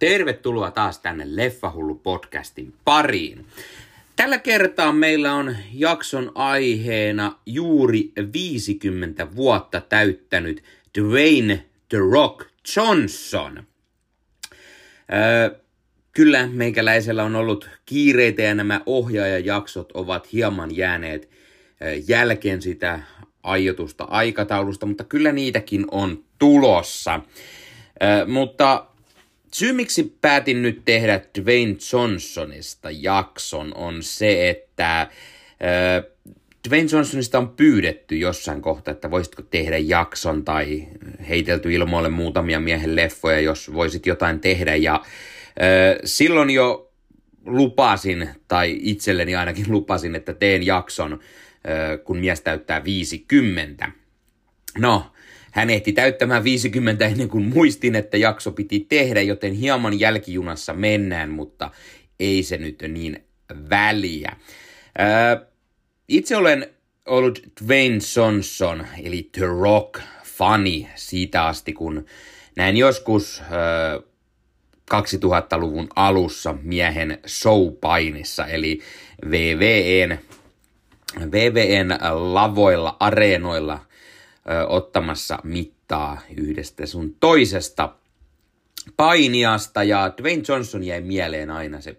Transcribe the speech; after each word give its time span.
Tervetuloa 0.00 0.70
taas 0.70 0.98
tänne 0.98 1.24
Leffahullu 1.26 1.94
podcastin 1.94 2.74
pariin. 2.84 3.46
Tällä 4.16 4.38
kertaa 4.38 4.92
meillä 4.92 5.34
on 5.34 5.56
jakson 5.72 6.32
aiheena 6.34 7.38
juuri 7.46 8.12
50 8.32 9.36
vuotta 9.36 9.80
täyttänyt 9.80 10.62
Dwayne 10.98 11.64
The 11.88 11.98
Rock 12.10 12.46
Johnson. 12.76 13.66
Öö, 15.12 15.60
kyllä 16.12 16.46
meikäläisellä 16.46 17.24
on 17.24 17.36
ollut 17.36 17.70
kiireitä 17.86 18.42
ja 18.42 18.54
nämä 18.54 18.80
ohjaajajaksot 18.86 19.92
ovat 19.92 20.32
hieman 20.32 20.76
jääneet 20.76 21.30
jälkeen 22.08 22.62
sitä 22.62 23.00
aiotusta 23.42 24.04
aikataulusta, 24.04 24.86
mutta 24.86 25.04
kyllä 25.04 25.32
niitäkin 25.32 25.86
on 25.90 26.24
tulossa. 26.38 27.20
Ö, 28.02 28.26
mutta 28.26 28.89
syy, 29.54 29.72
miksi 29.72 30.16
päätin 30.20 30.62
nyt 30.62 30.82
tehdä 30.84 31.20
Dwayne 31.40 31.76
Johnsonista 31.92 32.88
jakson, 32.90 33.74
on 33.74 34.02
se, 34.02 34.50
että 34.50 35.08
ö, 36.00 36.10
Dwayne 36.68 36.88
Johnsonista 36.92 37.38
on 37.38 37.48
pyydetty 37.48 38.16
jossain 38.16 38.62
kohtaa, 38.62 38.92
että 38.92 39.10
voisitko 39.10 39.42
tehdä 39.42 39.78
jakson 39.78 40.44
tai 40.44 40.88
heitelty 41.28 41.72
ilmoille 41.72 42.08
muutamia 42.08 42.60
miehen 42.60 42.96
leffoja, 42.96 43.40
jos 43.40 43.72
voisit 43.72 44.06
jotain 44.06 44.40
tehdä. 44.40 44.76
Ja 44.76 45.02
ö, 45.62 46.00
silloin 46.04 46.50
jo 46.50 46.92
lupasin, 47.46 48.28
tai 48.48 48.78
itselleni 48.82 49.36
ainakin 49.36 49.72
lupasin, 49.72 50.14
että 50.14 50.34
teen 50.34 50.66
jakson, 50.66 51.12
ö, 51.12 51.98
kun 51.98 52.18
mies 52.18 52.40
täyttää 52.40 52.84
50. 52.84 53.92
No, 54.78 55.12
hän 55.50 55.70
ehti 55.70 55.92
täyttämään 55.92 56.44
50 56.44 57.06
ennen 57.06 57.28
kuin 57.28 57.44
muistin, 57.44 57.96
että 57.96 58.16
jakso 58.16 58.52
piti 58.52 58.86
tehdä, 58.88 59.22
joten 59.22 59.52
hieman 59.52 60.00
jälkijunassa 60.00 60.72
mennään, 60.72 61.30
mutta 61.30 61.70
ei 62.20 62.42
se 62.42 62.56
nyt 62.56 62.82
niin 62.88 63.24
väliä. 63.70 64.36
Öö, 65.00 65.46
itse 66.08 66.36
olen 66.36 66.66
ollut 67.06 67.42
Dwayne 67.64 67.98
Johnson, 68.16 68.86
eli 69.02 69.28
The 69.32 69.46
Rock, 69.46 70.00
fani 70.24 70.88
siitä 70.94 71.46
asti, 71.46 71.72
kun 71.72 72.06
näin 72.56 72.76
joskus 72.76 73.42
öö, 73.52 74.00
2000-luvun 74.94 75.88
alussa 75.96 76.54
miehen 76.62 77.18
showpainissa, 77.26 78.46
eli 78.46 78.80
VVN, 79.30 80.18
VVN 81.30 81.98
lavoilla, 82.34 82.96
areenoilla– 83.00 83.80
ö, 84.50 84.66
ottamassa 84.66 85.38
mittaa 85.44 86.20
yhdestä 86.36 86.86
sun 86.86 87.16
toisesta 87.20 87.94
painiasta 88.96 89.82
ja 89.82 90.12
Dwayne 90.20 90.42
Johnson 90.48 90.84
jäi 90.84 91.00
mieleen 91.00 91.50
aina 91.50 91.80
se. 91.80 91.96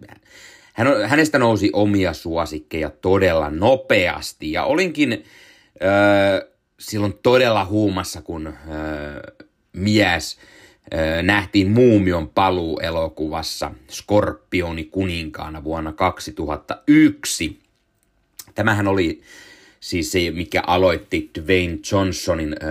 Hän, 0.74 0.88
hänestä 1.08 1.40
nousi 1.40 1.70
omia 1.74 2.14
suosikkeja 2.14 2.90
todella 2.90 3.50
nopeasti 3.50 4.52
ja 4.52 4.64
olinkin 4.64 5.14
ö, 5.14 6.52
silloin 6.80 7.14
todella 7.24 7.66
huumassa, 7.66 8.22
kun 8.22 8.48
ö, 8.48 8.54
mies 9.74 10.38
nähtiin 11.24 11.72
Muumion 11.72 12.30
paluu 12.30 12.80
elokuvassa 12.80 13.72
Skorpioni 13.90 14.84
kuninkaana 14.84 15.64
vuonna 15.64 15.94
2001. 15.94 17.60
Tämähän 18.56 18.88
oli 18.88 19.22
siis 19.82 20.12
se, 20.12 20.32
mikä 20.32 20.62
aloitti 20.68 21.30
Dwayne 21.40 21.78
Johnsonin 21.92 22.56
äh, 22.64 22.70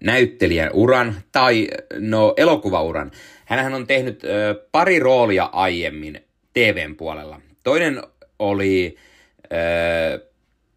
näyttelijän 0.00 0.70
uran 0.72 1.14
tai 1.32 1.68
no 1.98 2.34
elokuvauran. 2.36 3.10
Hänhän 3.44 3.74
on 3.74 3.86
tehnyt 3.86 4.24
äh, 4.24 4.30
pari 4.72 4.98
roolia 4.98 5.44
aiemmin 5.44 6.20
TVn 6.52 6.96
puolella. 6.96 7.40
Toinen 7.64 8.02
oli 8.38 8.96
äh, 9.44 10.20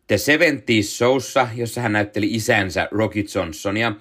The 0.07 0.15
70s 0.15 0.83
Showssa, 0.83 1.47
jossa 1.55 1.81
hän 1.81 1.93
näytteli 1.93 2.27
isänsä 2.33 2.87
Rocky 2.91 3.23
Johnsonia. 3.35 3.95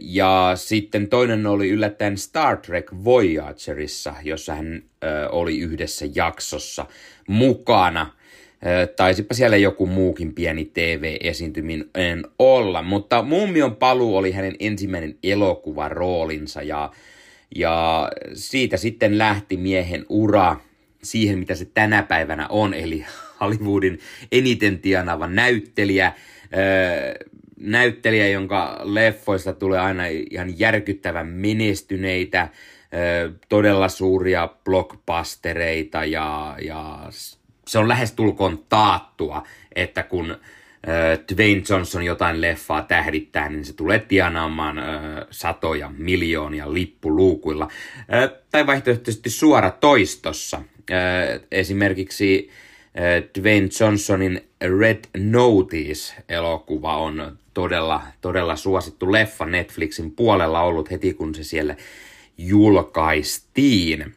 Ja 0.00 0.52
sitten 0.54 1.08
toinen 1.08 1.46
oli 1.46 1.68
yllättäen 1.68 2.18
Star 2.18 2.56
Trek 2.56 2.86
Voyagerissa, 3.04 4.14
jossa 4.22 4.54
hän 4.54 4.82
oli 5.30 5.58
yhdessä 5.58 6.06
jaksossa 6.14 6.86
mukana. 7.28 8.12
Taisipa 8.96 9.34
siellä 9.34 9.56
joku 9.56 9.86
muukin 9.86 10.34
pieni 10.34 10.64
TV-esiintyminen 10.64 12.24
olla, 12.38 12.82
mutta 12.82 13.22
Mummion 13.22 13.76
paluu 13.76 14.16
oli 14.16 14.32
hänen 14.32 14.56
ensimmäinen 14.60 15.14
elokuvaroolinsa 15.22 16.62
ja, 16.62 16.90
ja 17.56 18.08
siitä 18.34 18.76
sitten 18.76 19.18
lähti 19.18 19.56
miehen 19.56 20.06
ura 20.08 20.56
siihen, 21.02 21.38
mitä 21.38 21.54
se 21.54 21.64
tänä 21.64 22.02
päivänä 22.02 22.46
on, 22.48 22.74
eli 22.74 23.04
Hollywoodin 23.40 23.98
eniten 24.32 24.78
tienaava 24.78 25.26
näyttelijä, 25.26 26.12
näyttelijä, 27.60 28.28
jonka 28.28 28.80
leffoista 28.82 29.52
tulee 29.52 29.80
aina 29.80 30.02
ihan 30.30 30.58
järkyttävän 30.58 31.26
menestyneitä, 31.26 32.48
todella 33.48 33.88
suuria 33.88 34.48
blockbustereita 34.64 36.04
ja, 36.04 36.56
ja 36.62 37.08
se 37.68 37.78
on 37.78 37.88
lähes 37.88 38.12
tulkoon 38.12 38.64
taattua, 38.68 39.42
että 39.74 40.02
kun 40.02 40.30
äh, 40.30 40.38
Dwayne 41.34 41.62
Johnson 41.68 42.02
jotain 42.02 42.40
leffaa 42.40 42.82
tähdittää, 42.82 43.48
niin 43.48 43.64
se 43.64 43.72
tulee 43.72 43.98
tienaamaan 43.98 44.78
äh, 44.78 44.84
satoja 45.30 45.90
miljoonia 45.98 46.72
lippuluukuilla. 46.72 47.68
Äh, 48.14 48.30
tai 48.50 48.66
vaihtoehtoisesti 48.66 49.30
suora 49.30 49.70
toistossa. 49.70 50.56
Äh, 50.56 51.40
esimerkiksi 51.50 52.50
äh, 52.50 53.40
Dwayne 53.40 53.68
Johnsonin 53.80 54.40
Red 54.80 55.04
Notice-elokuva 55.18 56.96
on 56.96 57.38
todella, 57.54 58.02
todella 58.20 58.56
suosittu 58.56 59.12
leffa 59.12 59.46
Netflixin 59.46 60.10
puolella 60.10 60.62
ollut 60.62 60.90
heti, 60.90 61.14
kun 61.14 61.34
se 61.34 61.44
siellä 61.44 61.76
julkaistiin. 62.38 64.14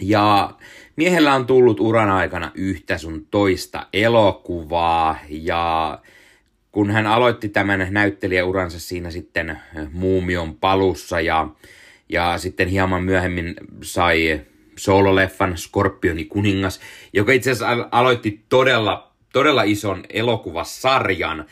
Ja 0.00 0.50
miehellä 0.96 1.34
on 1.34 1.46
tullut 1.46 1.80
uran 1.80 2.10
aikana 2.10 2.50
yhtä 2.54 2.98
sun 2.98 3.26
toista 3.30 3.86
elokuvaa 3.92 5.18
ja 5.28 5.98
kun 6.72 6.90
hän 6.90 7.06
aloitti 7.06 7.48
tämän 7.48 7.86
näyttelijäuransa 7.90 8.80
siinä 8.80 9.10
sitten 9.10 9.58
Muumion 9.92 10.56
palussa 10.56 11.20
ja, 11.20 11.48
ja 12.08 12.38
sitten 12.38 12.68
hieman 12.68 13.04
myöhemmin 13.04 13.54
sai 13.82 14.40
soololeffan 14.76 15.58
Skorpioni 15.58 16.24
kuningas, 16.24 16.80
joka 17.12 17.32
itse 17.32 17.50
asiassa 17.50 17.88
aloitti 17.90 18.44
todella, 18.48 19.12
todella 19.32 19.62
ison 19.62 20.04
elokuvasarjan. 20.08 21.46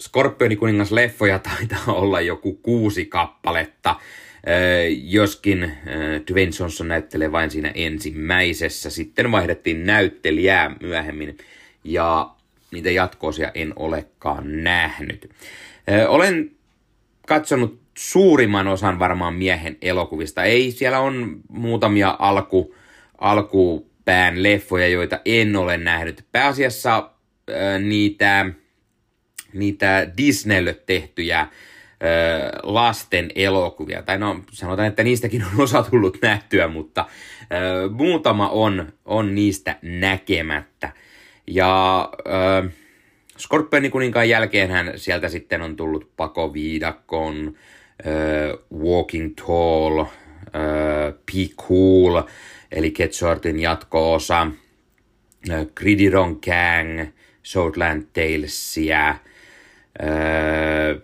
Skorpioni 0.00 0.56
kuningas 0.56 0.92
leffoja 0.92 1.38
taitaa 1.38 1.94
olla 1.94 2.20
joku 2.20 2.52
kuusi 2.52 3.06
kappaletta, 3.06 3.96
joskin 5.02 5.72
Dwayne 6.32 6.52
Johnson 6.60 6.88
näyttelee 6.88 7.32
vain 7.32 7.50
siinä 7.50 7.72
ensimmäisessä. 7.74 8.90
Sitten 8.90 9.32
vaihdettiin 9.32 9.86
näyttelijää 9.86 10.76
myöhemmin 10.80 11.38
ja 11.84 12.30
niitä 12.70 12.90
jatkoosia 12.90 13.50
en 13.54 13.72
olekaan 13.76 14.64
nähnyt. 14.64 15.30
Olen 16.08 16.50
katsonut 17.26 17.80
suurimman 17.98 18.68
osan 18.68 18.98
varmaan 18.98 19.34
miehen 19.34 19.76
elokuvista. 19.82 20.44
Ei, 20.44 20.70
siellä 20.70 20.98
on 20.98 21.40
muutamia 21.48 22.16
alku, 22.18 22.74
alkupään 23.18 24.42
leffoja, 24.42 24.88
joita 24.88 25.20
en 25.24 25.56
ole 25.56 25.76
nähnyt. 25.76 26.24
Pääasiassa 26.32 27.10
niitä, 27.78 28.46
niitä 29.52 30.10
Disneylle 30.16 30.74
tehtyjä 30.86 31.48
lasten 32.62 33.30
elokuvia. 33.34 34.02
Tai 34.02 34.18
no 34.18 34.40
sanotaan, 34.52 34.88
että 34.88 35.02
niistäkin 35.02 35.44
on 35.44 35.62
osa 35.62 35.82
tullut 35.82 36.18
nähtyä, 36.22 36.68
mutta 36.68 37.06
ö, 37.52 37.88
muutama 37.90 38.48
on, 38.48 38.92
on 39.04 39.34
niistä 39.34 39.76
näkemättä. 39.82 40.92
Ja 41.46 42.08
ö, 42.26 42.70
Skorpionin 43.38 43.90
kuninkaan 43.90 44.28
jälkeen 44.28 44.70
hän 44.70 44.92
sieltä 44.96 45.28
sitten 45.28 45.62
on 45.62 45.76
tullut 45.76 46.10
Pakoviidakon, 46.16 47.54
ö, 48.06 48.58
Walking 48.78 49.34
Tall, 49.36 50.00
ö, 50.00 50.04
Be 51.12 51.54
Cool, 51.56 52.22
eli 52.72 52.90
Get 52.90 53.12
Shortin 53.12 53.60
jatko-osa, 53.60 54.46
Gridiron 55.74 56.38
Gang, 56.44 57.08
Shortland 57.44 58.02
Talesia, 58.12 59.14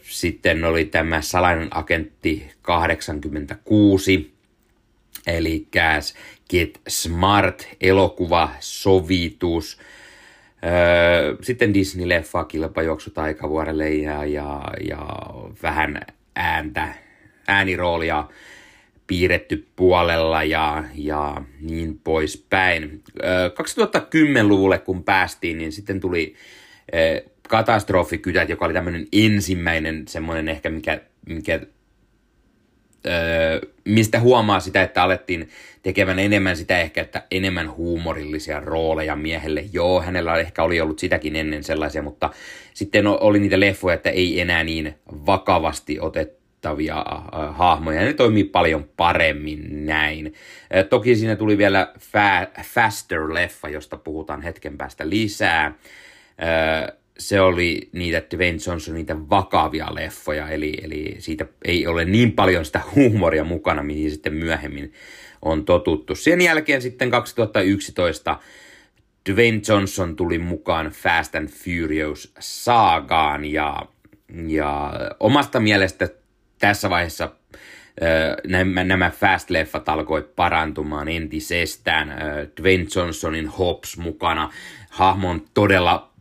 sitten 0.02 0.64
oli 0.64 0.84
tämä 0.84 1.20
Salainen 1.20 1.68
agentti 1.70 2.50
86, 2.62 4.32
eli 5.26 5.68
Get 6.50 6.80
Smart, 6.88 7.68
elokuva, 7.80 8.50
sovitus. 8.60 9.78
Öö, 10.64 11.36
sitten 11.42 11.74
Disney-leffa, 11.74 12.44
kilpajuoksu 12.44 13.10
taikavuorelle 13.10 13.90
ja, 13.90 14.24
ja, 14.24 14.62
ja 14.88 15.06
vähän 15.62 16.00
ääntä, 16.36 16.94
ääniroolia 17.48 18.28
piirretty 19.06 19.66
puolella 19.76 20.44
ja, 20.44 20.84
ja 20.94 21.42
niin 21.60 22.00
poispäin. 22.04 23.02
2010-luvulle 23.18 24.78
kun 24.78 25.04
päästiin, 25.04 25.58
niin 25.58 25.72
sitten 25.72 26.00
tuli 26.00 26.34
katastrofikytät, 27.52 28.48
joka 28.48 28.64
oli 28.64 28.74
tämmöinen 28.74 29.06
ensimmäinen 29.12 30.08
semmoinen 30.08 30.48
ehkä, 30.48 30.70
mikä, 30.70 31.00
mikä 31.28 31.60
mistä 33.84 34.20
huomaa 34.20 34.60
sitä, 34.60 34.82
että 34.82 35.02
alettiin 35.02 35.48
tekemään 35.82 36.18
enemmän 36.18 36.56
sitä 36.56 36.78
ehkä, 36.80 37.00
että 37.00 37.22
enemmän 37.30 37.70
huumorillisia 37.70 38.60
rooleja 38.60 39.16
miehelle. 39.16 39.64
Joo, 39.72 40.02
hänellä 40.02 40.36
ehkä 40.36 40.62
oli 40.62 40.80
ollut 40.80 40.98
sitäkin 40.98 41.36
ennen 41.36 41.64
sellaisia, 41.64 42.02
mutta 42.02 42.30
sitten 42.74 43.06
oli 43.06 43.38
niitä 43.38 43.60
leffoja, 43.60 43.94
että 43.94 44.10
ei 44.10 44.40
enää 44.40 44.64
niin 44.64 44.94
vakavasti 45.08 46.00
otettavia 46.00 47.04
hahmoja. 47.50 48.02
Ne 48.02 48.12
toimii 48.12 48.44
paljon 48.44 48.88
paremmin 48.96 49.86
näin. 49.86 50.34
Toki 50.90 51.16
siinä 51.16 51.36
tuli 51.36 51.58
vielä 51.58 51.92
fa- 51.98 52.62
Faster-leffa, 52.62 53.68
josta 53.68 53.96
puhutaan 53.96 54.42
hetken 54.42 54.78
päästä 54.78 55.08
lisää. 55.08 55.74
Se 57.18 57.40
oli 57.40 57.88
niitä 57.92 58.22
Dwayne 58.36 58.58
Johnson, 58.66 58.94
niitä 58.94 59.16
vakavia 59.30 59.94
leffoja, 59.94 60.48
eli, 60.48 60.74
eli 60.82 61.16
siitä 61.18 61.46
ei 61.64 61.86
ole 61.86 62.04
niin 62.04 62.32
paljon 62.32 62.64
sitä 62.64 62.80
huumoria 62.94 63.44
mukana, 63.44 63.82
mihin 63.82 64.10
sitten 64.10 64.34
myöhemmin 64.34 64.92
on 65.42 65.64
totuttu. 65.64 66.14
Sen 66.14 66.40
jälkeen 66.40 66.82
sitten 66.82 67.10
2011 67.10 68.38
Dwayne 69.30 69.60
Johnson 69.68 70.16
tuli 70.16 70.38
mukaan 70.38 70.86
Fast 70.86 71.34
and 71.34 71.48
Furious 71.48 72.34
saagaan 72.38 73.44
ja, 73.44 73.82
ja 74.46 74.92
omasta 75.20 75.60
mielestä 75.60 76.08
tässä 76.58 76.90
vaiheessa 76.90 77.32
nämä, 78.46 78.84
nämä 78.84 79.10
Fast-leffat 79.10 79.82
alkoi 79.86 80.22
parantumaan 80.36 81.08
entisestään. 81.08 82.14
Dwayne 82.60 82.86
Johnsonin 82.96 83.48
Hobbs 83.48 83.96
mukana. 83.96 84.52
Hahmo 84.90 85.30
on 85.30 85.42
todella 85.54 86.11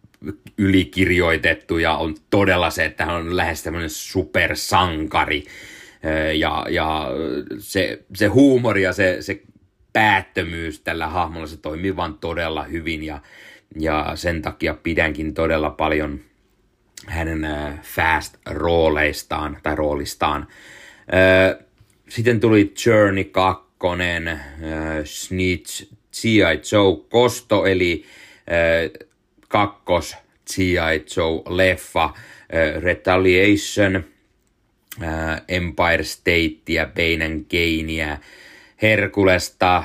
ylikirjoitettu 0.61 1.77
ja 1.77 1.95
on 1.95 2.15
todella 2.29 2.69
se, 2.69 2.85
että 2.85 3.05
hän 3.05 3.15
on 3.15 3.37
lähes 3.37 3.63
tämmöinen 3.63 3.89
supersankari. 3.89 5.43
Ja, 6.37 6.65
ja 6.69 7.07
se, 7.59 7.99
se 8.15 8.27
huumori 8.27 8.83
ja 8.83 8.93
se, 8.93 9.17
se 9.19 9.41
päättömyys 9.93 10.79
tällä 10.79 11.07
hahmolla, 11.07 11.47
se 11.47 11.57
toimii 11.57 11.95
vaan 11.95 12.17
todella 12.17 12.63
hyvin 12.63 13.03
ja, 13.03 13.21
ja 13.79 14.11
sen 14.15 14.41
takia 14.41 14.73
pidänkin 14.73 15.33
todella 15.33 15.69
paljon 15.69 16.19
hänen 17.07 17.47
fast-rooleistaan 17.81 19.57
tai 19.63 19.75
roolistaan. 19.75 20.47
Sitten 22.09 22.39
tuli 22.39 22.73
Journey 22.85 23.23
2, 23.23 23.71
Snitch, 25.03 25.83
G.I. 26.21 26.61
Joe 26.71 26.97
Kosto, 27.09 27.65
eli 27.65 28.05
kakkos 29.47 30.15
G.I. 30.55 31.05
Joe-leffa, 31.15 32.13
äh, 32.53 32.81
Retaliation, 32.83 33.95
äh, 35.01 35.41
Empire 35.47 36.03
Statea, 36.03 36.85
Pain 36.95 37.21
and 37.21 37.45
Gainia, 37.49 38.17
Herkulesta, 38.81 39.83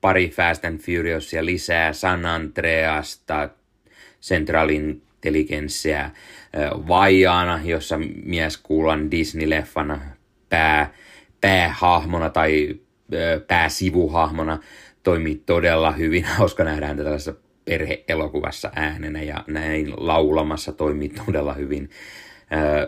pari 0.00 0.28
Fast 0.28 0.64
and 0.64 0.78
Furiosia 0.78 1.44
lisää, 1.44 1.92
San 1.92 2.26
Andreasta, 2.26 3.48
Central 4.22 4.68
Intelligencea, 4.68 6.04
äh, 6.04 6.12
Vaiaana, 6.88 7.60
jossa 7.64 7.98
mies 8.24 8.56
kuullaan 8.56 9.10
Disney-leffana 9.10 9.98
pää, 10.48 10.94
päähahmona 11.40 12.30
tai 12.30 12.74
pääsivuhahmona, 13.46 14.58
toimii 15.02 15.42
todella 15.46 15.92
hyvin. 15.92 16.24
Hauska 16.38 16.64
nähdä 16.64 16.86
häntä 16.86 17.02
tällaisessa 17.02 17.34
perheelokuvassa 17.64 18.70
äänenä 18.76 19.22
ja 19.22 19.44
näin 19.46 19.92
laulamassa 19.96 20.72
toimii 20.72 21.08
todella 21.26 21.54
hyvin. 21.54 21.90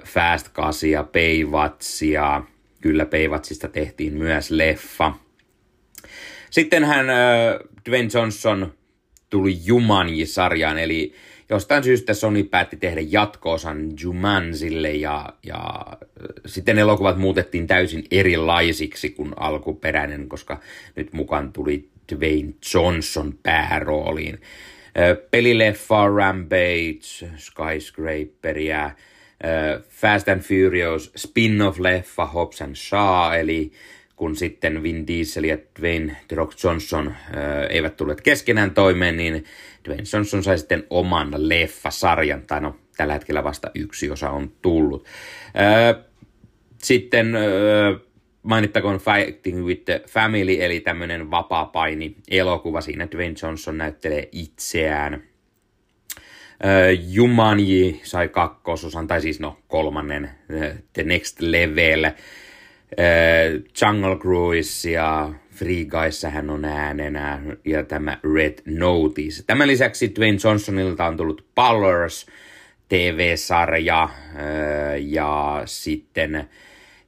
Fast 0.05 0.53
Casia, 0.53 1.03
Peivatsia, 1.05 2.43
kyllä 2.81 3.07
Peivatsista 3.07 3.69
tehtiin 3.69 4.13
myös 4.13 4.51
leffa. 4.51 5.13
Sitten 6.51 6.85
hän 6.85 7.07
Dwayne 7.89 8.09
Johnson 8.15 8.75
tuli 9.31 9.57
Jumanji-sarjaan, 9.65 10.79
eli 10.79 11.15
jostain 11.51 11.85
syystä 11.85 12.15
Sony 12.15 12.45
päätti 12.45 12.77
tehdä 12.77 13.01
jatkoosan 13.09 13.93
Jumanzille 14.01 14.93
ja, 14.93 15.29
ja 15.43 15.87
sitten 16.47 16.79
elokuvat 16.79 17.19
muutettiin 17.19 17.67
täysin 17.67 18.05
erilaisiksi 18.11 19.11
kuin 19.11 19.33
alkuperäinen, 19.37 20.29
koska 20.29 20.61
nyt 20.97 21.13
mukaan 21.13 21.53
tuli 21.53 21.89
Dwayne 22.13 22.55
Johnson 22.75 23.39
päärooliin. 23.43 24.41
Pelileffa, 25.31 26.09
Rampage, 26.09 27.29
Skyscraperia, 27.37 28.91
Fast 29.89 30.29
and 30.29 30.41
Furious, 30.41 31.13
spin-off-leffa 31.17 32.27
Hobbs 32.27 32.63
and 32.63 32.75
Shaw, 32.75 33.35
eli 33.39 33.73
kun 34.17 34.37
sitten 34.37 34.83
Vin 34.83 35.07
Diesel 35.07 35.45
ja 35.45 35.59
Dwayne 35.81 36.17
The 36.29 36.37
Rock 36.37 36.65
Johnson 36.65 37.15
eivät 37.71 37.97
tulleet 37.97 38.21
keskenään 38.21 38.71
toimeen, 38.71 39.17
niin 39.17 39.45
Dwayne 39.85 40.05
Johnson 40.13 40.43
sai 40.43 40.59
sitten 40.59 40.87
oman 40.91 41.49
leffasarjan, 41.49 42.43
tai 42.47 42.61
no 42.61 42.77
tällä 42.97 43.13
hetkellä 43.13 43.45
vasta 43.45 43.71
yksi 43.75 44.11
osa 44.11 44.31
on 44.31 44.53
tullut. 44.63 45.07
Sitten 46.83 47.35
mainittakoon 48.45 48.99
Fighting 48.99 49.65
with 49.65 49.85
the 49.85 50.03
Family, 50.09 50.63
eli 50.63 50.81
tämmöinen 50.81 51.31
vapaa-paini 51.31 52.17
elokuva. 52.31 52.81
Siinä 52.81 53.09
Dwayne 53.11 53.35
Johnson 53.43 53.79
näyttelee 53.79 54.29
itseään. 54.33 55.23
Jumanji 57.09 58.01
sai 58.03 58.29
kakkososan, 58.29 59.07
tai 59.07 59.21
siis 59.21 59.41
no 59.41 59.59
kolmannen, 59.69 60.31
The 60.93 61.03
Next 61.03 61.41
Level. 61.41 62.11
Jungle 63.83 64.17
Cruise 64.17 64.91
ja 64.91 65.33
Free 65.51 65.85
Guys 65.85 66.23
hän 66.23 66.51
on 66.51 66.65
äänenä 66.65 67.43
ja 67.65 67.85
tämä 67.85 68.19
Red 68.35 68.59
Notice. 68.67 69.43
Tämän 69.47 69.69
lisäksi 69.69 70.13
Dwayne 70.15 70.39
Johnsonilta 70.45 71.05
on 71.05 71.17
tullut 71.17 71.45
Ballers 71.55 72.27
TV-sarja 72.89 74.09
ja 75.01 75.63
sitten 75.65 76.49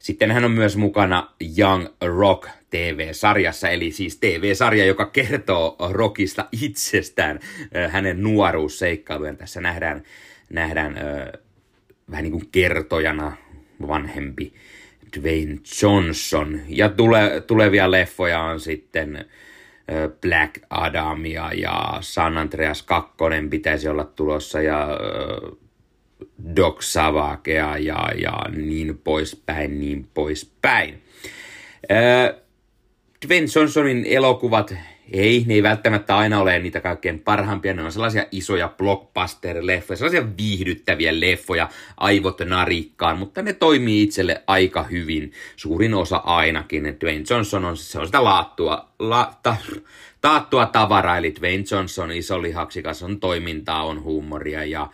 sitten 0.07 0.31
hän 0.31 0.45
on 0.45 0.51
myös 0.51 0.77
mukana 0.77 1.33
Young 1.59 1.87
Rock 2.01 2.49
TV-sarjassa, 2.71 3.69
eli 3.69 3.91
siis 3.91 4.17
TV-sarja, 4.17 4.85
joka 4.85 5.07
kertoo 5.07 5.77
Rockista 5.91 6.49
itsestään, 6.63 7.41
hänen 7.89 8.23
nuoruusseikkailujen. 8.23 9.37
Tässä 9.37 9.61
nähdään, 9.61 10.03
nähdään 10.51 10.99
äh, 10.99 11.41
vähän 12.11 12.23
niin 12.23 12.33
kuin 12.33 12.49
kertojana 12.53 13.37
vanhempi 13.89 14.55
Dwayne 15.21 15.59
Johnson. 15.83 16.61
Ja 16.69 16.89
tule, 16.89 17.43
tulevia 17.47 17.91
leffoja 17.91 18.41
on 18.43 18.61
sitten 18.61 19.25
Black 20.21 20.59
Adamia 20.71 21.51
ja 21.55 21.99
San 22.01 22.39
Andreas 22.39 22.83
2 22.83 23.13
pitäisi 23.51 23.89
olla 23.89 24.05
tulossa 24.05 24.63
ja 24.63 24.89
Doc 26.57 26.83
Savakea 26.83 27.79
ja, 27.79 28.09
ja 28.23 28.41
niin 28.57 28.99
poispäin, 29.05 29.81
niin 29.81 30.09
poispäin. 30.15 31.03
Dwayne 33.27 33.47
Johnsonin 33.55 34.07
elokuvat, 34.09 34.75
ei, 35.13 35.45
ne 35.47 35.55
ei 35.55 35.63
välttämättä 35.63 36.17
aina 36.17 36.41
ole 36.41 36.59
niitä 36.59 36.81
kaikkein 36.81 37.21
parhaimpia, 37.21 37.75
ne 37.75 37.83
on 37.83 37.93
sellaisia 37.93 38.27
isoja 38.31 38.69
blockbuster-leffoja, 38.69 39.97
sellaisia 39.97 40.37
viihdyttäviä 40.37 41.21
leffoja, 41.21 41.69
aivot 41.97 42.41
narikkaan, 42.45 43.19
mutta 43.19 43.43
ne 43.43 43.53
toimii 43.53 44.03
itselle 44.03 44.43
aika 44.47 44.83
hyvin, 44.83 45.33
suurin 45.57 45.95
osa 45.95 46.17
ainakin. 46.17 46.97
Dwayne 47.01 47.25
Johnson 47.31 47.65
on, 47.65 47.77
se 47.77 47.99
on 47.99 48.07
sitä 48.07 48.25
laattua, 48.25 48.89
la, 48.99 49.33
ta, 49.43 49.57
taattua 50.21 50.67
tavaraa, 50.67 51.19
eli 51.19 51.35
Dwayne 51.41 51.65
Johnson 51.71 52.13
isolihaksikas 52.13 53.03
on 53.03 53.21
toimintaa, 53.21 53.85
on 53.85 54.03
huumoria 54.03 54.65
ja 54.65 54.91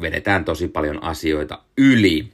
vedetään 0.00 0.44
tosi 0.44 0.68
paljon 0.68 1.02
asioita 1.02 1.62
yli. 1.78 2.28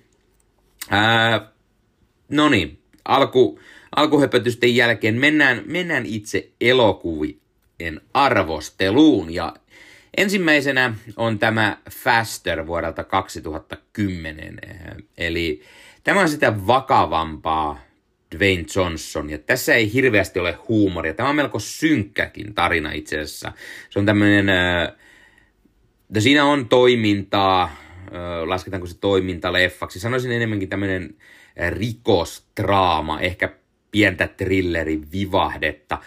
no 2.28 2.48
niin, 2.48 2.78
alku, 3.04 3.60
alkuhöpötysten 3.96 4.76
jälkeen 4.76 5.14
mennään, 5.14 5.62
mennään 5.66 6.06
itse 6.06 6.50
elokuvien 6.60 8.00
arvosteluun. 8.14 9.34
Ja 9.34 9.54
ensimmäisenä 10.16 10.94
on 11.16 11.38
tämä 11.38 11.78
Faster 11.90 12.66
vuodelta 12.66 13.04
2010. 13.04 14.60
Eli 15.18 15.62
tämä 16.04 16.20
on 16.20 16.28
sitä 16.28 16.66
vakavampaa 16.66 17.80
Dwayne 18.36 18.64
Johnson. 18.76 19.30
Ja 19.30 19.38
tässä 19.38 19.74
ei 19.74 19.92
hirveästi 19.92 20.38
ole 20.38 20.58
huumoria. 20.68 21.14
Tämä 21.14 21.28
on 21.28 21.36
melko 21.36 21.58
synkkäkin 21.58 22.54
tarina 22.54 22.92
itse 22.92 23.20
asiassa. 23.20 23.52
Se 23.90 23.98
on 23.98 24.06
tämmöinen... 24.06 24.48
Äh, 24.48 24.92
siinä 26.18 26.44
on 26.44 26.68
toimintaa, 26.68 27.76
lasketaanko 28.44 28.86
se 28.86 28.98
toiminta 28.98 29.52
leffaksi. 29.52 30.00
Sanoisin 30.00 30.32
enemmänkin 30.32 30.68
tämmöinen 30.68 31.14
rikostraama, 31.70 33.20
ehkä 33.20 33.52
pientä 33.90 34.28
thrillerin 34.28 35.12
vivahdetta. 35.12 35.98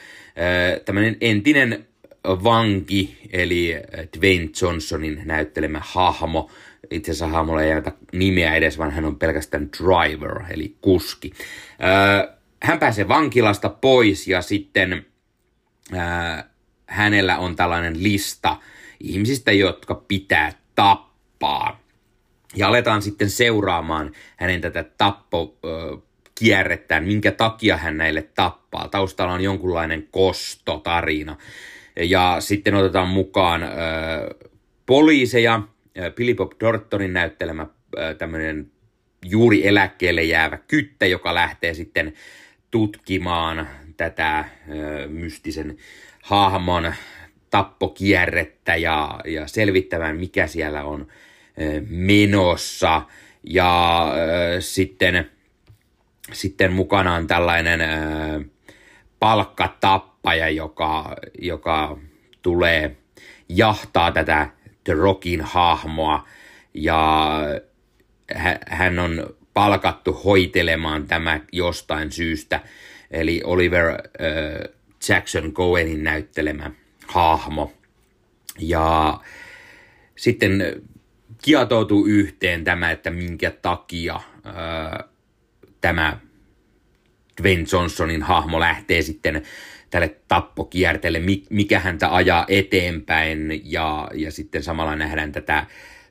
Tämmöinen 0.86 1.17
entinen 1.22 1.88
vanki, 2.25 3.17
eli 3.34 3.75
Dwayne 4.20 4.50
Johnsonin 4.62 5.22
näyttelemä 5.25 5.81
hahmo, 5.84 6.51
itse 6.91 7.12
asiassa 7.12 7.27
hahmolla 7.27 7.63
ei 7.63 7.70
jätä 7.70 7.91
nimeä 8.13 8.55
edes, 8.55 8.77
vaan 8.77 8.91
hän 8.91 9.05
on 9.05 9.20
pelkästään 9.20 9.70
driver, 9.72 10.41
eli 10.50 10.75
kuski. 10.81 11.31
Hän 12.63 12.79
pääsee 12.79 13.08
vankilasta 13.08 13.70
pois 13.70 14.27
ja 14.27 14.41
sitten 14.41 15.05
hänellä 16.88 17.38
on 17.38 17.55
tällainen 17.55 18.03
lista 18.03 18.58
ihmisistä, 19.03 19.51
jotka 19.51 19.96
pitää 19.96 20.51
tappaa. 20.75 21.81
Ja 22.55 22.67
aletaan 22.67 23.01
sitten 23.01 23.29
seuraamaan 23.29 24.12
hänen 24.38 24.62
tätä 24.62 24.84
tappo 24.98 25.58
kierrettään, 26.36 27.03
minkä 27.03 27.31
takia 27.31 27.77
hän 27.77 27.98
näille 27.98 28.22
tappaa. 28.22 28.88
Taustalla 28.88 29.34
on 29.34 29.41
jonkunlainen 29.41 30.08
kostotarina. 30.12 31.38
Ja 32.00 32.36
sitten 32.39 32.75
otetaan 32.75 33.08
mukaan 33.08 33.63
äh, 33.63 33.70
poliiseja, 34.86 35.62
Billy 36.15 36.34
Bob 36.34 36.51
Dortonin 36.60 37.13
näyttelemä 37.13 37.67
tämmöinen 38.17 38.72
juuri 39.25 39.67
eläkkeelle 39.67 40.24
jäävä 40.24 40.58
kyttä, 40.58 41.05
joka 41.05 41.34
lähtee 41.36 41.74
sitten 41.74 42.13
tutkimaan 42.72 43.67
tätä 43.98 44.38
äh, 44.39 44.48
mystisen 45.08 45.77
hahmon 46.24 46.93
tappokierrettä 47.51 48.75
ja, 48.75 49.20
ja 49.25 49.48
selvittämään, 49.48 50.17
mikä 50.17 50.48
siellä 50.48 50.84
on 50.84 51.08
menossa. 51.89 53.01
Ja 53.43 54.03
äh, 54.08 54.15
sitten, 54.60 55.31
sitten 56.34 56.74
mukana 56.74 57.15
on 57.15 57.27
tällainen 57.27 57.81
äh, 57.81 57.89
palkkatappaja, 59.20 60.50
joka, 60.50 61.15
joka 61.41 61.98
tulee 62.41 62.98
jahtaa 63.50 64.12
tätä 64.12 64.50
The 64.84 64.93
Rockin 64.93 65.41
hahmoa 65.41 66.27
ja 66.74 67.31
hän 68.67 69.00
on 69.00 69.36
palkattu 69.53 70.13
hoitelemaan 70.13 71.08
tämä 71.08 71.39
jostain 71.51 72.12
syystä, 72.12 72.60
eli 73.12 73.41
Oliver 73.43 73.88
äh, 73.88 73.98
Jackson 75.10 75.53
Cohenin 75.53 76.03
näyttelemä 76.03 76.72
hahmo. 77.12 77.74
Ja 78.60 79.20
sitten 80.15 80.82
kietoutuu 81.41 82.06
yhteen 82.06 82.63
tämä, 82.63 82.91
että 82.91 83.10
minkä 83.10 83.51
takia 83.51 84.15
äh, 84.15 85.10
tämä 85.82 86.18
Dwayne 87.41 87.65
Johnsonin 87.74 88.22
hahmo 88.22 88.60
lähtee 88.60 89.01
sitten 89.01 89.44
tälle 89.89 90.15
tappokierteelle, 90.27 91.22
mikä 91.50 91.80
häntä 91.80 92.15
ajaa 92.15 92.46
eteenpäin 92.48 93.62
ja, 93.63 94.08
ja 94.13 94.32
sitten 94.32 94.63
samalla 94.63 94.96
nähdään 94.96 95.32
tätä 95.32 95.65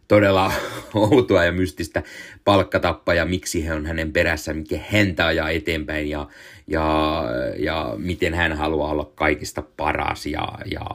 todella 0.09 0.52
outoa 0.95 1.45
ja 1.45 1.52
mystistä 1.52 2.02
palkkatappaa 2.45 3.25
miksi 3.25 3.66
he 3.66 3.75
on 3.75 3.87
hänen 3.87 4.12
perässä, 4.12 4.54
mikä 4.54 4.80
häntä 4.88 5.26
ajaa 5.26 5.50
eteenpäin 5.50 6.11
ja, 6.11 6.28
ja, 6.71 7.25
ja 7.59 7.95
miten 7.97 8.35
hän 8.35 8.53
haluaa 8.53 8.91
olla 8.91 9.12
kaikista 9.15 9.62
paras 9.77 10.27
ja, 10.27 10.49
ja 10.65 10.87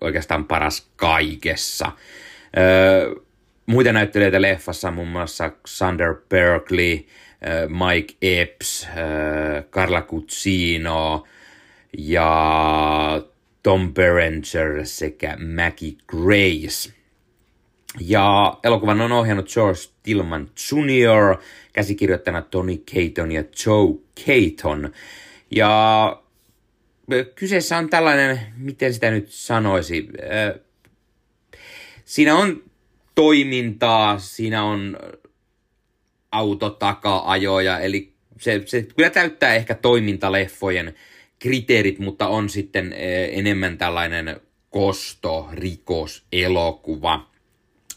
oikeastaan 0.00 0.44
paras 0.44 0.88
kaikessa. 0.96 1.92
Öö, 2.58 3.14
muita 3.66 3.92
näyttelijöitä 3.92 4.42
leffassa 4.42 4.90
muun 4.90 5.08
muassa 5.08 5.52
Sander 5.66 6.14
Berkeley, 6.28 7.06
Mike 7.68 8.14
Epps, 8.22 8.88
Carla 9.70 10.02
Cuzzino 10.02 11.24
ja 11.98 13.22
Tom 13.62 13.94
Berenger 13.94 14.80
sekä 14.86 15.36
Maggie 15.56 15.92
Grace. 16.06 16.92
Ja 18.00 18.58
elokuvan 18.64 19.00
on 19.00 19.12
ohjannut 19.12 19.52
George 19.52 19.80
Tillman 20.02 20.50
Jr., 20.72 21.36
käsikirjoittajana 21.72 22.42
Tony 22.42 22.76
Caton 22.76 23.32
ja 23.32 23.44
Joe 23.66 23.94
Caton. 24.26 24.92
Ja 25.54 26.22
kyseessä 27.34 27.78
on 27.78 27.88
tällainen, 27.90 28.40
miten 28.56 28.94
sitä 28.94 29.10
nyt 29.10 29.26
sanoisi, 29.28 30.08
siinä 32.04 32.36
on 32.36 32.62
toimintaa, 33.14 34.18
siinä 34.18 34.64
on 34.64 34.98
autotaka-ajoja, 36.32 37.78
eli 37.78 38.12
se, 38.40 38.62
se 38.66 38.82
kyllä 38.82 39.10
täyttää 39.10 39.54
ehkä 39.54 39.74
toimintaleffojen 39.74 40.94
kriteerit, 41.38 41.98
mutta 41.98 42.28
on 42.28 42.48
sitten 42.48 42.94
enemmän 43.30 43.78
tällainen 43.78 44.40
kosto, 44.70 45.48
rikos, 45.52 46.26
elokuva 46.32 47.30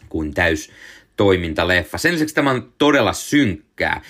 kuin 0.09 0.33
täys 0.33 0.71
toimintaleffa. 1.17 1.97
Sen 1.97 2.13
lisäksi 2.13 2.35
tämä 2.35 2.51
on 2.51 2.74
todella 2.77 3.13
synkkää. 3.13 4.01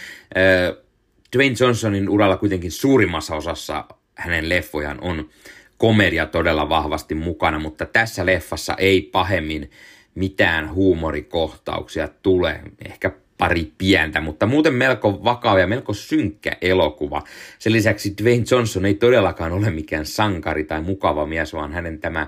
Dwayne 1.35 1.55
Johnsonin 1.59 2.09
uralla 2.09 2.37
kuitenkin 2.37 2.71
suurimmassa 2.71 3.35
osassa 3.35 3.85
hänen 4.15 4.49
leffojaan 4.49 4.97
on 5.01 5.29
komedia 5.77 6.25
todella 6.25 6.69
vahvasti 6.69 7.15
mukana, 7.15 7.59
mutta 7.59 7.85
tässä 7.85 8.25
leffassa 8.25 8.75
ei 8.77 9.01
pahemmin 9.01 9.71
mitään 10.15 10.73
huumorikohtauksia 10.73 12.07
tule. 12.07 12.59
Ehkä 12.85 13.11
pari 13.37 13.71
pientä, 13.77 14.21
mutta 14.21 14.45
muuten 14.45 14.73
melko 14.73 15.23
vakava 15.23 15.59
ja 15.59 15.67
melko 15.67 15.93
synkkä 15.93 16.57
elokuva. 16.61 17.21
Sen 17.59 17.73
lisäksi 17.73 18.13
Dwayne 18.21 18.45
Johnson 18.51 18.85
ei 18.85 18.93
todellakaan 18.93 19.51
ole 19.51 19.69
mikään 19.69 20.05
sankari 20.05 20.63
tai 20.63 20.81
mukava 20.81 21.25
mies, 21.25 21.53
vaan 21.53 21.73
hänen 21.73 21.99
tämä 21.99 22.27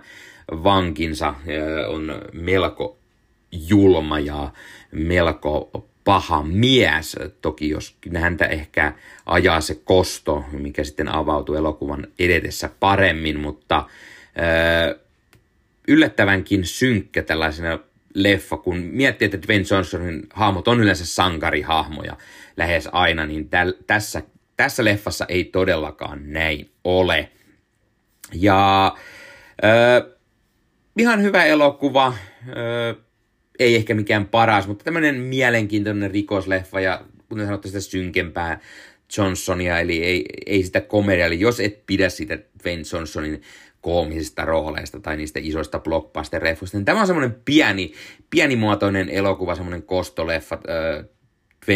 vankinsa 0.52 1.34
on 1.88 2.22
melko 2.34 2.98
julma 3.52 4.20
ja 4.20 4.52
melko 4.92 5.88
paha 6.08 6.44
mies. 6.44 7.16
Toki 7.42 7.70
jos 7.70 7.98
häntä 8.16 8.46
ehkä 8.46 8.94
ajaa 9.26 9.62
se 9.62 9.76
kosto, 9.76 10.46
mikä 10.52 10.84
sitten 10.84 11.10
avautuu 11.10 11.56
elokuvan 11.56 12.08
edetessä 12.20 12.70
paremmin, 12.80 13.40
mutta 13.40 13.86
yllättävänkin 15.88 16.66
synkkä 16.66 17.24
tällaisena 17.24 17.80
leffa, 18.14 18.58
kun 18.58 18.78
miettii, 18.78 19.26
että 19.26 19.42
Dwayne 19.42 19.66
Johnsonin 19.72 20.24
hahmot 20.34 20.68
on 20.68 20.80
yleensä 20.80 21.06
sankarihahmoja 21.06 22.18
lähes 22.58 22.90
aina, 22.92 23.26
niin 23.26 23.50
täl, 23.50 23.74
tässä, 23.88 24.22
tässä 24.58 24.84
leffassa 24.84 25.26
ei 25.30 25.44
todellakaan 25.44 26.34
näin 26.34 26.72
ole. 26.84 27.32
Ja 28.34 28.86
äh, 29.64 30.12
ihan 30.98 31.22
hyvä 31.22 31.46
elokuva, 31.46 32.08
äh, 32.08 33.07
ei 33.60 33.76
ehkä 33.76 33.94
mikään 33.94 34.26
paras, 34.26 34.68
mutta 34.68 34.84
tämmöinen 34.84 35.16
mielenkiintoinen 35.16 36.12
rikosleffa 36.12 36.80
ja 36.80 37.02
kuten 37.30 37.46
sanottu 37.46 37.68
sitä 37.68 37.80
synkempää 37.80 38.60
Johnsonia, 39.18 39.80
eli 39.80 40.04
ei, 40.04 40.26
ei 40.46 40.64
sitä 40.64 40.82
komedia, 40.82 41.26
eli 41.26 41.40
jos 41.40 41.60
et 41.60 41.86
pidä 41.86 42.10
sitä 42.10 42.38
Dwayne 42.64 42.84
Johnsonin 42.94 43.42
koomisista 43.82 44.46
rooleista 44.46 45.00
tai 45.00 45.18
niistä 45.18 45.40
isoista 45.44 45.80
blockbuster-leffoista. 45.80 46.78
Niin 46.78 46.86
tämä 46.86 47.02
on 47.02 47.08
semmoinen 47.08 47.38
pieni, 47.46 47.94
pienimuotoinen 48.30 49.10
elokuva, 49.10 49.56
semmoinen 49.56 49.84
kostoleffa. 49.84 50.56
Äh, 50.56 51.06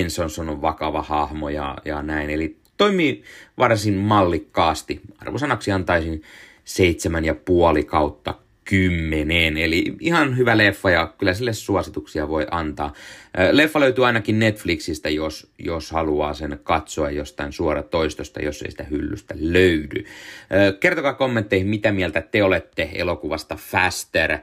Svensson 0.10 0.50
on 0.50 0.62
vakava 0.62 1.02
hahmo 1.02 1.50
ja, 1.50 1.78
ja 1.86 2.02
näin. 2.02 2.30
Eli 2.30 2.58
toimii 2.78 3.24
varsin 3.58 3.94
mallikkaasti. 3.94 5.02
Arvosanaksi 5.20 5.72
antaisin 5.72 6.22
seitsemän 6.64 7.26
ja 7.26 7.36
puoli 7.36 7.84
kautta 7.84 8.34
kymmeneen. 8.72 9.58
Eli 9.58 9.96
ihan 10.00 10.38
hyvä 10.38 10.58
leffa 10.58 10.90
ja 10.90 11.14
kyllä 11.18 11.34
sille 11.34 11.54
suosituksia 11.54 12.28
voi 12.28 12.48
antaa. 12.52 12.94
Leffa 13.52 13.80
löytyy 13.80 14.06
ainakin 14.06 14.40
Netflixistä, 14.40 15.10
jos, 15.10 15.52
jos 15.60 15.92
haluaa 15.92 16.34
sen 16.34 16.60
katsoa 16.64 17.10
jostain 17.12 17.54
suoratoistosta, 17.54 18.42
jos 18.42 18.62
ei 18.62 18.72
sitä 18.72 18.84
hyllystä 18.84 19.36
löydy. 19.38 20.06
Kertokaa 20.80 21.14
kommentteihin, 21.14 21.68
mitä 21.68 21.92
mieltä 21.92 22.22
te 22.22 22.44
olette 22.44 22.90
elokuvasta 22.94 23.56
Faster, 23.56 24.38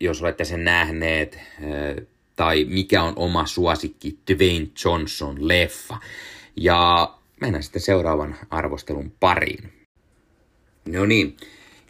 jos 0.00 0.22
olette 0.22 0.44
sen 0.44 0.64
nähneet, 0.64 1.38
tai 2.36 2.64
mikä 2.64 3.02
on 3.02 3.12
oma 3.16 3.46
suosikki 3.46 4.18
Dwayne 4.32 4.68
Johnson 4.84 5.48
leffa. 5.48 5.98
Ja 6.56 7.10
mennään 7.40 7.62
sitten 7.62 7.82
seuraavan 7.82 8.36
arvostelun 8.50 9.12
pariin. 9.20 9.72
No 10.88 11.06
niin, 11.06 11.36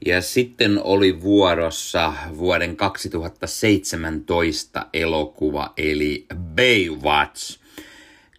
ja 0.06 0.22
sitten 0.22 0.82
oli 0.82 1.20
vuorossa 1.20 2.12
vuoden 2.38 2.76
2017 2.76 4.86
elokuva, 4.92 5.72
eli 5.76 6.26
Baywatch. 6.34 7.60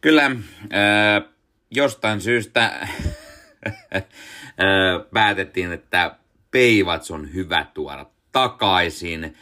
Kyllä, 0.01 0.25
äh, 0.25 0.33
jostain 1.71 2.21
syystä 2.21 2.65
äh, 2.65 2.89
päätettiin, 5.13 5.71
että 5.71 6.15
Baywatch 6.51 7.11
on 7.11 7.33
hyvä 7.33 7.65
tuoda 7.73 8.05
takaisin. 8.31 9.23
Äh, 9.23 9.33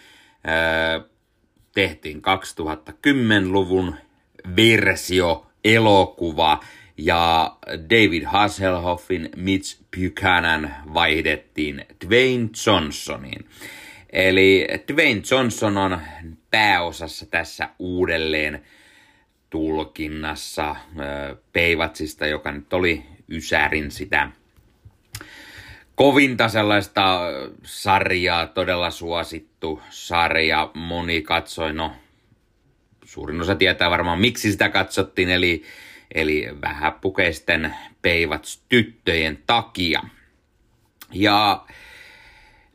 tehtiin 1.74 2.22
2010-luvun 2.22 3.96
versio, 4.56 5.48
elokuva, 5.64 6.60
ja 6.98 7.58
David 7.68 8.24
Hasselhoffin 8.26 9.30
Mitch 9.36 9.78
Buchanan 9.98 10.76
vaihdettiin 10.94 11.86
Dwayne 12.06 12.50
Johnsoniin. 12.66 13.50
Eli 14.10 14.68
Dwayne 14.94 15.22
Johnson 15.32 15.78
on 15.78 16.02
pääosassa 16.52 17.26
tässä 17.26 17.70
uudelleen 17.80 18.64
tulkinnassa 19.50 20.76
Peivatsista, 21.54 22.28
joka 22.28 22.52
nyt 22.52 22.74
oli 22.74 23.04
Ysärin 23.30 23.92
sitä 23.92 24.32
kovinta 25.98 26.50
sellaista 26.50 27.20
sarjaa, 27.64 28.48
todella 28.48 28.92
suosittu 28.92 29.82
sarja. 29.90 30.72
Moni 30.74 31.22
katsoi, 31.22 31.74
no 31.74 31.92
suurin 33.06 33.42
osa 33.42 33.56
tietää 33.56 33.90
varmaan 33.90 34.22
miksi 34.22 34.52
sitä 34.52 34.70
katsottiin, 34.70 35.30
eli, 35.30 35.64
eli 36.16 36.48
vähäpukeisten 36.62 37.76
peivats 38.02 38.64
tyttöjen 38.70 39.40
takia. 39.48 40.02
Ja 41.14 41.66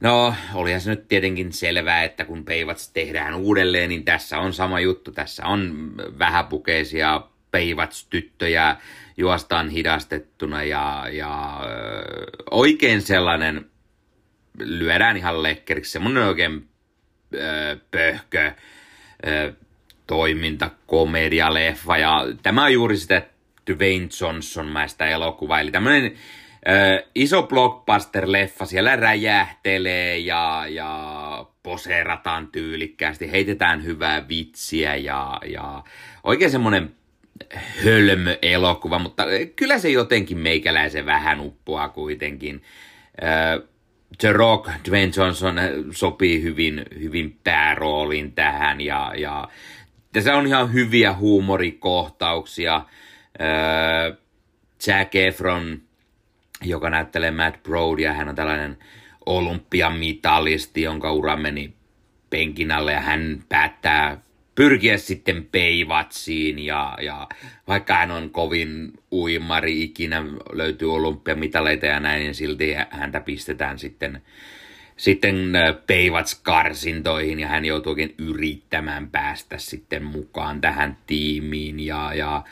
no, 0.00 0.34
olihan 0.54 0.80
se 0.80 0.90
nyt 0.90 1.08
tietenkin 1.08 1.52
selvää, 1.52 2.02
että 2.02 2.24
kun 2.24 2.44
peivats 2.44 2.88
tehdään 2.88 3.34
uudelleen, 3.34 3.88
niin 3.88 4.04
tässä 4.04 4.38
on 4.38 4.52
sama 4.52 4.80
juttu. 4.80 5.12
Tässä 5.12 5.46
on 5.46 5.92
vähäpukeisia 6.18 7.22
peivats-tyttöjä, 7.50 8.76
juostaan 9.16 9.68
hidastettuna 9.70 10.62
ja, 10.62 11.06
ja 11.12 11.60
oikein 12.50 13.02
sellainen, 13.02 13.70
lyödään 14.58 15.16
ihan 15.16 15.42
lekkeriksi, 15.42 15.90
semmoinen 15.90 16.22
oikein 16.22 16.68
pöhkö 17.90 18.52
toiminta, 20.12 20.70
komedialeffa 20.86 21.98
ja 21.98 22.26
tämä 22.42 22.64
on 22.64 22.72
juuri 22.72 22.96
sitä 22.96 23.22
Dwayne 23.66 24.08
Johnson-mäistä 24.20 25.06
elokuvaa, 25.06 25.60
eli 25.60 25.70
tämmöinen 25.70 26.12
ö, 26.68 27.06
iso 27.14 27.42
blockbuster-leffa, 27.42 28.66
siellä 28.66 28.96
räjähtelee 28.96 30.18
ja, 30.18 30.64
ja 30.68 31.46
poseerataan 31.62 32.48
tyylikkäästi, 32.48 33.30
heitetään 33.30 33.84
hyvää 33.84 34.28
vitsiä 34.28 34.96
ja, 34.96 35.40
ja 35.46 35.84
oikein 36.24 36.50
semmoinen 36.50 36.94
hölmö 37.84 38.38
elokuva, 38.42 38.98
mutta 38.98 39.24
kyllä 39.56 39.78
se 39.78 39.88
jotenkin 39.88 40.38
meikäläisen 40.38 41.06
vähän 41.06 41.40
uppoaa 41.40 41.88
kuitenkin. 41.88 42.62
The 44.18 44.32
Rock, 44.32 44.70
Dwayne 44.88 45.12
Johnson 45.16 45.60
sopii 45.90 46.42
hyvin, 46.42 46.82
hyvin 47.00 47.38
päärooliin 47.44 48.32
tähän 48.32 48.80
ja, 48.80 49.12
ja 49.16 49.48
tässä 50.12 50.36
on 50.36 50.46
ihan 50.46 50.72
hyviä 50.72 51.12
huumorikohtauksia. 51.12 52.84
Jack 54.86 55.14
Efron, 55.14 55.82
joka 56.62 56.90
näyttelee 56.90 57.30
Matt 57.30 57.62
Brodya, 57.62 58.12
hän 58.12 58.28
on 58.28 58.34
tällainen 58.34 58.78
olympiamitalisti, 59.26 60.82
jonka 60.82 61.12
ura 61.12 61.36
meni 61.36 61.74
penkin 62.30 62.72
alle 62.72 62.92
ja 62.92 63.00
hän 63.00 63.44
päättää 63.48 64.20
pyrkiä 64.54 64.96
sitten 64.96 65.48
peivatsiin 65.52 66.58
ja, 66.58 66.98
ja 67.00 67.28
vaikka 67.68 67.94
hän 67.94 68.10
on 68.10 68.30
kovin 68.30 68.92
uimari 69.12 69.82
ikinä, 69.82 70.22
löytyy 70.52 70.94
olympiamitaleita 70.94 71.86
ja 71.86 72.00
näin, 72.00 72.20
niin 72.20 72.34
silti 72.34 72.74
häntä 72.90 73.20
pistetään 73.20 73.78
sitten, 73.78 74.22
sitten 74.96 75.52
peivats-karsintoihin 75.86 77.40
ja 77.40 77.48
hän 77.48 77.64
joutuukin 77.64 78.14
yrittämään 78.18 79.10
päästä 79.10 79.58
sitten 79.58 80.04
mukaan 80.04 80.60
tähän 80.60 80.96
tiimiin 81.06 81.80
ja, 81.80 82.14
ja 82.14 82.42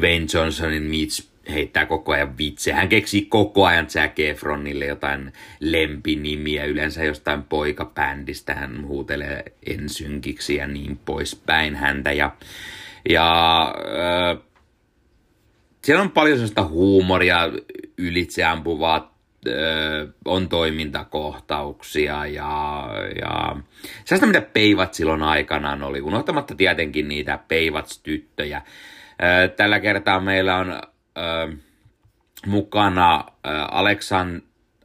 Dwayne 0.00 0.26
Johnsonin 0.34 0.82
Mitch 0.82 1.32
heittää 1.50 1.86
koko 1.86 2.12
ajan 2.12 2.38
vitsejä. 2.38 2.76
Hän 2.76 2.88
keksii 2.88 3.22
koko 3.22 3.66
ajan 3.66 3.90
Zac 3.90 4.18
Efronille 4.18 4.86
jotain 4.86 5.32
lempinimiä, 5.60 6.64
yleensä 6.64 7.04
jostain 7.04 7.42
poikabändistä. 7.42 8.54
Hän 8.54 8.86
huutelee 8.86 9.44
ensynkiksi 9.66 10.54
ja 10.54 10.66
niin 10.66 10.98
poispäin 11.04 11.76
häntä. 11.76 12.12
Ja, 12.12 12.36
ja 13.08 13.60
äh, 14.32 14.42
siellä 15.82 16.02
on 16.02 16.10
paljon 16.10 16.36
sellaista 16.36 16.64
huumoria, 16.64 17.40
ylitseampuvaa 17.98 18.96
äh, 18.96 19.11
on 20.24 20.48
toimintakohtauksia 20.48 22.26
ja, 22.26 22.84
ja 23.20 23.56
sellaista, 24.04 24.26
mitä 24.26 24.40
Peivat 24.40 24.94
silloin 24.94 25.22
aikanaan 25.22 25.82
oli, 25.82 26.00
unohtamatta 26.00 26.54
tietenkin 26.54 27.08
niitä 27.08 27.38
Peivats-tyttöjä. 27.48 28.56
Äh, 28.56 28.64
tällä 29.56 29.80
kertaa 29.80 30.20
meillä 30.20 30.56
on 30.56 30.70
äh, 30.72 31.58
mukana 32.46 33.14
äh, 33.14 33.24
Aleksan, 33.70 34.42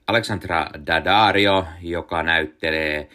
Aleksandra 0.07 0.67
Dadario, 0.87 1.67
joka 1.81 2.23
näyttelee 2.23 2.97
äh, 2.97 3.07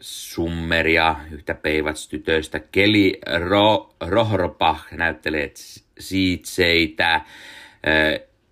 Summeria, 0.00 1.16
yhtä 1.30 1.54
Peivats-tytöistä. 1.54 2.60
Keli 2.72 3.18
Ro, 3.48 3.94
Rohropach 4.00 4.92
näyttelee 4.92 5.52
Siitseitä. 5.98 7.20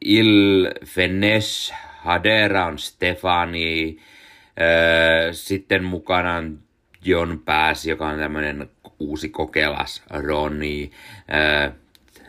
Il 0.00 0.70
Fenesh 0.84 1.74
Hadera 2.06 2.66
on 2.66 2.78
Stefani. 2.78 3.98
Sitten 5.32 5.84
mukana 5.84 6.34
on 6.34 6.58
John 7.04 7.38
Pass, 7.44 7.86
joka 7.86 8.08
on 8.08 8.18
tämmöinen 8.18 8.70
uusi 8.98 9.28
kokelas 9.28 10.02
Roni. 10.10 10.90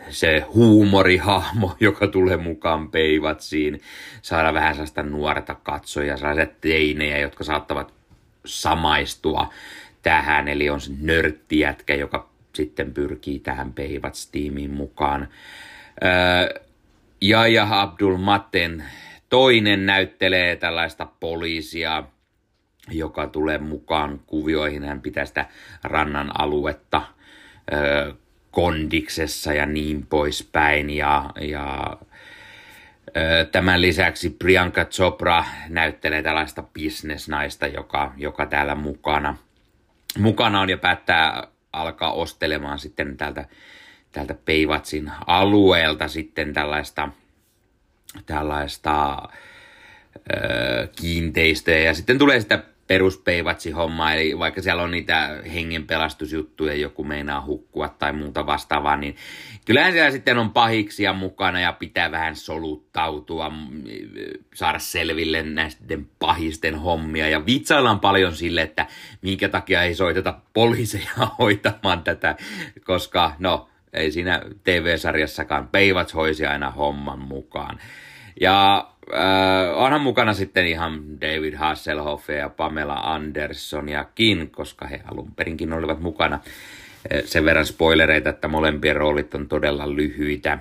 Se 0.10 0.40
huumorihahmo, 0.40 1.76
joka 1.80 2.08
tulee 2.08 2.38
mukaan 2.38 2.92
peivatsiin, 2.92 3.82
saada 4.22 4.54
vähän 4.54 4.74
sellaista 4.74 5.04
nuorta 5.04 5.56
katsoja, 5.56 6.18
sellaisia 6.18 6.48
teinejä, 6.62 7.18
jotka 7.18 7.44
saattavat 7.44 7.94
samaistua 8.46 9.54
tähän, 10.02 10.48
eli 10.48 10.70
on 10.70 10.82
se 10.82 10.92
nörttijätkä, 11.02 11.96
joka 11.96 12.30
sitten 12.54 12.94
pyrkii 12.94 13.40
tähän 13.40 13.74
Peivats-tiimiin 13.74 14.72
mukaan. 14.72 15.28
ja 17.22 17.48
ja 17.48 17.82
Abdul 17.82 18.18
Matten 18.18 18.84
toinen 19.30 19.86
näyttelee 19.86 20.56
tällaista 20.56 21.08
poliisia, 21.20 22.04
joka 22.92 23.28
tulee 23.28 23.58
mukaan 23.58 24.20
kuvioihin. 24.28 24.84
Hän 24.84 25.02
pitää 25.02 25.26
sitä 25.26 25.46
rannan 25.84 26.42
aluetta 26.42 27.02
kondiksessa 28.52 29.54
ja 29.54 29.66
niin 29.66 30.06
poispäin. 30.06 30.90
Ja, 30.90 31.30
ja 31.42 31.98
Tämän 33.52 33.82
lisäksi 33.82 34.30
Priyanka 34.30 34.86
Chopra 34.86 35.44
näyttelee 35.70 36.24
tällaista 36.24 36.64
bisnesnaista, 36.74 37.68
joka, 37.68 38.14
joka 38.18 38.46
täällä 38.46 38.76
mukana, 38.76 39.38
mukana 40.18 40.62
on 40.62 40.70
ja 40.70 40.78
päättää 40.78 41.48
alkaa 41.74 42.12
ostelemaan 42.12 42.80
sitten 42.80 43.18
täältä, 43.18 43.46
täältä 44.12 44.36
Peivatsin 44.46 45.12
alueelta 45.28 46.08
sitten 46.08 46.54
tällaista, 46.54 47.10
tällaista 48.26 49.18
ö, 50.16 50.88
kiinteistöjä. 51.02 51.80
Ja 51.80 51.94
sitten 51.94 52.18
tulee 52.18 52.40
sitä 52.40 52.64
peruspeivatsi 52.88 53.72
homma, 53.72 54.14
eli 54.14 54.40
vaikka 54.40 54.62
siellä 54.62 54.84
on 54.84 54.92
niitä 54.92 55.42
hengenpelastusjuttuja, 55.54 56.74
joku 56.74 57.04
meinaa 57.04 57.46
hukkua 57.46 57.90
tai 57.90 58.14
muuta 58.14 58.46
vastaavaa, 58.46 58.98
niin 58.98 59.16
kyllähän 59.66 59.94
siellä 59.94 60.12
sitten 60.12 60.38
on 60.38 60.52
pahiksia 60.52 61.14
mukana 61.14 61.60
ja 61.60 61.74
pitää 61.74 62.12
vähän 62.12 62.36
soluttautua, 62.36 63.52
saada 64.54 64.80
selville 64.80 65.44
näisten 65.44 66.08
pahisten 66.20 66.76
hommia. 66.76 67.30
Ja 67.30 67.46
vitsaillaan 67.46 68.00
paljon 68.00 68.36
sille, 68.36 68.62
että 68.62 68.86
minkä 69.22 69.50
takia 69.50 69.84
ei 69.84 69.96
soiteta 69.96 70.40
poliiseja 70.54 71.12
hoitamaan 71.40 72.04
tätä, 72.04 72.36
koska 72.84 73.36
no, 73.40 73.70
ei 73.94 74.12
siinä 74.12 74.42
TV-sarjassakaan 74.64 75.68
peivats 75.68 76.14
hoisi 76.14 76.46
aina 76.46 76.72
homman 76.72 77.20
mukaan. 77.20 77.80
Ja 78.42 78.88
äh, 79.14 79.78
onhan 79.78 80.02
mukana 80.02 80.34
sitten 80.34 80.68
ihan 80.68 81.22
David 81.22 81.54
Hasselhoff 81.54 82.30
ja 82.30 82.50
Pamela 82.50 82.94
Andersoniakin, 82.94 84.52
koska 84.52 84.88
he 84.88 85.02
alun 85.12 85.32
perinkin 85.36 85.74
olivat 85.74 86.00
mukana. 86.00 86.36
Äh, 86.36 87.24
sen 87.26 87.46
verran 87.46 87.66
spoilereita, 87.66 88.30
että 88.30 88.48
molempien 88.48 88.96
roolit 88.96 89.36
on 89.36 89.48
todella 89.48 89.96
lyhyitä, 89.96 90.52
äh, 90.52 90.60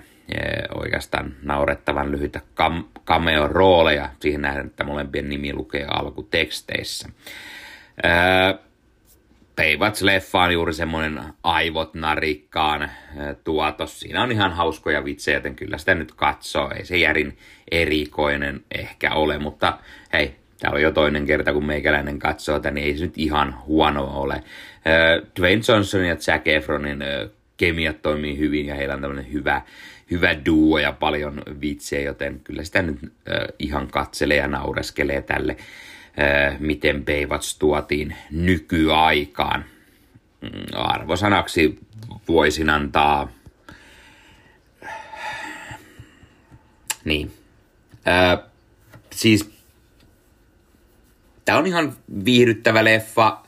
oikeastaan 0.74 1.34
naurettavan 1.42 2.12
lyhyitä 2.12 2.40
kam- 2.54 3.00
cameo-rooleja, 3.04 4.08
siihen 4.20 4.42
nähden, 4.42 4.66
että 4.66 4.84
molempien 4.84 5.28
nimi 5.28 5.54
lukee 5.54 5.84
alkuteksteissä. 5.84 7.08
Äh, 8.04 8.58
Peivats-leffa 9.56 10.38
on 10.38 10.52
juuri 10.52 10.74
semmoinen 10.74 11.22
aivot 11.42 11.94
narikkaan 11.94 12.90
tuotos. 13.44 14.00
Siinä 14.00 14.22
on 14.22 14.32
ihan 14.32 14.52
hauskoja 14.52 15.04
vitsejä, 15.04 15.36
joten 15.36 15.56
kyllä 15.56 15.78
sitä 15.78 15.94
nyt 15.94 16.12
katsoo. 16.12 16.70
Ei 16.70 16.84
se 16.84 16.96
järin 16.96 17.38
erikoinen 17.70 18.64
ehkä 18.74 19.14
ole, 19.14 19.38
mutta 19.38 19.78
hei, 20.12 20.36
tämä 20.60 20.74
on 20.74 20.82
jo 20.82 20.92
toinen 20.92 21.26
kerta, 21.26 21.52
kun 21.52 21.66
meikäläinen 21.66 22.18
katsoo 22.18 22.58
tätä, 22.58 22.70
niin 22.70 22.86
ei 22.86 22.96
se 22.98 23.04
nyt 23.04 23.18
ihan 23.18 23.58
huono 23.66 24.04
ole. 24.04 24.44
Dwayne 25.40 25.62
Johnson 25.68 26.04
ja 26.04 26.16
Jack 26.26 26.48
Efronin 26.48 27.04
kemiat 27.56 28.02
toimii 28.02 28.38
hyvin 28.38 28.66
ja 28.66 28.74
heillä 28.74 28.94
on 28.94 29.00
tämmöinen 29.00 29.32
hyvä, 29.32 29.62
hyvä 30.10 30.36
duo 30.46 30.78
ja 30.78 30.92
paljon 30.92 31.42
vitsejä, 31.60 32.02
joten 32.02 32.40
kyllä 32.44 32.64
sitä 32.64 32.82
nyt 32.82 32.98
äh, 33.04 33.12
ihan 33.58 33.88
katselee 33.88 34.36
ja 34.36 34.48
naureskelee 34.48 35.22
tälle, 35.22 35.56
äh, 35.60 35.66
miten 36.58 37.04
Baywatch 37.04 37.58
tuotiin 37.58 38.16
nykyaikaan. 38.30 39.64
Mm, 40.40 40.50
arvosanaksi 40.72 41.78
voisin 42.28 42.70
antaa... 42.70 43.28
Niin. 47.04 47.32
Äh, 48.08 48.38
siis 49.12 49.50
tämä 51.44 51.58
on 51.58 51.66
ihan 51.66 51.96
viihdyttävä 52.24 52.84
leffa 52.84 53.42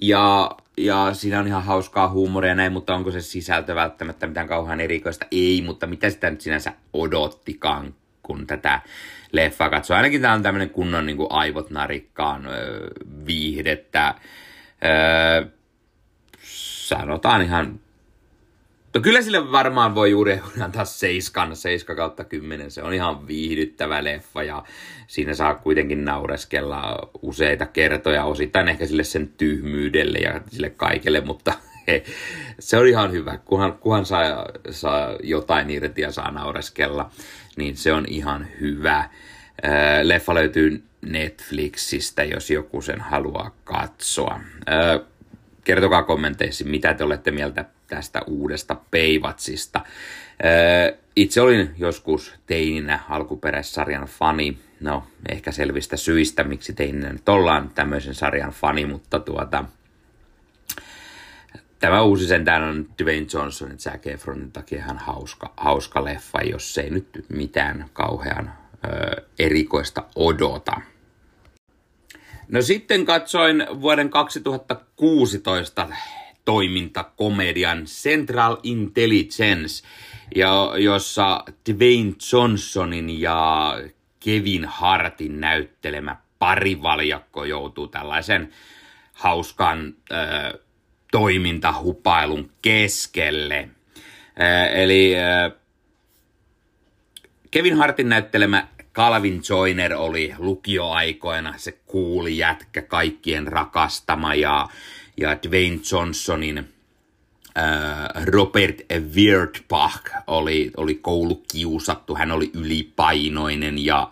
ja, 0.00 0.50
ja 0.76 1.14
siinä 1.14 1.40
on 1.40 1.46
ihan 1.46 1.64
hauskaa 1.64 2.08
huumoria 2.08 2.48
ja 2.48 2.54
näin, 2.54 2.72
mutta 2.72 2.94
onko 2.94 3.10
se 3.10 3.20
sisältö 3.20 3.74
välttämättä 3.74 4.26
mitään 4.26 4.48
kauhean 4.48 4.80
erikoista? 4.80 5.26
Ei, 5.30 5.62
mutta 5.66 5.86
mitä 5.86 6.10
sitä 6.10 6.30
nyt 6.30 6.40
sinänsä 6.40 6.72
odottikaan, 6.92 7.94
kun 8.22 8.46
tätä 8.46 8.80
leffaa 9.34 9.70
katsoo. 9.70 9.96
Ainakin 9.96 10.22
tämä 10.22 10.34
on 10.34 10.42
tämmöinen 10.42 10.70
kunnon 10.70 11.06
niin 11.06 11.16
kuin 11.16 11.30
aivot 11.30 11.70
narikkaan 11.70 12.46
öö, 12.46 12.88
viihdettä. 13.26 14.14
Öö, 14.84 15.46
sanotaan 16.86 17.42
ihan 17.42 17.80
No 18.94 19.00
kyllä 19.00 19.22
sille 19.22 19.52
varmaan 19.52 19.94
voi 19.94 20.10
juuri 20.10 20.40
antaa 20.60 20.84
seiskan, 20.84 21.56
seiska 21.56 21.94
kautta 21.94 22.24
kymmenen. 22.24 22.70
Se 22.70 22.82
on 22.82 22.94
ihan 22.94 23.26
viihdyttävä 23.26 24.04
leffa 24.04 24.42
ja 24.42 24.64
siinä 25.06 25.34
saa 25.34 25.54
kuitenkin 25.54 26.04
naureskella 26.04 27.08
useita 27.22 27.66
kertoja, 27.66 28.24
osittain 28.24 28.68
ehkä 28.68 28.86
sille 28.86 29.04
sen 29.04 29.28
tyhmyydelle 29.28 30.18
ja 30.18 30.40
sille 30.50 30.70
kaikelle, 30.70 31.20
mutta 31.20 31.52
he, 31.88 32.04
se 32.58 32.76
on 32.76 32.86
ihan 32.86 33.12
hyvä. 33.12 33.38
Kunhan, 33.44 33.72
kunhan 33.78 34.06
saa, 34.06 34.46
saa 34.70 35.16
jotain 35.22 35.70
irti 35.70 36.02
ja 36.02 36.12
saa 36.12 36.30
naureskella, 36.30 37.10
niin 37.56 37.76
se 37.76 37.92
on 37.92 38.04
ihan 38.08 38.46
hyvä. 38.60 39.08
Leffa 40.02 40.34
löytyy 40.34 40.82
Netflixistä, 41.06 42.24
jos 42.24 42.50
joku 42.50 42.82
sen 42.82 43.00
haluaa 43.00 43.54
katsoa. 43.64 44.40
Kertokaa 45.64 46.02
kommenteissa, 46.02 46.64
mitä 46.64 46.94
te 46.94 47.04
olette 47.04 47.30
mieltä 47.30 47.64
tästä 47.86 48.22
uudesta 48.26 48.76
Peivatsista. 48.90 49.80
Itse 51.16 51.40
olin 51.40 51.70
joskus 51.78 52.34
teininä 52.46 53.00
alkuperäissarjan 53.08 54.06
fani. 54.06 54.58
No, 54.80 55.06
ehkä 55.28 55.52
selvistä 55.52 55.96
syistä, 55.96 56.44
miksi 56.44 56.72
teininä 56.72 57.12
nyt 57.12 57.28
ollaan 57.28 57.70
tämmöisen 57.74 58.14
sarjan 58.14 58.50
fani, 58.50 58.86
mutta 58.86 59.20
tuota, 59.20 59.64
tämä 61.84 62.02
uusi 62.02 62.26
sentään 62.26 62.62
on 62.62 62.88
Dwayne 63.02 63.26
Johnson 63.32 63.70
ja 63.70 63.76
Zac 63.76 64.06
Efronin 64.06 64.52
takia 64.52 64.78
ihan 64.78 64.98
hauska, 64.98 65.52
hauska 65.56 66.04
leffa, 66.04 66.40
jos 66.42 66.78
ei 66.78 66.90
nyt 66.90 67.08
mitään 67.28 67.90
kauhean 67.92 68.52
ö, 68.84 69.22
erikoista 69.38 70.04
odota. 70.16 70.80
No 72.48 72.62
sitten 72.62 73.04
katsoin 73.04 73.66
vuoden 73.80 74.10
2016 74.10 75.88
toimintakomedian 76.44 77.84
Central 77.84 78.56
Intelligence, 78.62 79.86
ja, 80.34 80.72
jossa 80.78 81.44
Dwayne 81.70 82.12
Johnsonin 82.32 83.20
ja 83.20 83.72
Kevin 84.20 84.64
Hartin 84.64 85.40
näyttelemä 85.40 86.16
parivaljakko 86.38 87.44
joutuu 87.44 87.88
tällaisen 87.88 88.52
hauskan 89.12 89.94
äh, 90.12 90.64
toimintahupailun 91.14 92.50
keskelle. 92.62 93.68
Äh, 94.40 94.80
eli 94.80 95.14
äh, 95.18 95.52
Kevin 97.50 97.76
Hartin 97.76 98.08
näyttelemä 98.08 98.68
Calvin 98.94 99.42
Joyner 99.48 99.94
oli 99.94 100.34
lukioaikoina 100.38 101.54
se 101.56 101.72
kuuli 101.72 102.38
jätkä, 102.38 102.82
kaikkien 102.82 103.46
rakastama 103.46 104.34
ja 104.34 104.68
ja 105.16 105.38
Dwayne 105.42 105.80
Johnsonin 105.92 106.58
äh, 106.58 108.24
Robert 108.24 108.80
Wirtbach 109.14 110.10
oli, 110.26 110.70
oli 110.76 110.94
koulukiusattu, 110.94 112.14
hän 112.14 112.32
oli 112.32 112.50
ylipainoinen 112.54 113.84
ja, 113.84 114.10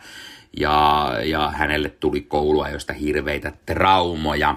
ja, 0.57 1.13
ja 1.25 1.51
hänelle 1.51 1.89
tuli 1.89 2.21
koulua 2.21 2.69
josta 2.69 2.93
hirveitä 2.93 3.53
traumoja. 3.67 4.57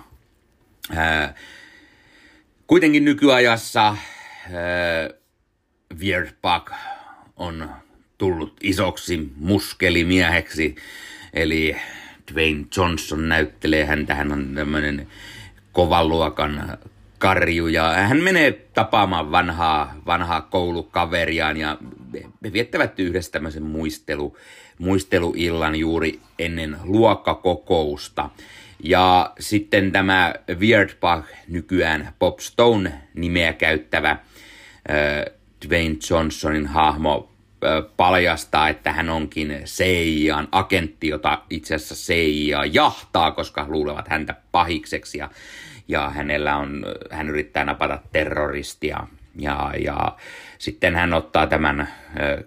Äh, 0.98 1.34
kuitenkin 2.68 3.06
nykyajassa 3.06 3.88
äh, 3.88 3.98
Wirtbach 6.00 6.74
on 7.36 7.70
tullut 8.18 8.58
isoksi 8.64 9.32
muskelimieheksi, 9.36 10.76
eli 11.34 11.76
Dwayne 12.34 12.66
Johnson 12.78 13.30
näyttelee 13.30 13.86
häntä, 13.86 14.16
hän 14.16 14.32
on 14.32 14.52
tämmöinen 14.56 15.08
kovan 15.72 16.10
luokan 16.10 16.78
karju 17.18 17.68
ja 17.68 17.94
hän 17.94 18.24
menee 18.24 18.52
tapaamaan 18.52 19.32
vanhaa, 19.32 19.96
vanhaa 20.06 20.42
koulukaveriaan 20.42 21.58
ja 21.58 21.78
he 22.44 22.54
viettävät 22.54 23.00
yhdessä 23.00 23.32
tämmöisen 23.32 23.64
muistelu, 23.64 24.38
muisteluillan 24.80 25.76
juuri 25.76 26.20
ennen 26.40 26.78
luokkakokousta. 26.84 28.30
Ja 28.88 29.34
sitten 29.40 29.92
tämä 29.92 30.34
Weirdbach, 30.60 31.28
nykyään 31.48 32.14
Bob 32.20 32.40
Stone 32.40 32.94
nimeä 33.14 33.54
käyttävä 33.54 34.10
äh, 34.10 34.18
Dwayne 35.68 35.96
Johnsonin 36.10 36.68
hahmo 36.68 37.32
äh, 37.64 37.84
paljastaa, 37.98 38.70
että 38.70 38.92
hän 38.92 39.10
onkin 39.10 39.62
CIAn 39.66 40.48
agentti, 40.52 41.08
jota 41.08 41.42
itse 41.50 41.76
asiassa 41.76 41.96
CIA 41.96 42.66
jahtaa, 42.66 43.32
koska 43.32 43.66
luulevat 43.68 44.08
häntä 44.08 44.36
pahikseksi. 44.52 45.18
Ja 45.18 45.30
ja 45.88 46.10
hänellä 46.10 46.58
on, 46.58 46.86
hän 47.12 47.30
yrittää 47.30 47.66
napata 47.66 48.00
terroristia 48.12 49.08
ja, 49.40 49.74
ja 49.84 50.16
sitten 50.58 50.96
hän 50.96 51.14
ottaa 51.14 51.48
tämän 51.48 51.88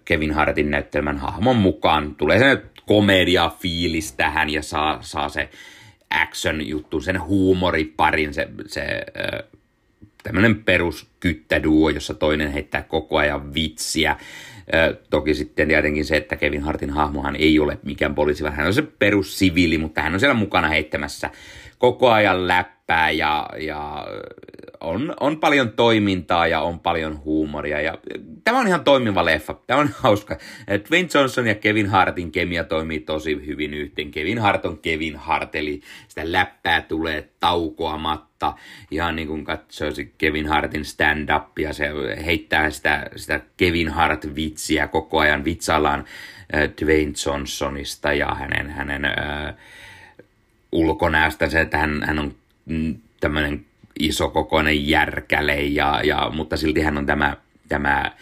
Kevin 0.05 0.35
Hartin 0.35 0.71
näyttelemän 0.71 1.19
hahmon 1.19 1.57
mukaan. 1.57 2.15
Tulee 2.15 2.39
se 2.39 2.63
komedia 2.87 3.51
fiilis 3.61 4.13
tähän 4.13 4.51
ja 4.51 4.63
saa, 4.63 4.99
saa 5.01 5.29
se 5.29 5.41
action 5.43 5.78
juttu, 6.67 7.01
sen 7.01 7.23
huumoriparin, 7.23 8.35
se, 8.35 8.49
se 8.67 9.05
tämmöinen 10.23 10.65
peruskyttäduo, 10.65 11.91
jossa 11.91 12.15
toinen 12.15 12.53
heittää 12.53 12.83
koko 12.83 13.17
ajan 13.17 13.55
vitsiä. 13.55 14.17
Toki 15.11 15.35
sitten 15.35 15.69
tietenkin 15.69 16.05
se, 16.05 16.17
että 16.17 16.37
Kevin 16.37 16.63
Hartin 16.63 16.91
hahmohan 16.91 17.37
ei 17.37 17.59
ole 17.59 17.79
mikään 17.83 18.15
poliisi, 18.15 18.45
vaan 18.45 18.55
hän 18.55 18.67
on 18.67 18.75
se 18.75 18.83
perussiviili, 18.83 19.79
mutta 19.79 20.03
hän 20.03 20.15
on 20.15 20.21
siellä 20.21 20.35
mukana 20.35 20.69
heittämässä 20.69 21.31
koko 21.79 22.11
ajan 22.11 22.49
läppää 22.49 23.11
ja, 23.11 23.49
ja 23.59 24.07
on, 24.81 25.15
on 25.21 25.41
paljon 25.41 25.73
toimintaa 25.73 26.47
ja 26.47 26.61
on 26.61 26.81
paljon 26.81 27.25
huumoria. 27.25 27.81
Ja 27.81 27.99
tämä 28.49 28.61
on 28.61 28.67
ihan 28.67 28.85
toimiva 28.85 29.25
leffa. 29.25 29.55
Tämä 29.67 29.81
on 29.81 29.91
hauska. 30.03 30.37
Dwayne 30.89 31.09
Johnson 31.15 31.47
ja 31.47 31.55
Kevin 31.55 31.87
Hartin 31.87 32.33
kemia 32.33 32.65
toimii 32.65 33.01
tosi 33.01 33.47
hyvin 33.47 33.75
yhteen. 33.75 34.11
Kevin 34.11 34.39
Hart 34.39 34.65
on 34.65 34.79
Kevin 34.79 35.17
Hart, 35.17 35.55
eli 35.55 35.81
sitä 36.09 36.33
läppää 36.33 36.83
tulee 36.83 37.29
taukoamatta. 37.41 38.55
Ihan 38.91 39.17
niin 39.17 39.29
kuin 39.29 39.45
katsoisi 39.45 40.15
Kevin 40.19 40.47
Hartin 40.47 40.85
stand-upia. 40.85 41.73
Se 41.73 41.89
heittää 42.25 42.71
sitä, 42.71 43.07
sitä 43.17 43.41
Kevin 43.57 43.89
Hart-vitsiä 43.89 44.89
koko 44.89 45.19
ajan. 45.19 45.45
Vitsaillaan 45.45 46.05
Dwayne 46.83 47.13
Johnsonista 47.27 48.13
ja 48.13 48.35
hänen, 48.35 48.71
hänen 48.71 49.05
äh, 49.05 49.55
ulkonäöstä 50.73 51.49
se, 51.49 51.61
että 51.61 51.79
hän, 51.79 52.03
hän 52.07 52.19
on 52.19 52.35
tämmöinen 53.21 53.65
isokokoinen 54.01 54.89
järkäle, 54.89 55.57
ja, 55.57 56.01
ja, 56.05 56.31
mutta 56.35 56.57
silti 56.57 56.81
hän 56.81 56.99
on 56.99 57.07
tämä, 57.07 57.37
tämä 57.69 58.13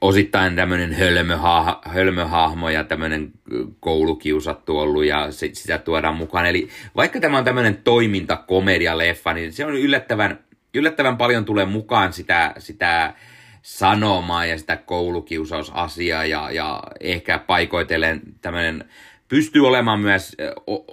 osittain 0.00 0.56
tämmöinen 0.56 0.92
hölmöha, 0.92 1.80
hölmöhahmo 1.84 2.68
ja 2.68 2.84
tämmöinen 2.84 3.32
koulukiusattu 3.80 4.78
ollut 4.78 5.04
ja 5.04 5.32
sit, 5.32 5.54
sitä 5.54 5.78
tuodaan 5.78 6.16
mukaan. 6.16 6.46
Eli 6.46 6.68
vaikka 6.96 7.20
tämä 7.20 7.38
on 7.38 7.44
tämmöinen 7.44 7.76
toimintakomedia-leffa, 7.76 9.32
niin 9.34 9.52
se 9.52 9.66
on 9.66 9.74
yllättävän, 9.74 10.38
yllättävän 10.74 11.16
paljon 11.16 11.44
tulee 11.44 11.64
mukaan 11.64 12.12
sitä, 12.12 12.54
sitä 12.58 13.14
sanomaa 13.62 14.46
ja 14.46 14.58
sitä 14.58 14.76
koulukiusausasiaa 14.76 16.24
ja, 16.24 16.50
ja 16.50 16.82
ehkä 17.00 17.38
paikoitellen 17.38 18.20
tämmöinen 18.40 18.84
pystyy 19.28 19.66
olemaan 19.66 20.00
myös 20.00 20.36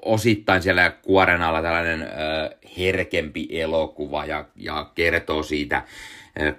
osittain 0.02 0.62
siellä 0.62 0.89
kuoren 0.89 1.41
alla 1.41 1.62
tällainen 1.62 2.08
herkempi 2.78 3.47
elokuva 3.52 4.25
ja, 4.25 4.45
ja 4.56 4.91
kertoo 4.95 5.43
siitä 5.43 5.84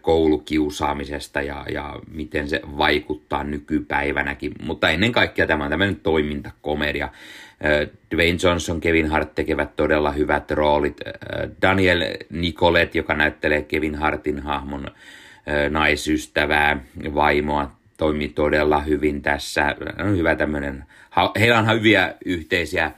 koulukiusaamisesta 0.01 1.43
ja, 1.43 1.65
ja 1.73 1.97
miten 2.11 2.49
se 2.49 2.61
vaikuttaa 2.79 3.45
nykypäivänäkin. 3.45 4.53
Mutta 4.63 4.91
ennen 4.91 5.13
kaikkea 5.13 5.47
tämä 5.47 5.65
on 5.65 5.71
tämmöinen 5.71 5.97
toimintakomedia. 5.97 7.09
Dwayne 8.15 8.39
Johnson, 8.43 8.81
Kevin 8.81 9.11
Hart 9.11 9.35
tekevät 9.35 9.77
todella 9.77 10.11
hyvät 10.11 10.51
roolit. 10.51 10.97
Daniel 11.63 12.03
Nicolet, 12.31 12.95
joka 12.95 13.15
näyttelee 13.15 13.63
Kevin 13.63 13.95
Hartin 13.95 14.41
hahmon 14.41 14.87
naisystävää, 15.71 16.85
vaimoa, 17.15 17.71
toimii 17.97 18.29
todella 18.29 18.81
hyvin 18.81 19.23
tässä. 19.23 19.77
On 20.05 20.17
hyvä 20.17 20.35
tämmöinen, 20.35 20.85
heillä 21.39 21.59
on 21.59 21.75
hyviä 21.77 22.15
yhteisiä 22.25 22.91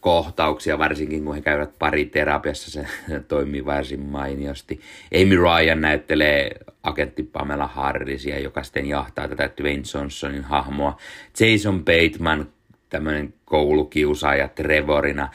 kohtauksia, 0.00 0.78
varsinkin 0.78 1.24
kun 1.24 1.34
he 1.34 1.40
käyvät 1.40 1.78
pariterapiassa, 1.78 2.70
se 2.70 2.86
toimii 3.28 3.64
varsin 3.64 4.00
mainiosti. 4.00 4.80
Amy 5.22 5.36
Ryan 5.36 5.80
näyttelee 5.80 6.50
agentti 6.82 7.22
Pamela 7.22 7.66
Harrisia, 7.66 8.38
joka 8.38 8.62
sitten 8.62 8.86
jahtaa 8.86 9.28
tätä 9.28 9.50
Dwayne 9.60 9.82
Johnsonin 9.94 10.44
hahmoa. 10.44 10.96
Jason 11.40 11.84
Bateman, 11.84 12.48
tämmöinen 12.88 13.34
koulukiusaaja 13.44 14.48
Trevorina. 14.48 15.28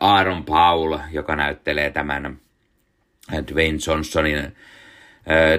Aaron 0.00 0.44
Paul, 0.44 0.98
joka 1.12 1.36
näyttelee 1.36 1.90
tämän 1.90 2.38
Dwayne 3.52 3.78
Johnsonin, 3.86 4.56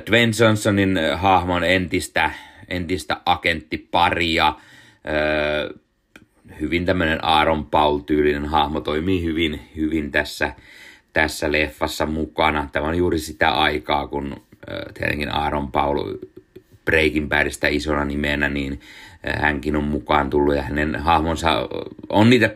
Dwayne 0.09 0.33
Johnsonin 0.39 0.99
hahmon 1.15 1.63
entistä, 1.63 2.31
entistä 2.67 3.17
agenttiparia 3.25 4.53
hyvin 6.59 6.85
tämmöinen 6.85 7.25
Aaron 7.25 7.65
Paul-tyylinen 7.65 8.45
hahmo 8.45 8.81
toimii 8.81 9.23
hyvin, 9.23 9.61
hyvin 9.75 10.11
tässä, 10.11 10.53
tässä 11.13 11.51
leffassa 11.51 12.05
mukana. 12.05 12.69
Tämä 12.71 12.87
on 12.87 12.97
juuri 12.97 13.19
sitä 13.19 13.51
aikaa, 13.51 14.07
kun 14.07 14.35
tietenkin 14.93 15.35
Aaron 15.35 15.71
Paul 15.71 16.13
Breaking 16.85 17.29
Badista 17.29 17.67
isona 17.67 18.05
nimenä, 18.05 18.49
niin 18.49 18.79
hänkin 19.39 19.75
on 19.75 19.83
mukaan 19.83 20.29
tullut 20.29 20.55
ja 20.55 20.61
hänen 20.61 20.95
hahmonsa 20.95 21.69
on 22.09 22.29
niitä, 22.29 22.55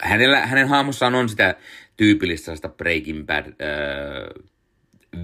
hänellä, 0.00 0.46
hänen 0.46 0.68
hahmossaan 0.68 1.14
on 1.14 1.28
sitä 1.28 1.54
tyypillistä 1.96 2.68
Breaking 2.76 3.26
Bad 3.26 3.46
äh, 3.46 3.54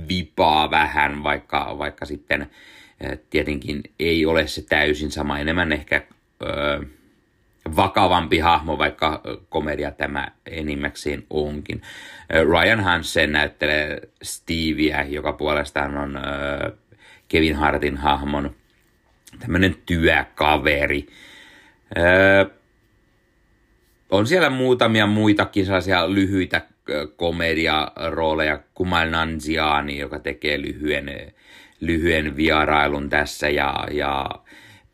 vipaa 0.09 0.71
vähän, 0.71 1.23
vaikka, 1.23 1.79
vaikka 1.79 2.07
sitten 2.07 2.43
äh, 2.43 3.19
tietenkin 3.31 3.83
ei 3.99 4.27
ole 4.27 4.47
se 4.47 4.63
täysin 4.63 5.11
sama, 5.11 5.39
enemmän 5.39 5.73
ehkä 5.73 5.97
äh, 5.97 6.89
vakavampi 7.77 8.39
hahmo, 8.39 8.79
vaikka 8.79 9.23
komedia 9.49 9.91
tämä 9.91 10.29
enimmäkseen 10.47 11.25
onkin. 11.31 11.83
Ryan 12.31 12.81
Hansen 12.81 13.33
näyttelee 13.33 14.01
Steveä, 14.23 15.07
joka 15.09 15.33
puolestaan 15.33 15.97
on 15.97 16.21
Kevin 17.29 17.57
Hartin 17.57 17.97
hahmon 17.97 18.55
tämmöinen 19.39 19.77
työkaveri. 19.87 21.07
On 24.11 24.27
siellä 24.27 24.51
muutamia 24.51 25.07
muitakin 25.07 25.65
sellaisia 25.65 26.15
lyhyitä 26.15 26.61
komediarooleja. 27.17 28.61
Kumail 28.75 29.11
Nanjiani, 29.11 29.99
joka 29.99 30.19
tekee 30.19 30.63
lyhyen, 30.63 31.33
lyhyen 31.81 32.37
vierailun 32.37 33.09
tässä 33.09 33.49
ja, 33.49 33.89
ja 33.91 34.31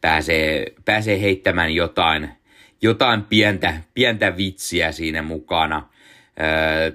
pääsee, 0.00 0.72
pääsee 0.84 1.20
heittämään 1.20 1.74
jotain– 1.74 2.28
jotain 2.84 3.22
pientä, 3.22 3.74
pientä 3.94 4.36
vitsiä 4.36 4.92
siinä 4.92 5.22
mukana, 5.22 5.88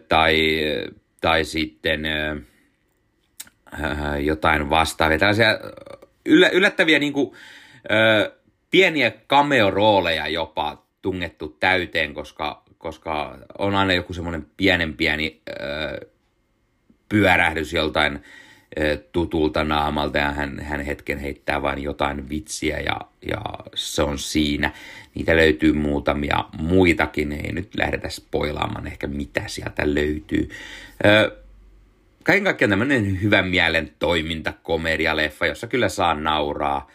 tai, 0.10 0.60
tai 1.22 1.46
sitten 1.46 2.02
jotain 4.24 4.70
vastaavia. 4.70 5.20
Tällaisia 5.20 5.60
yllä, 6.26 6.50
yllättäviä 6.50 7.00
niin 7.00 7.14
kuin, 7.14 7.32
pieniä 8.72 9.12
cameo-rooleja 9.12 10.28
jopa 10.28 10.86
tungettu 11.02 11.58
täyteen, 11.60 12.14
koska, 12.14 12.64
koska 12.78 13.40
on 13.58 13.76
aina 13.76 13.94
joku 13.94 14.14
semmoinen 14.14 14.46
pienen 14.58 14.94
pieni 14.94 15.42
pyörähdys 17.10 17.74
joltain 17.74 18.24
tutulta 19.12 19.64
naamalta 19.64 20.18
ja 20.18 20.32
hän, 20.32 20.60
hän 20.60 20.82
hetken 20.82 21.18
heittää 21.18 21.62
vain 21.62 21.84
jotain 21.84 22.30
vitsiä 22.30 22.80
ja, 22.80 23.02
ja 23.28 23.42
se 23.76 24.04
on 24.04 24.20
siinä. 24.20 24.72
Niitä 25.20 25.36
löytyy 25.36 25.74
muutamia 25.74 26.46
muitakin, 26.58 27.32
ei 27.32 27.52
nyt 27.52 27.76
lähdetä 27.78 28.10
spoilaamaan 28.10 28.88
ehkä 28.88 29.08
mitä 29.08 29.44
sieltä 29.48 29.96
löytyy. 29.96 30.50
Ö, 31.06 31.38
kaiken 32.24 32.44
kaikkiaan 32.44 32.70
tämmöinen 32.70 33.22
hyvän 33.22 33.48
mielen 33.48 33.92
toiminta, 34.00 34.54
komedialeffa, 34.64 35.46
jossa 35.46 35.68
kyllä 35.68 35.90
saa 35.90 36.14
nauraa. 36.14 36.90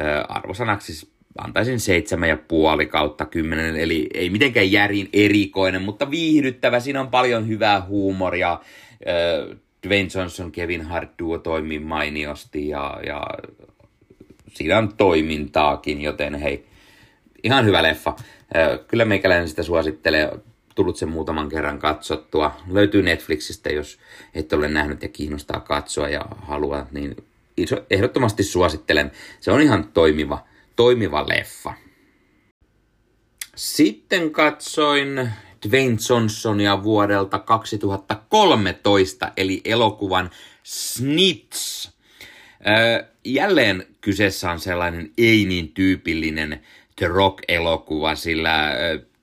Ö, 0.00 0.24
arvosanaksi 0.28 0.94
siis 0.94 1.12
antaisin 1.38 1.80
seitsemän 1.80 2.28
ja 2.28 2.36
puoli 2.36 2.86
kautta 2.86 3.26
kymmenen, 3.26 3.76
eli 3.76 4.06
ei 4.14 4.30
mitenkään 4.30 4.72
järin 4.72 5.08
erikoinen, 5.12 5.82
mutta 5.82 6.10
viihdyttävä. 6.10 6.80
Siinä 6.80 7.00
on 7.00 7.08
paljon 7.08 7.48
hyvää 7.48 7.80
huumoria. 7.80 8.60
Ö, 9.08 9.56
Dwayne 9.86 10.08
Johnson, 10.14 10.52
Kevin 10.52 10.82
Hart 10.82 11.10
duo 11.18 11.38
toimii 11.38 11.78
mainiosti 11.78 12.68
ja, 12.68 13.00
ja 13.06 13.22
siinä 14.54 14.78
on 14.78 14.96
toimintaakin, 14.96 16.00
joten 16.00 16.34
hei, 16.34 16.67
ihan 17.42 17.64
hyvä 17.64 17.82
leffa. 17.82 18.16
Kyllä 18.88 19.04
meikäläinen 19.04 19.48
sitä 19.48 19.62
suosittelee, 19.62 20.30
tullut 20.74 20.96
sen 20.96 21.08
muutaman 21.08 21.48
kerran 21.48 21.78
katsottua. 21.78 22.56
Löytyy 22.70 23.02
Netflixistä, 23.02 23.70
jos 23.70 23.98
et 24.34 24.52
ole 24.52 24.68
nähnyt 24.68 25.02
ja 25.02 25.08
kiinnostaa 25.08 25.60
katsoa 25.60 26.08
ja 26.08 26.26
haluaa, 26.42 26.86
niin 26.90 27.16
ehdottomasti 27.90 28.44
suosittelen. 28.44 29.12
Se 29.40 29.50
on 29.50 29.60
ihan 29.60 29.88
toimiva, 29.88 30.44
toimiva 30.76 31.28
leffa. 31.28 31.74
Sitten 33.56 34.30
katsoin 34.30 35.30
Dwayne 35.68 35.98
Johnsonia 36.10 36.82
vuodelta 36.82 37.38
2013, 37.38 39.32
eli 39.36 39.60
elokuvan 39.64 40.30
Snitch. 40.62 41.90
jälleen 43.24 43.86
kyseessä 44.00 44.50
on 44.50 44.60
sellainen 44.60 45.10
ei 45.18 45.44
niin 45.44 45.68
tyypillinen 45.68 46.60
The 46.98 47.06
Rock-elokuva, 47.06 48.14
sillä 48.14 48.70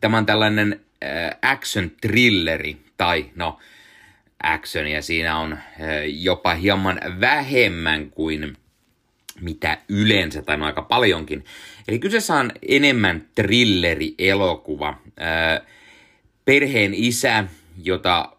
tämä 0.02 0.18
on 0.18 0.26
tällainen 0.26 0.80
action-trilleri, 1.42 2.78
tai 2.98 3.26
no, 3.36 3.60
actionia 4.44 5.02
siinä 5.02 5.38
on 5.38 5.58
jopa 6.06 6.54
hieman 6.54 7.00
vähemmän 7.20 8.10
kuin 8.10 8.58
mitä 9.42 9.78
yleensä, 9.90 10.42
tai 10.42 10.58
no 10.58 10.66
aika 10.66 10.82
paljonkin. 10.82 11.46
Eli 11.88 12.00
kyseessä 12.00 12.34
on 12.34 12.52
enemmän 12.68 13.28
trilleri-elokuva 13.36 14.98
perheen 16.46 16.94
isä, 16.94 17.44
jota 17.84 18.32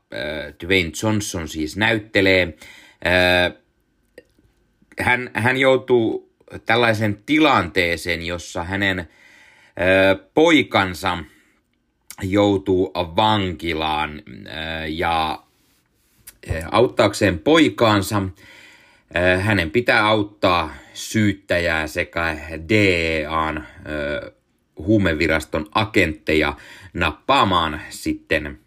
Dwayne 0.64 0.90
Johnson 1.03 1.49
siis 1.49 1.77
näyttelee, 1.77 2.55
hän, 5.01 5.31
hän 5.35 5.57
joutuu 5.57 6.33
tällaisen 6.66 7.18
tilanteeseen, 7.27 8.22
jossa 8.22 8.64
hänen 8.64 9.09
poikansa 10.34 11.18
joutuu 12.22 12.92
vankilaan 12.94 14.22
ja 14.88 15.42
auttaakseen 16.70 17.38
poikaansa 17.38 18.22
hänen 19.40 19.70
pitää 19.70 20.06
auttaa 20.06 20.74
syyttäjää 20.94 21.86
sekä 21.86 22.36
DEAn 22.68 23.66
huumeviraston 24.78 25.66
agentteja 25.74 26.56
nappaamaan 26.94 27.80
sitten 27.90 28.58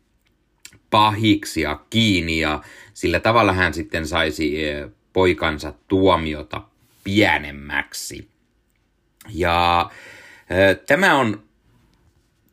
pahiksia 0.90 1.80
kiinni 1.90 2.40
ja 2.40 2.62
sillä 2.94 3.20
tavalla 3.20 3.54
hän 3.54 3.74
sitten 3.74 4.08
saisi 4.08 4.56
poikansa 5.14 5.74
tuomiota 5.88 6.62
pienemmäksi. 7.04 8.28
Ja 9.30 9.80
äh, 9.80 10.19
tämä 10.88 11.16
on, 11.16 11.44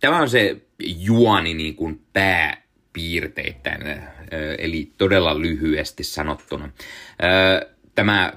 tämä 0.01 0.19
on 0.19 0.31
se 0.31 0.57
juoni 0.79 1.55
niin 1.55 1.77
kuin 1.77 2.01
pääpiirteittäin, 2.13 3.81
eli 4.59 4.93
todella 4.99 5.41
lyhyesti 5.41 6.05
sanottuna. 6.05 6.71
Tämä 7.95 8.33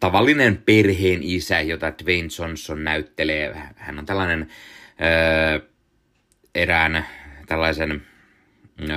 tavallinen 0.00 0.56
perheen 0.56 1.22
isä, 1.22 1.60
jota 1.60 1.92
Dwayne 2.04 2.28
Johnson 2.38 2.84
näyttelee. 2.84 3.56
Hän 3.76 3.98
on 3.98 4.06
tällainen 4.06 4.48
erään 6.54 7.06
tällaisen 7.46 8.02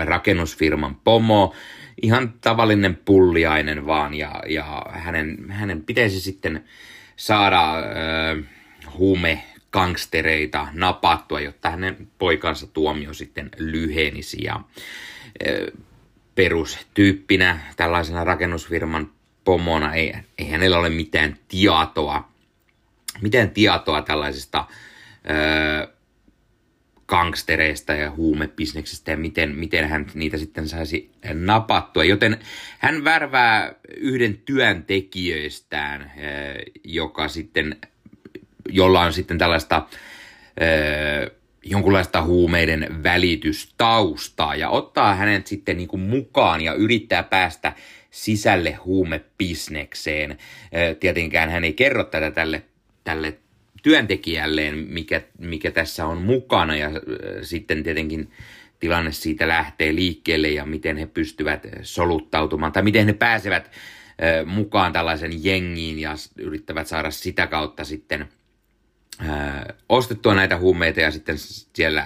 rakennusfirman 0.06 0.96
pomo, 0.96 1.56
ihan 2.02 2.34
tavallinen 2.42 2.96
pulliainen 2.96 3.86
vaan, 3.86 4.14
ja, 4.14 4.44
ja 4.48 4.86
hänen, 4.90 5.38
hänen 5.50 5.84
pitäisi 5.84 6.22
sitten 6.22 6.66
saada 7.16 7.76
öö, 7.76 8.42
huume 8.98 9.44
gangstereita 9.72 10.68
napattua, 10.74 11.40
jotta 11.40 11.70
hänen 11.70 12.08
poikansa 12.18 12.68
tuomio 12.68 13.14
sitten 13.14 13.50
lyhenisi. 13.58 14.44
Ja, 14.44 14.62
ö, 15.48 15.72
perustyyppinä 16.36 17.60
tällaisena 17.76 18.24
rakennusfirman 18.24 19.12
pomona, 19.44 19.94
ei, 19.94 20.14
ei 20.38 20.50
hänellä 20.50 20.80
ole 20.80 20.90
mitään 20.90 21.38
tietoa, 21.48 22.30
mitään 23.22 23.50
tietoa 23.50 24.02
tällaisesta 24.02 24.66
ö, 25.30 26.00
gangstereista 27.10 27.94
ja 27.94 28.12
huumebisneksestä 28.12 29.12
ja 29.12 29.18
miten, 29.18 29.56
miten 29.56 29.90
hän 29.90 30.06
niitä 30.14 30.38
sitten 30.38 30.68
saisi 30.68 31.12
napattua. 31.34 32.04
Joten 32.04 32.38
hän 32.80 33.04
värvää 33.04 33.74
yhden 33.98 34.38
työntekijöistään, 34.38 36.02
äh, 36.02 36.10
joka 36.84 37.28
sitten, 37.28 37.78
jolla 38.70 39.02
on 39.02 39.14
sitten 39.14 39.38
tällaista 39.38 39.88
jonkunlaista 41.64 42.22
huumeiden 42.22 43.04
välitystaustaa 43.04 44.56
ja 44.56 44.70
ottaa 44.70 45.16
hänet 45.16 45.48
sitten 45.48 45.78
niin 45.78 45.88
kuin 45.88 46.02
mukaan 46.02 46.62
ja 46.62 46.74
yrittää 46.74 47.24
päästä 47.24 47.74
sisälle 48.12 48.72
huumebisnekseen. 48.72 50.38
Tietenkään 51.00 51.50
hän 51.50 51.64
ei 51.64 51.74
kerro 51.74 52.04
tätä 52.04 52.32
tälle, 52.32 52.64
tälle 53.04 53.38
työntekijälleen, 53.84 54.78
mikä, 54.78 55.22
mikä 55.38 55.72
tässä 55.72 56.06
on 56.06 56.18
mukana 56.18 56.76
ja 56.76 56.90
sitten 57.42 57.84
tietenkin 57.84 58.32
tilanne 58.80 59.12
siitä 59.12 59.48
lähtee 59.48 59.96
liikkeelle 59.96 60.50
ja 60.50 60.66
miten 60.66 60.98
he 60.98 61.06
pystyvät 61.06 61.68
soluttautumaan 61.82 62.72
tai 62.72 62.84
miten 62.84 63.06
he 63.06 63.14
pääsevät 63.14 63.72
mukaan 64.46 64.94
tällaisen 64.94 65.44
jengiin 65.46 66.00
ja 66.00 66.16
yrittävät 66.38 66.88
saada 66.88 67.12
sitä 67.12 67.48
kautta 67.48 67.84
sitten 67.84 68.30
ostettua 69.90 70.36
näitä 70.36 70.58
huumeita 70.58 71.00
ja 71.00 71.12
sitten 71.12 71.36
siellä 71.76 72.06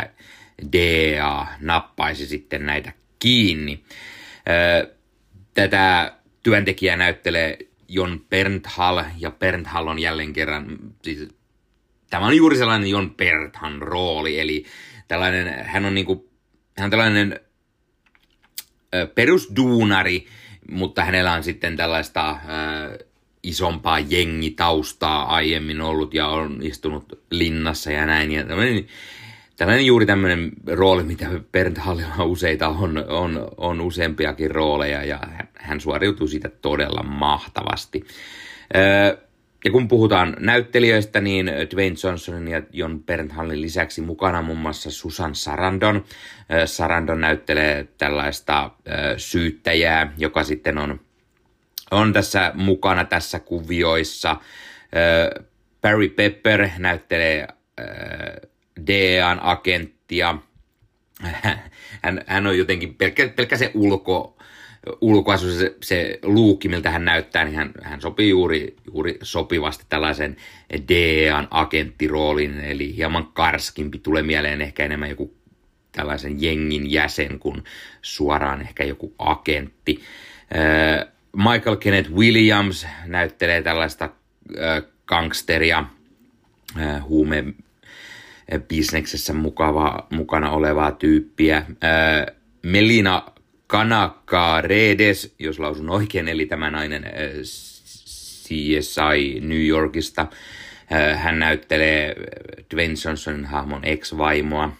DA 0.73 1.47
nappaisi 1.59 2.25
sitten 2.25 2.65
näitä 2.65 2.93
kiinni. 3.19 3.83
Tätä 5.53 6.13
työntekijää 6.43 6.97
näyttelee 6.97 7.57
Jon 7.87 8.25
Bernthal, 8.29 9.03
ja 9.19 9.31
Bernthal 9.31 9.87
on 9.87 9.99
jälleen 9.99 10.33
kerran, 10.33 10.77
siis 11.03 11.29
tämä 12.09 12.25
on 12.25 12.37
juuri 12.37 12.57
sellainen 12.57 12.89
Jon 12.89 13.15
Bernthan 13.15 13.81
rooli, 13.81 14.39
eli 14.39 14.65
tällainen, 15.07 15.65
hän 15.65 15.85
on 15.85 15.95
niinku, 15.95 16.29
hän 16.77 16.85
on 16.85 16.91
tällainen 16.91 17.39
perusduunari, 19.15 20.27
mutta 20.71 21.05
hänellä 21.05 21.33
on 21.33 21.43
sitten 21.43 21.77
tällaista 21.77 22.39
isompaa 23.43 23.99
jengitaustaa 23.99 25.35
aiemmin 25.35 25.81
ollut 25.81 26.13
ja 26.13 26.27
on 26.27 26.59
istunut 26.61 27.19
linnassa 27.31 27.91
ja 27.91 28.05
näin. 28.05 28.31
Ja 28.31 28.43
tämmöinen, 28.43 28.85
tällainen 29.57 29.85
juuri 29.85 30.05
tämmöinen 30.05 30.51
rooli, 30.67 31.03
mitä 31.03 31.25
Bernd 31.51 31.77
Hallilla 31.77 32.23
useita 32.23 32.67
on, 32.67 33.05
on, 33.07 33.47
on 33.57 33.81
useampiakin 33.81 34.51
rooleja 34.51 35.03
ja 35.03 35.19
hän 35.53 35.81
suoriutuu 35.81 36.27
siitä 36.27 36.49
todella 36.49 37.03
mahtavasti. 37.03 38.03
Ja 39.65 39.71
kun 39.71 39.87
puhutaan 39.87 40.35
näyttelijöistä, 40.39 41.21
niin 41.21 41.45
Dwayne 41.45 41.95
Johnsonin 42.03 42.47
ja 42.47 42.61
John 42.71 42.99
Bernthallin 42.99 43.61
lisäksi 43.61 44.01
mukana 44.01 44.41
muun 44.41 44.57
muassa 44.57 44.91
Susan 44.91 45.35
Sarandon. 45.35 46.05
Sarandon 46.65 47.21
näyttelee 47.21 47.87
tällaista 47.97 48.71
syyttäjää, 49.17 50.13
joka 50.17 50.43
sitten 50.43 50.77
on, 50.77 50.99
on 51.93 52.13
tässä 52.13 52.51
mukana 52.55 53.05
tässä 53.05 53.39
kuvioissa. 53.39 54.37
Barry 55.81 56.09
Pepper 56.09 56.69
näyttelee 56.77 57.47
DEAn 58.87 59.39
agenttia. 59.41 60.37
Hän, 62.03 62.21
hän 62.27 62.47
on 62.47 62.57
jotenkin 62.57 62.95
pelkkä, 62.95 63.27
pelkkä 63.27 63.57
se 63.57 63.71
ulko, 63.73 64.37
ulkoasu, 65.01 65.51
se, 65.51 65.75
se 65.83 66.19
luukki, 66.23 66.69
miltä 66.69 66.91
hän 66.91 67.05
näyttää, 67.05 67.43
niin 67.43 67.55
hän, 67.55 67.71
hän 67.81 68.01
sopii 68.01 68.29
juuri, 68.29 68.75
juuri 68.93 69.17
sopivasti 69.21 69.85
tällaisen 69.89 70.37
DEAn 70.89 71.47
agenttiroolin, 71.51 72.59
eli 72.59 72.95
hieman 72.95 73.27
karskimpi. 73.33 73.99
Tulee 73.99 74.23
mieleen 74.23 74.61
ehkä 74.61 74.85
enemmän 74.85 75.09
joku 75.09 75.33
tällaisen 75.91 76.41
jengin 76.41 76.91
jäsen 76.91 77.39
kuin 77.39 77.63
suoraan 78.01 78.61
ehkä 78.61 78.83
joku 78.83 79.13
agentti. 79.19 80.01
Michael 81.37 81.75
Kenneth 81.75 82.11
Williams 82.11 82.87
näyttelee 83.05 83.61
tällaista 83.61 84.09
gangsteria, 85.05 85.85
huume 87.01 87.43
bisneksessä 88.67 89.33
mukava, 89.33 90.07
mukana 90.09 90.51
olevaa 90.51 90.91
tyyppiä. 90.91 91.65
Melina 92.63 93.25
Kanaka 93.67 94.61
Redes, 94.61 95.35
jos 95.39 95.59
lausun 95.59 95.89
oikein, 95.89 96.27
eli 96.27 96.45
tämä 96.45 96.71
nainen 96.71 97.05
CSI 98.43 99.39
New 99.39 99.65
Yorkista. 99.65 100.27
Hän 101.15 101.39
näyttelee 101.39 102.15
Dwayne 102.73 102.93
Johnsonin 103.05 103.45
hahmon 103.45 103.85
ex-vaimoa. 103.85 104.71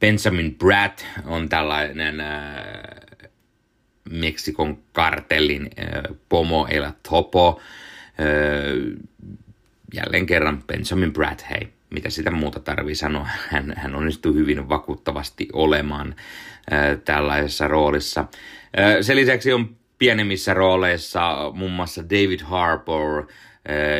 Benjamin 0.00 0.54
Bratt 0.58 1.04
on 1.24 1.48
tällainen 1.48 2.22
Meksikon 4.10 4.78
kartellin 4.92 5.70
pomo 6.28 6.66
Ela 6.70 6.92
Topo 7.10 7.60
jälleen 9.94 10.26
kerran 10.26 10.62
Benjamin 10.66 11.12
Bratt, 11.12 11.42
hei, 11.50 11.68
mitä 11.90 12.10
sitä 12.10 12.30
muuta 12.30 12.60
tarvii 12.60 12.94
sanoa. 12.94 13.28
Hän, 13.52 13.74
hän 13.76 13.94
onnistui 13.94 14.34
hyvin 14.34 14.68
vakuuttavasti 14.68 15.48
olemaan 15.52 16.14
tällaisessa 17.04 17.68
roolissa. 17.68 18.24
Sen 19.00 19.16
lisäksi 19.16 19.52
on 19.52 19.76
pienemmissä 19.98 20.54
rooleissa 20.54 21.52
muun 21.54 21.70
mm. 21.70 21.74
muassa 21.74 22.04
David 22.04 22.40
Harbour 22.40 23.26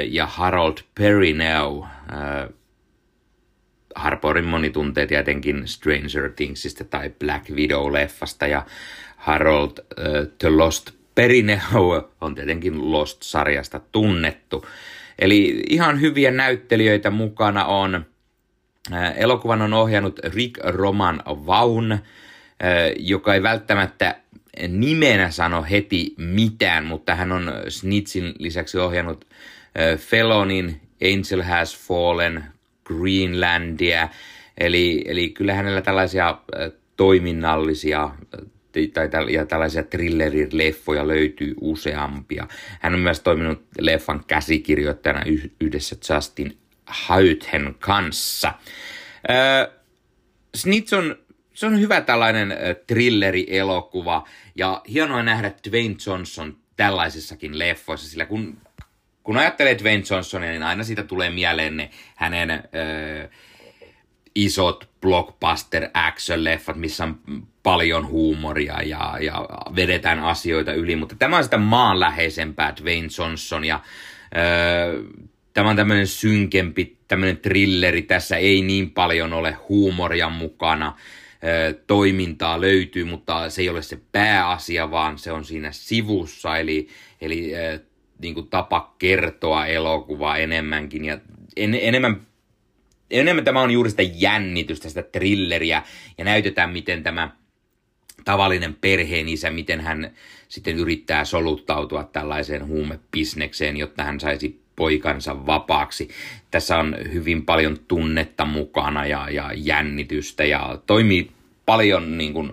ja 0.08 0.26
Harold 0.26 0.78
Perrineau. 0.94 1.84
Ää, 2.08 2.48
Harborin 3.94 4.44
moni 4.44 4.70
tuntee 4.70 5.06
tietenkin 5.06 5.68
Stranger 5.68 6.32
Thingsista 6.36 6.84
tai 6.84 7.10
Black 7.18 7.50
Widow-leffasta 7.50 8.46
ja 8.46 8.66
Harold 9.26 9.70
äh, 9.78 10.28
The 10.38 10.48
Lost 10.48 10.90
Perineau 11.14 12.02
on 12.20 12.34
tietenkin 12.34 12.92
Lost-sarjasta 12.92 13.80
tunnettu. 13.92 14.66
Eli 15.18 15.62
ihan 15.68 16.00
hyviä 16.00 16.30
näyttelijöitä 16.30 17.10
mukana 17.10 17.64
on. 17.64 18.06
Elokuvan 19.16 19.62
on 19.62 19.74
ohjannut 19.74 20.18
Rick 20.24 20.64
Roman 20.64 21.22
Vaun, 21.26 21.98
joka 22.96 23.34
ei 23.34 23.42
välttämättä 23.42 24.16
nimenä 24.68 25.30
sano 25.30 25.66
heti 25.70 26.14
mitään, 26.16 26.84
mutta 26.84 27.14
hän 27.14 27.32
on 27.32 27.52
Snitsin 27.68 28.34
lisäksi 28.38 28.78
ohjannut 28.78 29.24
Felonin, 29.96 30.80
Angel 31.02 31.42
Has 31.42 31.78
Fallen, 31.78 32.44
Greenlandia, 32.84 34.08
eli, 34.58 35.04
eli 35.06 35.28
kyllä 35.28 35.54
hänellä 35.54 35.82
tällaisia 35.82 36.38
toiminnallisia 36.96 38.10
tai, 38.94 39.08
ja 39.32 39.46
tällaisia 39.46 39.82
thrillerileffoja 39.82 41.08
löytyy 41.08 41.54
useampia. 41.60 42.48
Hän 42.80 42.94
on 42.94 43.00
myös 43.00 43.20
toiminut 43.20 43.64
leffan 43.78 44.24
käsikirjoittajana 44.26 45.22
yhdessä 45.60 45.96
Justin 46.14 46.58
Haythen 46.86 47.74
kanssa. 47.78 48.48
Äh, 48.48 49.76
Snitch 50.54 50.94
on, 50.94 51.16
se 51.54 51.66
on 51.66 51.80
hyvä 51.80 52.00
tällainen 52.00 52.54
thrilleri-elokuva 52.86 54.28
ja 54.54 54.82
hienoa 54.88 55.22
nähdä 55.22 55.52
Dwayne 55.70 55.96
Johnson 56.06 56.56
tällaisissakin 56.76 57.58
leffoissa, 57.58 58.08
sillä 58.08 58.26
kun, 58.26 58.58
kun 59.22 59.36
ajattelee 59.36 59.78
Dwayne 59.78 60.04
Johnsonia, 60.10 60.50
niin 60.50 60.62
aina 60.62 60.84
siitä 60.84 61.02
tulee 61.02 61.30
mieleen 61.30 61.76
ne 61.76 61.90
hänen 62.14 62.50
äh, 62.50 63.30
isot 64.34 64.88
blockbuster 65.00 65.88
action-leffat, 65.94 66.76
missä 66.76 67.04
on 67.04 67.20
paljon 67.66 68.08
huumoria 68.08 68.82
ja, 68.82 69.18
ja 69.20 69.46
vedetään 69.76 70.20
asioita 70.20 70.72
yli, 70.72 70.96
mutta 70.96 71.16
tämä 71.18 71.36
on 71.36 71.44
sitä 71.44 71.58
maanläheisempää 71.58 72.74
Dwayne 72.80 73.08
Johnson 73.18 73.64
ja 73.64 73.80
öö, 74.36 75.02
tämä 75.54 75.70
on 75.70 75.76
tämmöinen 75.76 76.06
synkempi, 76.06 76.96
tämmöinen 77.08 77.36
trilleri, 77.36 78.02
tässä 78.02 78.36
ei 78.36 78.62
niin 78.62 78.90
paljon 78.90 79.32
ole 79.32 79.56
huumoria 79.68 80.28
mukana, 80.28 80.96
öö, 81.44 81.72
toimintaa 81.86 82.60
löytyy, 82.60 83.04
mutta 83.04 83.50
se 83.50 83.62
ei 83.62 83.68
ole 83.68 83.82
se 83.82 83.98
pääasia, 84.12 84.90
vaan 84.90 85.18
se 85.18 85.32
on 85.32 85.44
siinä 85.44 85.72
sivussa, 85.72 86.56
eli, 86.56 86.88
eli 87.20 87.54
öö, 87.54 87.78
niin 88.18 88.34
kuin 88.34 88.48
tapa 88.48 88.94
kertoa 88.98 89.66
elokuvaa 89.66 90.36
enemmänkin. 90.36 91.04
Ja 91.04 91.18
en, 91.56 91.78
enemmän 91.80 92.20
enemmän 93.10 93.44
tämä 93.44 93.60
on 93.60 93.70
juuri 93.70 93.90
sitä 93.90 94.02
jännitystä, 94.02 94.88
sitä 94.88 95.02
trilleriä, 95.02 95.82
ja 96.18 96.24
näytetään, 96.24 96.70
miten 96.70 97.02
tämä 97.02 97.30
tavallinen 98.24 98.74
perheen 98.74 99.28
isä, 99.28 99.50
miten 99.50 99.80
hän 99.80 100.10
sitten 100.48 100.76
yrittää 100.76 101.24
soluttautua 101.24 102.04
tällaiseen 102.04 102.66
huumebisnekseen, 102.66 103.76
jotta 103.76 104.04
hän 104.04 104.20
saisi 104.20 104.60
poikansa 104.76 105.46
vapaaksi. 105.46 106.08
Tässä 106.50 106.78
on 106.78 106.96
hyvin 107.12 107.44
paljon 107.44 107.78
tunnetta 107.88 108.44
mukana 108.44 109.06
ja, 109.06 109.30
ja 109.30 109.50
jännitystä 109.54 110.44
ja 110.44 110.78
toimii 110.86 111.30
paljon 111.66 112.18
niin 112.18 112.32
kuin, 112.32 112.52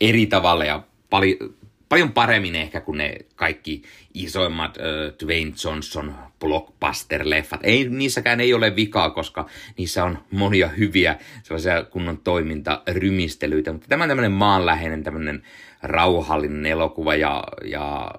eri 0.00 0.26
tavalla 0.26 0.64
ja 0.64 0.82
pali, 1.10 1.38
paljon 1.88 2.12
paremmin 2.12 2.56
ehkä 2.56 2.80
kuin 2.80 2.98
ne 2.98 3.16
kaikki 3.36 3.82
isoimmat 4.14 4.78
äh, 4.78 4.84
Dwayne 5.24 5.52
Johnson 5.64 6.14
blockbuster-leffat. 6.44 7.60
Ei, 7.62 7.88
niissäkään 7.88 8.40
ei 8.40 8.54
ole 8.54 8.76
vikaa, 8.76 9.10
koska 9.10 9.46
niissä 9.78 10.04
on 10.04 10.18
monia 10.30 10.68
hyviä 10.68 11.16
sellaisia 11.42 11.82
kunnon 11.82 12.18
toimintarymistelyitä, 12.18 13.72
mutta 13.72 13.88
tämä 13.88 14.04
on 14.04 14.08
tämmöinen 14.08 14.32
maanläheinen, 14.32 15.02
tämmöinen 15.02 15.42
rauhallinen 15.82 16.66
elokuva 16.66 17.14
ja, 17.14 17.44
ja 17.64 18.10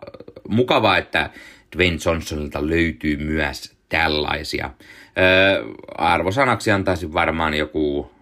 mukava, 0.47 0.97
että 0.97 1.29
Dwayne 1.75 1.97
Johnsonilta 2.05 2.67
löytyy 2.67 3.17
myös 3.17 3.75
tällaisia. 3.89 4.69
Öö, 5.17 5.63
arvosanaksi 5.97 6.71
antaisin 6.71 7.13
varmaan 7.13 7.53
joku 7.53 8.13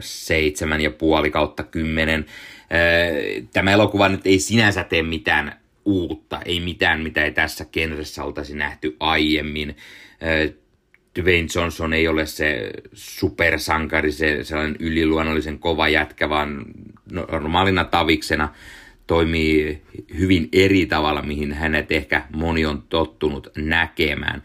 seitsemän 0.00 0.80
ja 0.80 0.90
puoli 0.90 1.30
kautta 1.30 1.62
kymmenen. 1.62 2.26
Tämä 3.52 3.72
elokuva 3.72 4.08
nyt 4.08 4.26
ei 4.26 4.38
sinänsä 4.38 4.84
tee 4.84 5.02
mitään 5.02 5.60
uutta, 5.84 6.40
ei 6.44 6.60
mitään, 6.60 7.00
mitä 7.00 7.24
ei 7.24 7.32
tässä 7.32 7.64
genressä 7.64 8.24
oltaisi 8.24 8.56
nähty 8.56 8.96
aiemmin. 9.00 9.76
Dwayne 11.22 11.48
Johnson 11.54 11.92
ei 11.92 12.08
ole 12.08 12.26
se 12.26 12.70
supersankari, 12.92 14.12
se 14.12 14.44
sellainen 14.44 14.76
yliluonnollisen 14.78 15.58
kova 15.58 15.88
jätkä, 15.88 16.28
vaan 16.28 16.64
normaalina 17.10 17.84
taviksena 17.84 18.48
toimii 19.06 19.82
hyvin 20.18 20.48
eri 20.52 20.86
tavalla, 20.86 21.22
mihin 21.22 21.52
hänet 21.52 21.92
ehkä 21.92 22.22
moni 22.32 22.66
on 22.66 22.82
tottunut 22.82 23.48
näkemään. 23.56 24.42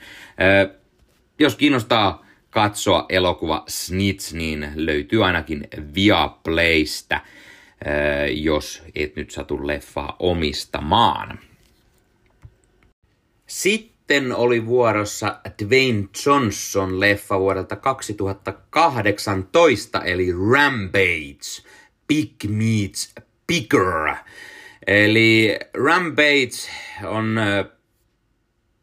Jos 1.39 1.55
kiinnostaa 1.55 2.25
katsoa 2.49 3.05
elokuva 3.09 3.63
Snitch, 3.67 4.33
niin 4.33 4.67
löytyy 4.75 5.25
ainakin 5.25 5.67
Viaplaystä, 5.95 7.21
jos 8.33 8.83
et 8.95 9.15
nyt 9.15 9.31
satu 9.31 9.67
leffaa 9.67 10.15
omistamaan. 10.19 11.39
Sitten 13.47 14.35
oli 14.35 14.65
vuorossa 14.65 15.39
Dwayne 15.63 16.07
Johnson 16.25 16.99
leffa 16.99 17.39
vuodelta 17.39 17.75
2018, 17.75 20.03
eli 20.03 20.27
Rampage, 20.51 21.63
Big 22.07 22.33
Meets 22.47 23.13
Bigger. 23.47 24.15
Eli 24.87 25.59
Rampage 25.73 26.69
on 27.03 27.35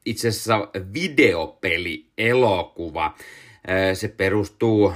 itse 0.04 0.28
asiassa 0.28 0.68
videopeli, 0.92 2.06
elokuva. 2.18 3.14
Se 3.94 4.08
perustuu 4.08 4.92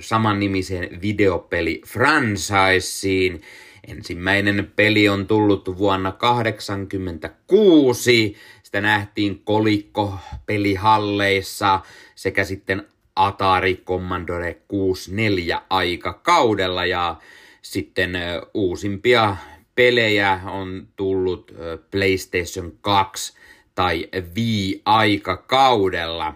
samannimiseen 0.00 1.02
videopeli 1.02 1.82
franchiseen. 1.86 3.40
Ensimmäinen 3.88 4.72
peli 4.76 5.08
on 5.08 5.26
tullut 5.26 5.78
vuonna 5.78 6.12
1986. 6.12 8.36
Sitä 8.62 8.80
nähtiin 8.80 9.42
kolikko 9.44 10.18
pelihalleissa 10.46 11.80
sekä 12.14 12.44
sitten 12.44 12.86
Atari 13.16 13.76
Commodore 13.76 14.58
64 14.68 15.62
aikakaudella 15.70 16.86
ja 16.86 17.16
sitten 17.62 18.12
uusimpia 18.54 19.36
pelejä 19.74 20.40
on 20.44 20.88
tullut 20.96 21.54
PlayStation 21.90 22.72
2 22.80 23.32
tai 23.74 24.08
Wii-aikakaudella. 24.36 26.34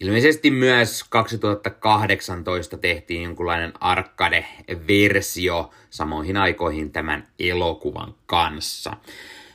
Ilmeisesti 0.00 0.50
myös 0.50 1.04
2018 1.04 2.78
tehtiin 2.78 3.22
jonkunlainen 3.22 3.72
arcade-versio 3.80 5.70
samoihin 5.90 6.36
aikoihin 6.36 6.92
tämän 6.92 7.26
elokuvan 7.38 8.14
kanssa. 8.26 8.92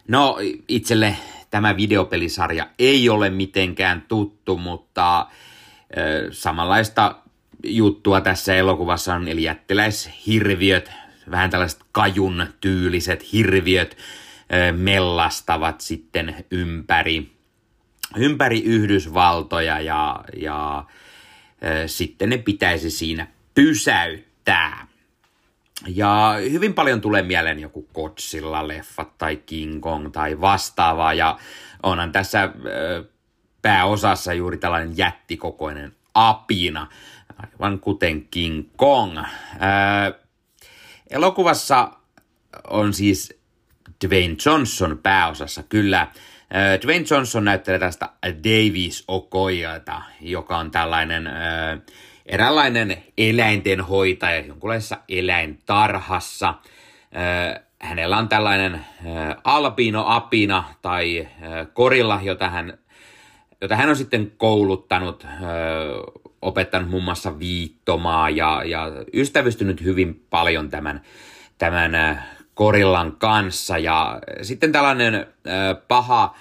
No, 0.07 0.37
itselle 0.67 1.15
tämä 1.49 1.77
videopelisarja 1.77 2.67
ei 2.79 3.09
ole 3.09 3.29
mitenkään 3.29 4.05
tuttu, 4.07 4.57
mutta 4.57 5.27
samanlaista 6.31 7.15
juttua 7.63 8.21
tässä 8.21 8.55
elokuvassa 8.55 9.15
on, 9.15 9.27
eli 9.27 9.43
jättiläishirviöt, 9.43 10.91
vähän 11.31 11.49
tällaiset 11.49 11.79
kajun 11.91 12.47
tyyliset 12.61 13.33
hirviöt 13.33 13.97
mellastavat 14.77 15.81
sitten 15.81 16.45
ympäri, 16.51 17.31
ympäri 18.15 18.63
Yhdysvaltoja 18.63 19.79
ja, 19.79 20.23
ja 20.37 20.83
sitten 21.85 22.29
ne 22.29 22.37
pitäisi 22.37 22.89
siinä 22.89 23.27
pysäyttää. 23.55 24.87
Ja 25.87 26.35
hyvin 26.51 26.73
paljon 26.73 27.01
tulee 27.01 27.21
mieleen 27.21 27.59
joku 27.59 27.87
Godzilla-leffat 27.93 29.09
tai 29.17 29.35
King 29.35 29.81
Kong 29.81 30.11
tai 30.11 30.41
vastaavaa 30.41 31.13
ja 31.13 31.39
onhan 31.83 32.11
tässä 32.11 32.49
pääosassa 33.61 34.33
juuri 34.33 34.57
tällainen 34.57 34.97
jättikokoinen 34.97 35.95
apina, 36.13 36.87
aivan 37.37 37.79
kuten 37.79 38.27
King 38.27 38.69
Kong. 38.75 39.17
Ää, 39.59 40.11
elokuvassa 41.09 41.91
on 42.67 42.93
siis 42.93 43.41
Dwayne 44.07 44.35
Johnson 44.45 44.99
pääosassa. 45.03 45.63
Kyllä, 45.63 46.07
Dwayne 46.81 47.05
Johnson 47.09 47.45
näyttelee 47.45 47.79
tästä 47.79 48.09
Davis 48.23 49.03
Okoyata, 49.07 50.01
joka 50.21 50.57
on 50.57 50.71
tällainen 50.71 51.27
äh, 51.27 51.33
eräänlainen 52.25 53.03
eläintenhoitaja 53.17 54.45
jonkunlaisessa 54.45 54.97
eläintarhassa. 55.09 56.49
Äh, 56.49 57.63
hänellä 57.81 58.17
on 58.17 58.29
tällainen 58.29 58.73
äh, 58.73 58.81
albino-apina 59.43 60.63
tai 60.81 61.27
äh, 61.27 61.67
korilla, 61.73 62.19
jota 62.23 62.49
hän, 62.49 62.77
jota 63.61 63.75
hän 63.75 63.89
on 63.89 63.95
sitten 63.95 64.31
kouluttanut, 64.37 65.23
äh, 65.25 65.31
opettanut 66.41 66.89
muun 66.89 67.03
muassa 67.03 67.39
viittomaa 67.39 68.29
ja, 68.29 68.63
ja 68.65 68.91
ystävystynyt 69.13 69.83
hyvin 69.83 70.25
paljon 70.29 70.69
tämän, 70.69 71.01
tämän 71.57 71.95
äh, 71.95 72.27
korillan 72.61 73.15
kanssa. 73.15 73.77
Ja 73.77 74.21
sitten 74.41 74.71
tällainen 74.71 75.15
äh, 75.15 75.23
paha, 75.87 76.35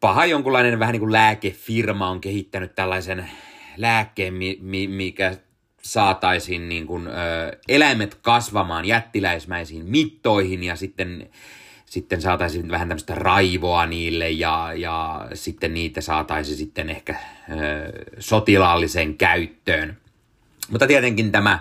paha 0.00 0.26
jonkunlainen 0.26 0.78
vähän 0.78 0.92
niin 0.92 1.00
kuin 1.00 1.12
lääkefirma 1.12 2.10
on 2.10 2.20
kehittänyt 2.20 2.74
tällaisen 2.74 3.30
lääkkeen, 3.76 4.34
mi, 4.34 4.58
mi, 4.60 4.88
mikä 4.88 5.36
saataisiin 5.82 6.68
niin 6.68 6.86
kuin, 6.86 7.06
ö, 7.06 7.12
eläimet 7.68 8.14
kasvamaan 8.14 8.84
jättiläismäisiin 8.84 9.84
mittoihin 9.86 10.64
ja 10.64 10.76
sitten, 10.76 11.30
sitten 11.86 12.22
saataisiin 12.22 12.70
vähän 12.70 12.88
tämmöistä 12.88 13.14
raivoa 13.14 13.86
niille 13.86 14.30
ja, 14.30 14.72
ja 14.76 15.28
sitten 15.34 15.74
niitä 15.74 16.00
saataisiin 16.00 16.56
sitten 16.56 16.90
ehkä 16.90 17.14
ö, 17.14 17.56
sotilaalliseen 18.18 19.16
käyttöön. 19.16 19.96
Mutta 20.70 20.86
tietenkin 20.86 21.32
tämä, 21.32 21.58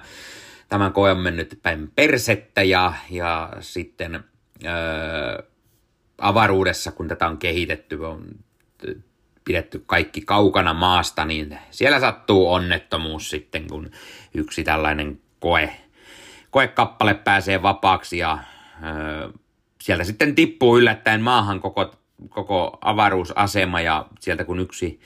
tämä 0.73 0.89
koe 0.89 1.11
on 1.11 1.19
mennyt 1.19 1.59
päin 1.61 1.91
persettä 1.95 2.63
ja, 2.63 2.93
ja 3.09 3.49
sitten 3.59 4.15
ö, 4.15 5.43
avaruudessa, 6.17 6.91
kun 6.91 7.07
tätä 7.07 7.27
on 7.27 7.37
kehitetty, 7.37 7.95
on 7.95 8.25
pidetty 9.45 9.83
kaikki 9.85 10.21
kaukana 10.21 10.73
maasta, 10.73 11.25
niin 11.25 11.59
siellä 11.71 11.99
sattuu 11.99 12.53
onnettomuus 12.53 13.29
sitten, 13.29 13.67
kun 13.67 13.91
yksi 14.33 14.63
tällainen 14.63 15.21
koe, 15.39 15.75
koekappale 16.49 17.13
pääsee 17.13 17.61
vapaaksi 17.61 18.17
ja 18.17 18.37
ö, 18.83 19.33
sieltä 19.81 20.03
sitten 20.03 20.35
tippuu 20.35 20.77
yllättäen 20.77 21.21
maahan 21.21 21.59
koko, 21.59 21.95
koko 22.29 22.77
avaruusasema 22.81 23.81
ja 23.81 24.07
sieltä 24.19 24.43
kun 24.43 24.59
yksi, 24.59 24.99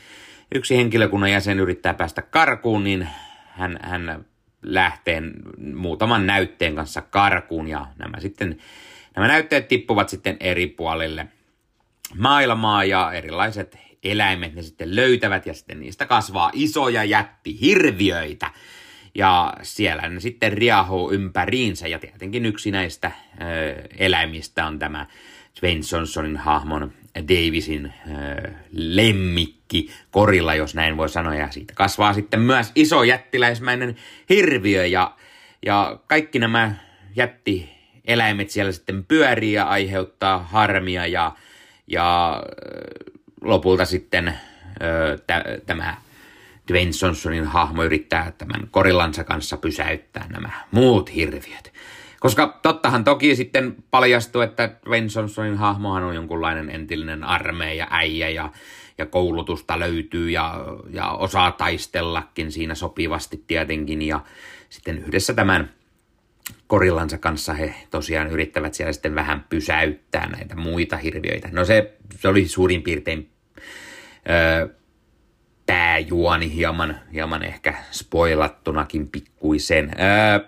yksi 0.55 0.77
henkilökunnan 0.77 1.31
jäsen 1.31 1.59
yrittää 1.59 1.93
päästä 1.93 2.21
karkuun, 2.21 2.83
niin 2.83 3.09
hän, 3.47 3.79
hän 3.81 4.25
lähtee 4.67 5.21
muutaman 5.75 6.27
näytteen 6.27 6.75
kanssa 6.75 7.01
karkuun 7.01 7.67
ja 7.67 7.87
nämä 7.97 8.19
sitten 8.19 8.57
nämä 9.15 9.27
näytteet 9.27 9.67
tippuvat 9.67 10.09
sitten 10.09 10.37
eri 10.39 10.67
puolille 10.67 11.27
maailmaa 12.15 12.83
ja 12.83 13.11
erilaiset 13.13 13.77
eläimet 14.03 14.55
ne 14.55 14.61
sitten 14.61 14.95
löytävät 14.95 15.45
ja 15.45 15.53
sitten 15.53 15.79
niistä 15.79 16.05
kasvaa 16.05 16.51
isoja 16.53 17.03
jättihirviöitä. 17.03 18.51
Ja 19.15 19.53
siellä 19.61 20.09
ne 20.09 20.19
sitten 20.19 20.53
riahuu 20.53 21.11
ympäriinsä 21.11 21.87
ja 21.87 21.99
tietenkin 21.99 22.45
yksi 22.45 22.71
näistä 22.71 23.11
ö, 23.41 23.43
eläimistä 23.97 24.65
on 24.65 24.79
tämä 24.79 25.05
Dwayne 25.61 25.81
Johnsonin 25.91 26.37
hahmon 26.37 26.91
Davisin 27.23 27.85
ö, 27.85 28.51
lemmikki 28.71 29.91
korilla, 30.11 30.55
jos 30.55 30.75
näin 30.75 30.97
voi 30.97 31.09
sanoa. 31.09 31.35
Ja 31.35 31.51
siitä 31.51 31.73
kasvaa 31.73 32.13
sitten 32.13 32.39
myös 32.39 32.71
iso 32.75 33.03
jättiläismäinen 33.03 33.95
hirviö 34.29 34.85
ja, 34.85 35.15
ja 35.65 35.99
kaikki 36.07 36.39
nämä 36.39 36.73
jättieläimet 37.15 38.49
siellä 38.49 38.71
sitten 38.71 39.05
pyörii 39.05 39.53
ja 39.53 39.63
aiheuttaa 39.63 40.39
harmia 40.39 41.07
ja, 41.07 41.31
ja 41.87 42.43
lopulta 43.41 43.85
sitten 43.85 44.27
ö, 44.27 45.17
tä, 45.27 45.43
tämä 45.65 45.97
Dwayne 46.67 46.91
Johnsonin 47.01 47.45
hahmo 47.45 47.83
yrittää 47.83 48.31
tämän 48.37 48.67
korillansa 48.71 49.23
kanssa 49.23 49.57
pysäyttää 49.57 50.27
nämä 50.29 50.49
muut 50.71 51.15
hirviöt. 51.15 51.73
Koska 52.19 52.59
tottahan 52.61 53.03
toki 53.03 53.35
sitten 53.35 53.75
paljastui, 53.91 54.43
että 54.43 54.69
Dwayne 54.85 55.07
Johnsonin 55.15 55.57
hahmohan 55.57 56.03
on 56.03 56.15
jonkunlainen 56.15 56.69
entillinen 56.69 57.23
armeija, 57.23 57.87
äijä 57.89 58.29
ja, 58.29 58.51
ja 58.97 59.05
koulutusta 59.05 59.79
löytyy 59.79 60.29
ja, 60.29 60.65
ja 60.89 61.09
osaa 61.11 61.51
taistellakin 61.51 62.51
siinä 62.51 62.75
sopivasti 62.75 63.43
tietenkin. 63.47 64.01
Ja 64.01 64.19
sitten 64.69 64.97
yhdessä 64.97 65.33
tämän 65.33 65.73
korillansa 66.67 67.17
kanssa 67.17 67.53
he 67.53 67.73
tosiaan 67.89 68.27
yrittävät 68.27 68.73
siellä 68.73 68.93
sitten 68.93 69.15
vähän 69.15 69.45
pysäyttää 69.49 70.29
näitä 70.29 70.55
muita 70.55 70.97
hirviöitä. 70.97 71.49
No 71.51 71.65
se, 71.65 71.93
se 72.19 72.27
oli 72.27 72.47
suurin 72.47 72.81
piirtein 72.83 73.29
öö, 74.29 74.67
pääjuoni 75.67 76.55
hieman, 76.55 76.99
hieman 77.13 77.43
ehkä 77.43 77.73
spoilattunakin 77.91 79.07
pikkuisen. 79.07 79.91
Öö, 79.99 80.39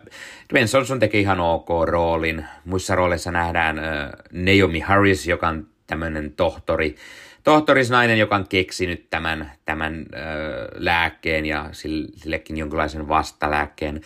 Dwayne 0.53 0.70
Johnson 0.74 0.99
teki 0.99 1.20
ihan 1.20 1.39
ok 1.39 1.70
roolin. 1.86 2.45
Muissa 2.65 2.95
rooleissa 2.95 3.32
nähdään 3.32 3.80
öö, 3.80 4.09
Naomi 4.32 4.80
Harris, 4.80 5.28
joka 5.28 5.47
on 5.47 5.67
tämmöinen 5.88 6.32
tohtori, 6.32 6.95
tohtorisnainen, 7.43 8.20
joka 8.20 8.36
on 8.36 8.47
keksinyt 8.47 9.09
tämän, 9.09 9.51
tämän 9.65 10.05
öö, 10.15 10.67
lääkkeen 10.76 11.45
ja 11.45 11.70
sillekin 11.72 12.57
jonkinlaisen 12.57 13.07
vastalääkkeen. 13.07 14.01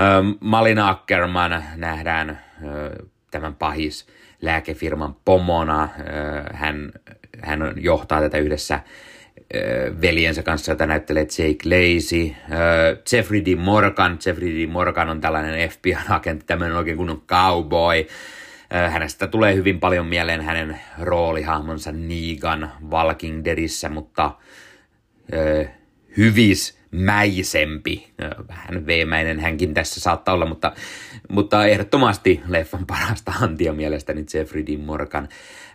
Öö, 0.00 0.22
Malina 0.40 0.88
Ackerman 0.88 1.64
nähdään 1.76 2.40
öö, 2.64 2.96
tämän 3.30 3.54
pahis 3.54 4.06
lääkefirman 4.42 5.16
pomona. 5.24 5.88
Öö, 6.00 6.44
hän, 6.52 6.92
hän 7.42 7.72
johtaa 7.76 8.20
tätä 8.20 8.38
yhdessä 8.38 8.80
veljensä 10.00 10.42
kanssa, 10.42 10.72
jota 10.72 10.86
näyttelee 10.86 11.22
Jake 11.22 11.64
Lacey. 11.64 12.34
Jeffrey 13.12 13.44
D. 13.44 13.56
Morgan. 13.56 14.18
Jeffrey 14.26 14.50
D. 14.50 14.66
Morgan 14.66 15.08
on 15.08 15.20
tällainen 15.20 15.68
FBI-agentti, 15.70 16.46
tämmöinen 16.46 16.76
oikein 16.76 16.96
kunnon 16.96 17.22
cowboy. 17.26 18.06
Hänestä 18.90 19.26
tulee 19.26 19.54
hyvin 19.54 19.80
paljon 19.80 20.06
mieleen 20.06 20.40
hänen 20.40 20.80
roolihahmonsa 21.00 21.92
Negan 21.92 22.72
Walking 22.90 23.44
Deadissä, 23.44 23.88
mutta 23.88 24.30
hyvis 26.16 26.75
mäisempi. 26.96 28.12
Vähän 28.48 28.86
veemäinen 28.86 29.40
hänkin 29.40 29.74
tässä 29.74 30.00
saattaa 30.00 30.34
olla, 30.34 30.46
mutta, 30.46 30.72
mutta 31.28 31.66
ehdottomasti 31.66 32.40
leffan 32.48 32.86
parasta 32.96 33.32
antia 33.40 33.72
mielestäni 33.72 34.24
Jeffrey 34.34 34.66
D. 34.66 34.78
Morgan. 34.78 35.28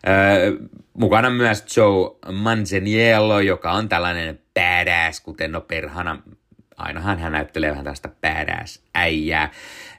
Öö, 0.08 0.52
mukana 0.94 1.30
myös 1.30 1.78
Joe 1.78 2.18
Manganiello, 2.32 3.40
joka 3.40 3.72
on 3.72 3.90
tällainen 3.90 4.40
badass, 4.54 5.22
kuten 5.22 5.52
no 5.52 5.62
perhana. 5.62 6.22
Ainahan 6.78 7.20
hän 7.20 7.32
näyttelee 7.32 7.72
vähän 7.72 7.86
tästä 7.86 8.10
badass 8.22 8.84
äijää. 8.96 9.52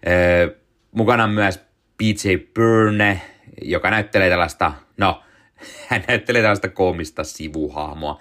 Öö, 0.07 0.57
mukana 0.93 1.27
myös 1.27 1.61
PJ 1.99 2.37
Byrne, 2.55 3.21
joka 3.63 3.91
näyttelee 3.91 4.31
tällaista, 4.31 4.73
no, 4.97 5.23
hän 5.89 6.05
näyttelee 6.09 6.43
tällaista 6.43 6.69
koomista 6.69 7.25
sivuhahmoa. 7.25 8.21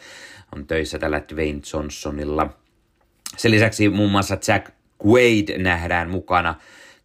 On 0.56 0.68
töissä 0.68 1.00
tällä 1.00 1.22
Dwayne 1.34 1.62
Johnsonilla. 1.74 2.61
Sen 3.38 3.52
lisäksi 3.52 3.90
muun 3.90 4.12
muassa 4.12 4.38
Jack 4.48 4.70
Quaid 5.08 5.58
nähdään 5.58 6.10
mukana. 6.10 6.56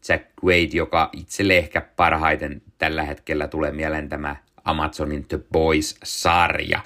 Jack 0.08 0.24
Quaid, 0.44 0.72
joka 0.72 1.10
itselle 1.12 1.56
ehkä 1.56 1.80
parhaiten 1.80 2.62
tällä 2.78 3.02
hetkellä 3.02 3.48
tulee 3.48 3.72
mieleen 3.72 4.08
tämä 4.08 4.36
Amazonin 4.64 5.28
The 5.28 5.40
Boys-sarja. 5.52 6.80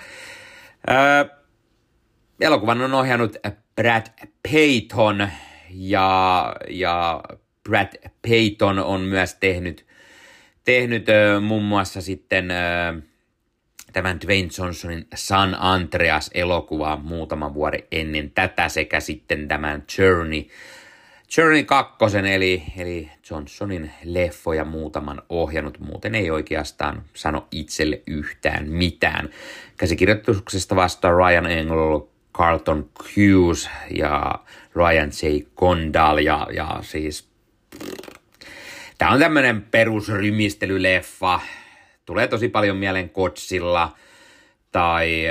Öö, 0.91 1.24
elokuvan 2.41 2.82
on 2.82 2.95
ohjannut 2.95 3.36
Brad 3.76 4.07
Payton 4.53 5.28
ja, 5.70 6.57
ja 6.68 7.22
Brad 7.68 8.11
Payton 8.28 8.78
on 8.78 9.01
myös 9.01 9.34
tehnyt, 9.34 9.86
tehnyt 10.64 11.09
ö, 11.09 11.41
muun 11.41 11.64
muassa 11.64 12.01
sitten 12.01 12.51
ö, 12.51 12.55
tämän 13.93 14.20
Dwayne 14.20 14.49
Johnsonin 14.59 15.07
San 15.14 15.57
Andreas-elokuvaa 15.59 16.97
muutama 16.97 17.55
vuoden 17.55 17.82
ennen 17.93 18.30
tätä 18.30 18.68
sekä 18.68 19.01
sitten 19.01 19.49
tämän 19.49 19.84
Journey 19.99 20.45
Journey 21.36 21.64
2, 21.64 21.97
eli, 22.32 22.62
eli 22.78 23.11
Johnsonin 23.30 23.91
leffoja 24.05 24.64
muutaman 24.64 25.22
ohjannut, 25.28 25.78
muuten 25.78 26.14
ei 26.14 26.30
oikeastaan 26.30 27.03
sano 27.14 27.49
itselle 27.51 28.03
yhtään 28.07 28.68
mitään. 28.68 29.30
Käsikirjoituksesta 29.76 30.76
vastaa 30.76 31.11
Ryan 31.11 31.47
Engel, 31.47 32.01
Carlton 32.34 32.91
Hughes 32.99 33.70
ja 33.97 34.34
Ryan 34.74 35.11
J. 35.22 35.38
Condal 35.57 36.18
ja, 36.18 36.47
ja 36.53 36.78
siis 36.82 37.30
Tämä 38.99 39.12
on 39.12 39.20
tämmöinen 39.20 39.62
perusrymistelyleffa. 39.62 41.41
Tulee 42.11 42.28
tosi 42.28 42.48
paljon 42.48 42.76
mieleen 42.76 43.11
Kotsilla 43.11 43.96
tai 44.72 45.24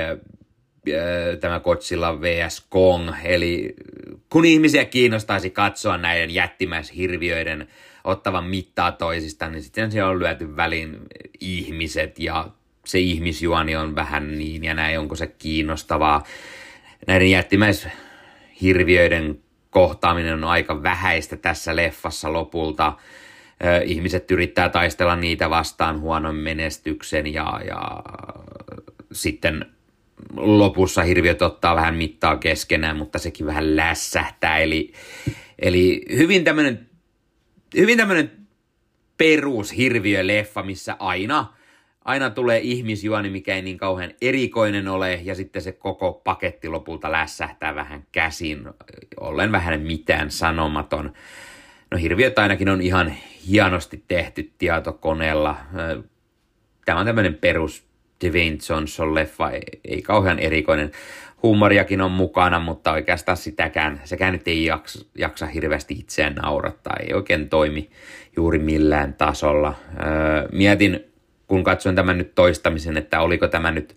tämä 1.40 1.60
Godzilla 1.60 2.20
vs. 2.20 2.66
Kong, 2.68 3.10
eli 3.24 3.74
kun 4.30 4.44
ihmisiä 4.44 4.84
kiinnostaisi 4.84 5.50
katsoa 5.50 5.98
näiden 5.98 6.30
jättimäishirviöiden 6.30 7.68
ottavan 8.04 8.44
mittaa 8.44 8.92
toisista, 8.92 9.48
niin 9.48 9.62
sitten 9.62 9.92
siellä 9.92 10.10
on 10.10 10.18
lyöty 10.18 10.56
väliin 10.56 10.98
ihmiset 11.40 12.18
ja 12.18 12.48
se 12.84 12.98
ihmisjuoni 12.98 13.76
on 13.76 13.94
vähän 13.94 14.38
niin 14.38 14.64
ja 14.64 14.74
näin, 14.74 14.98
onko 14.98 15.16
se 15.16 15.26
kiinnostavaa. 15.26 16.24
Näiden 17.06 17.30
jättimäishirviöiden 17.30 19.38
kohtaaminen 19.70 20.34
on 20.34 20.44
aika 20.44 20.82
vähäistä 20.82 21.36
tässä 21.36 21.76
leffassa 21.76 22.32
lopulta. 22.32 22.92
Ihmiset 23.84 24.30
yrittää 24.30 24.68
taistella 24.68 25.16
niitä 25.16 25.50
vastaan 25.50 26.00
huonon 26.00 26.34
menestyksen 26.34 27.32
ja, 27.32 27.60
ja 27.66 28.02
sitten 29.12 29.66
lopussa 30.36 31.02
hirviöt 31.02 31.42
ottaa 31.42 31.76
vähän 31.76 31.94
mittaa 31.94 32.36
keskenään, 32.36 32.96
mutta 32.96 33.18
sekin 33.18 33.46
vähän 33.46 33.76
lässähtää. 33.76 34.58
Eli, 34.58 34.92
eli 35.58 36.02
hyvin 36.16 36.44
tämmöinen 36.44 36.90
hyvin 37.76 37.98
tämmöinen 37.98 38.32
perushirviöleffa, 39.18 40.62
missä 40.62 40.96
aina, 40.98 41.54
aina 42.04 42.30
tulee 42.30 42.58
ihmisjuoni, 42.58 43.30
mikä 43.30 43.54
ei 43.54 43.62
niin 43.62 43.78
kauhean 43.78 44.14
erikoinen 44.20 44.88
ole, 44.88 45.14
ja 45.14 45.34
sitten 45.34 45.62
se 45.62 45.72
koko 45.72 46.12
paketti 46.12 46.68
lopulta 46.68 47.12
lässähtää 47.12 47.74
vähän 47.74 48.06
käsin, 48.12 48.68
ollen 49.20 49.52
vähän 49.52 49.80
mitään 49.80 50.30
sanomaton. 50.30 51.12
No 51.90 51.98
hirviöt 51.98 52.38
ainakin 52.38 52.68
on 52.68 52.80
ihan 52.80 53.12
hienosti 53.48 54.04
tehty 54.08 54.50
tietokoneella. 54.58 55.56
Tämä 56.84 57.00
on 57.00 57.06
tämmöinen 57.06 57.34
perus 57.34 57.84
Dwayne 58.24 58.58
Johnson 58.68 59.14
leffa, 59.14 59.50
ei, 59.84 60.02
kauhean 60.02 60.38
erikoinen. 60.38 60.90
Huumoriakin 61.42 62.00
on 62.00 62.10
mukana, 62.10 62.60
mutta 62.60 62.92
oikeastaan 62.92 63.36
sitäkään, 63.36 64.00
sekään 64.04 64.32
nyt 64.32 64.48
ei 64.48 64.64
jaksa, 64.64 65.04
jaksa 65.18 65.46
hirveästi 65.46 65.94
itseään 65.94 66.34
naurattaa, 66.34 66.96
ei 67.00 67.14
oikein 67.14 67.48
toimi 67.48 67.90
juuri 68.36 68.58
millään 68.58 69.14
tasolla. 69.14 69.74
Öö, 70.02 70.48
mietin, 70.52 71.04
kun 71.46 71.64
katsoin 71.64 71.96
tämän 71.96 72.18
nyt 72.18 72.34
toistamisen, 72.34 72.96
että 72.96 73.20
oliko 73.20 73.48
tämä 73.48 73.70
nyt 73.70 73.96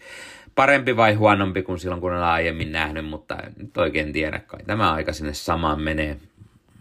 parempi 0.55 0.97
vai 0.97 1.13
huonompi 1.13 1.61
kuin 1.61 1.79
silloin, 1.79 2.01
kun 2.01 2.11
olen 2.11 2.23
aiemmin 2.23 2.71
nähnyt, 2.71 3.05
mutta 3.05 3.37
nyt 3.57 3.77
oikein 3.77 4.13
tiedä 4.13 4.39
kai. 4.39 4.59
Tämä 4.65 4.93
aika 4.93 5.13
sinne 5.13 5.33
samaan 5.33 5.81
menee 5.81 6.17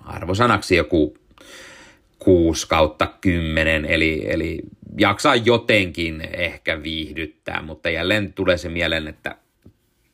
arvosanaksi 0.04 0.76
joku 0.76 1.16
6 2.18 2.68
kautta 2.68 3.06
10, 3.20 3.84
eli, 3.84 4.24
eli 4.28 4.58
jaksaa 4.98 5.36
jotenkin 5.36 6.28
ehkä 6.32 6.82
viihdyttää, 6.82 7.62
mutta 7.62 7.90
jälleen 7.90 8.32
tulee 8.32 8.56
se 8.56 8.68
mieleen, 8.68 9.08
että 9.08 9.36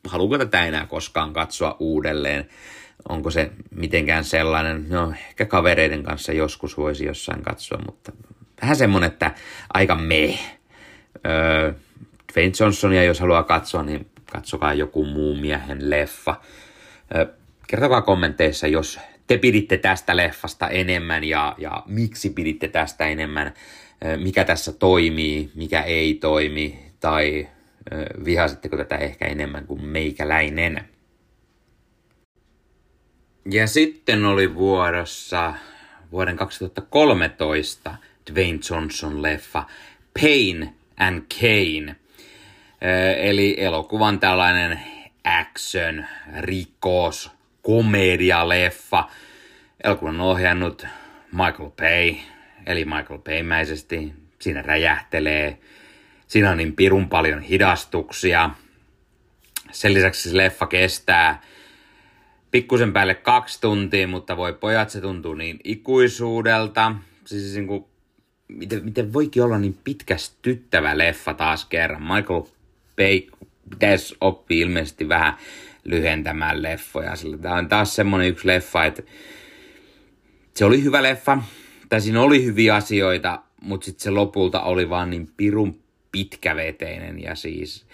haluuko 0.07 0.37
tätä 0.37 0.65
enää 0.65 0.85
koskaan 0.85 1.33
katsoa 1.33 1.75
uudelleen. 1.79 2.49
Onko 3.09 3.31
se 3.31 3.51
mitenkään 3.71 4.23
sellainen, 4.23 4.85
no 4.89 5.13
ehkä 5.29 5.45
kavereiden 5.45 6.03
kanssa 6.03 6.33
joskus 6.33 6.77
voisi 6.77 7.05
jossain 7.05 7.41
katsoa, 7.41 7.81
mutta 7.85 8.11
vähän 8.61 8.75
semmonen, 8.75 9.07
että 9.07 9.31
aika 9.73 9.95
me. 9.95 10.39
Öö, 11.27 11.73
Dwayne 12.33 12.53
Johnsonia, 12.59 13.03
jos 13.03 13.19
haluaa 13.19 13.43
katsoa, 13.43 13.83
niin 13.83 14.09
katsokaa 14.31 14.73
joku 14.73 15.05
muu 15.05 15.35
miehen 15.35 15.89
leffa. 15.89 16.35
Öö, 17.15 17.25
kertokaa 17.67 18.01
kommenteissa, 18.01 18.67
jos 18.67 18.99
te 19.29 19.37
piditte 19.37 19.77
tästä 19.77 20.17
leffasta 20.17 20.69
enemmän 20.69 21.23
ja, 21.23 21.55
ja 21.57 21.83
miksi 21.85 22.29
piditte 22.29 22.67
tästä 22.67 23.07
enemmän 23.07 23.53
mikä 24.17 24.45
tässä 24.45 24.73
toimii, 24.73 25.51
mikä 25.55 25.81
ei 25.81 26.13
toimi, 26.13 26.79
tai 26.99 27.47
vihasitteko 28.25 28.77
tätä 28.77 28.97
ehkä 28.97 29.25
enemmän 29.25 29.67
kuin 29.67 29.85
meikäläinen. 29.85 30.89
Ja 33.51 33.67
sitten 33.67 34.25
oli 34.25 34.55
vuorossa 34.55 35.53
vuoden 36.11 36.37
2013 36.37 37.95
Dwayne 38.31 38.59
Johnson-leffa 38.69 39.63
Pain 40.21 40.75
and 40.97 41.23
Kane. 41.39 41.95
Eli 43.17 43.55
elokuvan 43.57 44.19
tällainen 44.19 44.79
action, 45.23 46.05
rikos, 46.39 47.38
komedia-leffa. 47.69 49.03
Elokuvan 49.83 50.21
ohjannut 50.21 50.85
Michael 51.31 51.69
Bay, 51.69 52.15
eli 52.65 52.85
Michael 52.85 53.19
Paymäisesti. 53.19 54.13
Siinä 54.39 54.61
räjähtelee. 54.61 55.57
Siinä 56.27 56.51
on 56.51 56.57
niin 56.57 56.75
pirun 56.75 57.09
paljon 57.09 57.41
hidastuksia. 57.41 58.49
Sen 59.71 59.93
lisäksi 59.93 60.29
se 60.29 60.37
leffa 60.37 60.67
kestää 60.67 61.41
pikkusen 62.51 62.93
päälle 62.93 63.15
kaksi 63.15 63.61
tuntia, 63.61 64.07
mutta 64.07 64.37
voi 64.37 64.53
pojat, 64.53 64.89
se 64.89 65.01
tuntuu 65.01 65.33
niin 65.33 65.59
ikuisuudelta. 65.63 66.95
Siis 67.25 67.55
niin 67.55 67.67
kuin, 67.67 67.85
miten, 68.47 68.85
miten 68.85 69.13
voikin 69.13 69.43
olla 69.43 69.57
niin 69.57 69.77
pitkästyttävä 69.83 70.97
leffa 70.97 71.33
taas 71.33 71.65
kerran. 71.65 72.03
Michael 72.03 72.41
Bay 72.95 73.21
pitäisi 73.69 74.15
oppia 74.21 74.65
ilmeisesti 74.65 75.09
vähän 75.09 75.33
lyhentämään 75.89 76.63
leffoja. 76.63 77.13
Tämä 77.41 77.55
on 77.55 77.69
taas 77.69 77.95
semmonen 77.95 78.27
yksi 78.27 78.47
leffa, 78.47 78.85
että 78.85 79.03
se 80.53 80.65
oli 80.65 80.83
hyvä 80.83 81.03
leffa, 81.03 81.37
tai 81.89 82.01
siinä 82.01 82.21
oli 82.21 82.45
hyviä 82.45 82.75
asioita, 82.75 83.41
mutta 83.61 83.85
sitten 83.85 84.03
se 84.03 84.09
lopulta 84.09 84.61
oli 84.61 84.89
vaan 84.89 85.09
niin 85.09 85.29
pirun 85.37 85.79
pitkäveteinen 86.11 87.23
ja 87.23 87.35
siis 87.35 87.85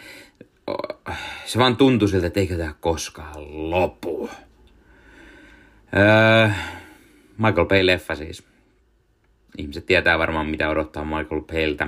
se 1.45 1.59
vaan 1.59 1.77
tuntui 1.77 2.09
siltä, 2.09 2.27
että 2.27 2.39
eikö 2.39 2.57
tämä 2.57 2.73
koskaan 2.79 3.69
lopu. 3.71 4.29
Öö, 5.97 6.49
Michael 7.37 7.67
Bay-leffa 7.67 8.15
siis. 8.15 8.43
Ihmiset 9.57 9.85
tietää 9.85 10.19
varmaan, 10.19 10.47
mitä 10.47 10.69
odottaa 10.69 11.05
Michael 11.05 11.41
Payltä. 11.41 11.87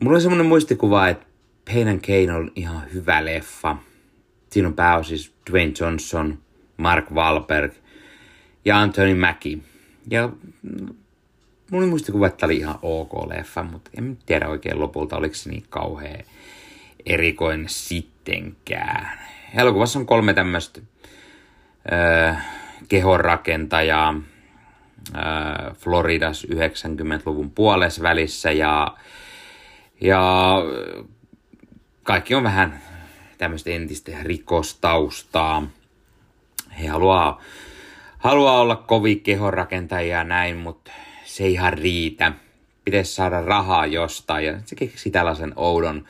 Mulla 0.00 0.16
on 0.16 0.20
semmoinen 0.20 0.46
muistikuva, 0.46 1.08
että 1.08 1.26
Pain 1.72 1.88
and 1.88 2.00
Kane 2.00 2.38
on 2.38 2.52
ihan 2.56 2.82
hyvä 2.92 3.24
leffa. 3.24 3.76
Siinä 4.50 4.68
on 4.68 4.74
pääosissa 4.74 5.32
Dwayne 5.50 5.72
Johnson, 5.80 6.38
Mark 6.76 7.10
Wahlberg 7.10 7.72
ja 8.64 8.80
Anthony 8.80 9.14
Mackie. 9.14 9.58
Ja 10.10 10.30
oli 11.72 11.86
muistikuva, 11.86 12.26
että 12.26 12.46
oli 12.46 12.56
ihan 12.56 12.78
ok 12.82 13.12
leffa, 13.26 13.62
mutta 13.62 13.90
en 13.98 14.18
tiedä 14.26 14.48
oikein 14.48 14.80
lopulta, 14.80 15.16
oliko 15.16 15.34
se 15.34 15.50
niin 15.50 15.64
kauhean 15.70 16.24
erikoinen 17.06 17.68
sittenkään. 17.68 19.18
Elokuvassa 19.54 19.98
on 19.98 20.06
kolme 20.06 20.34
tämmöistä 20.34 20.80
äh, 21.92 22.46
kehonrakentajaa 22.88 24.14
äh, 25.16 25.76
Floridas 25.76 26.46
90-luvun 26.50 27.50
puolessa 27.50 28.02
välissä 28.02 28.52
ja, 28.52 28.96
ja 30.00 30.54
kaikki 32.08 32.34
on 32.34 32.42
vähän 32.42 32.80
tämmöistä 33.38 33.70
entistä 33.70 34.12
rikostaustaa. 34.22 35.66
He 36.80 36.86
haluaa, 36.86 37.40
haluaa 38.18 38.60
olla 38.60 38.76
kovin 38.76 39.20
kehonrakentajia 39.20 40.24
näin, 40.24 40.56
mutta 40.56 40.92
se 41.24 41.44
ei 41.44 41.52
ihan 41.52 41.72
riitä. 41.72 42.32
Pitäisi 42.84 43.14
saada 43.14 43.42
rahaa 43.42 43.86
jostain 43.86 44.46
ja 44.46 44.58
se 44.64 44.76
keksi 44.76 45.10
tällaisen 45.10 45.52
oudon, 45.56 46.04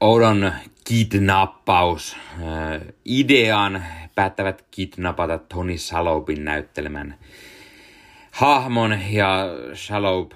oudon 0.00 0.52
kidnappaus 0.84 2.16
äh, 2.32 2.80
idean. 3.04 3.84
Päättävät 4.14 4.64
kidnapata 4.70 5.38
Tony 5.38 5.78
Salopin 5.78 6.44
näyttelemän 6.44 7.14
hahmon 8.30 8.98
ja 9.10 9.44
Shalop, 9.74 10.32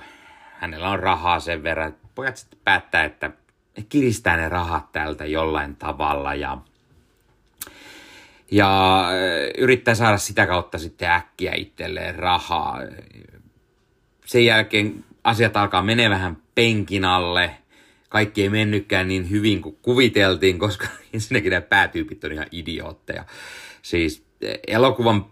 hänellä 0.59 0.91
on 0.91 0.99
rahaa 0.99 1.41
sen 1.41 1.63
verran, 1.63 1.97
pojat 2.15 2.37
sitten 2.37 2.59
päättää, 2.65 3.05
että 3.05 3.31
kiristää 3.89 4.37
ne 4.37 4.49
rahat 4.49 4.93
täältä 4.93 5.27
jollain 5.27 5.77
tavalla 5.77 6.35
ja, 6.35 6.59
ja 8.51 9.01
äh, 9.09 9.15
yrittää 9.59 9.95
saada 9.95 10.19
sitä 10.19 10.47
kautta 10.47 10.79
sitten 10.79 11.11
äkkiä 11.11 11.53
itselleen 11.57 12.15
rahaa. 12.15 12.79
Sen 14.25 14.45
jälkeen 14.45 15.05
asiat 15.25 15.57
alkaa 15.57 15.83
menee 15.83 16.11
vähän 16.11 16.37
penkin 16.55 17.05
alle. 17.05 17.51
Kaikki 18.09 18.43
ei 18.43 18.49
mennytkään 18.49 19.09
niin 19.09 19.31
hyvin 19.31 19.63
kuin 19.63 19.79
kuviteltiin, 19.83 20.59
koska 20.59 20.87
ensinnäkin 21.15 21.51
nämä 21.51 21.61
päätyypit 21.61 22.25
on 22.25 22.33
ihan 22.33 22.47
idiootteja. 22.53 23.25
Siis 23.83 24.25
elokuvan 24.67 25.27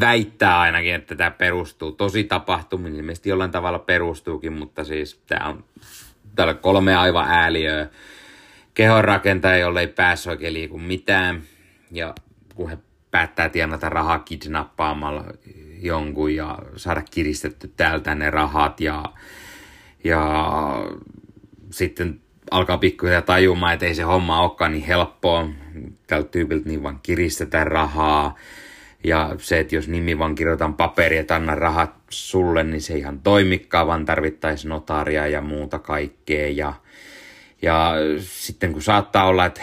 väittää 0.00 0.60
ainakin, 0.60 0.94
että 0.94 1.16
tämä 1.16 1.30
perustuu 1.30 1.92
tosi 1.92 2.24
tapahtumiin. 2.24 2.96
Ilmeisesti 2.96 3.28
jollain 3.28 3.50
tavalla 3.50 3.78
perustuukin, 3.78 4.52
mutta 4.52 4.84
siis 4.84 5.20
tämä 5.26 5.48
on 5.48 5.64
täällä 6.36 6.54
kolme 6.54 6.96
aivan 6.96 7.28
ääliöä. 7.28 7.86
Kehonrakentaja, 8.74 9.56
jolle 9.56 9.80
ei 9.80 9.88
päässyt 9.88 10.30
oikein 10.30 10.54
liiku 10.54 10.78
mitään. 10.78 11.42
Ja 11.90 12.14
kun 12.54 12.70
he 12.70 12.78
päättää 13.10 13.48
tienata 13.48 13.88
rahaa 13.88 14.18
kidnappaamalla 14.18 15.24
jonkun 15.82 16.34
ja 16.34 16.58
saada 16.76 17.02
kiristetty 17.10 17.72
täältä 17.76 18.14
ne 18.14 18.30
rahat 18.30 18.80
ja, 18.80 19.04
ja 20.04 20.22
sitten 21.70 22.20
alkaa 22.50 22.78
pikkuhiljaa 22.78 23.22
tajumaan, 23.22 23.74
että 23.74 23.86
ei 23.86 23.94
se 23.94 24.02
homma 24.02 24.40
olekaan 24.40 24.72
niin 24.72 24.84
helppoa. 24.84 25.48
Tältä 26.06 26.28
tyypiltä 26.28 26.68
niin 26.68 26.82
vaan 26.82 27.00
kiristetään 27.02 27.66
rahaa. 27.66 28.34
Ja 29.04 29.34
se, 29.38 29.60
että 29.60 29.74
jos 29.74 29.88
nimi 29.88 30.18
vaan 30.18 30.34
kirjoitan 30.34 30.74
paperi, 30.74 31.16
että 31.16 31.34
anna 31.34 31.54
rahat 31.54 31.94
sulle, 32.10 32.64
niin 32.64 32.80
se 32.80 32.92
ei 32.92 32.98
ihan 32.98 33.20
toimikaan, 33.20 33.86
vaan 33.86 34.04
tarvittaisiin 34.04 34.68
notaaria 34.68 35.26
ja 35.26 35.40
muuta 35.40 35.78
kaikkea. 35.78 36.48
Ja, 36.48 36.74
ja 37.62 37.94
sitten 38.18 38.72
kun 38.72 38.82
saattaa 38.82 39.26
olla, 39.26 39.46
että 39.46 39.62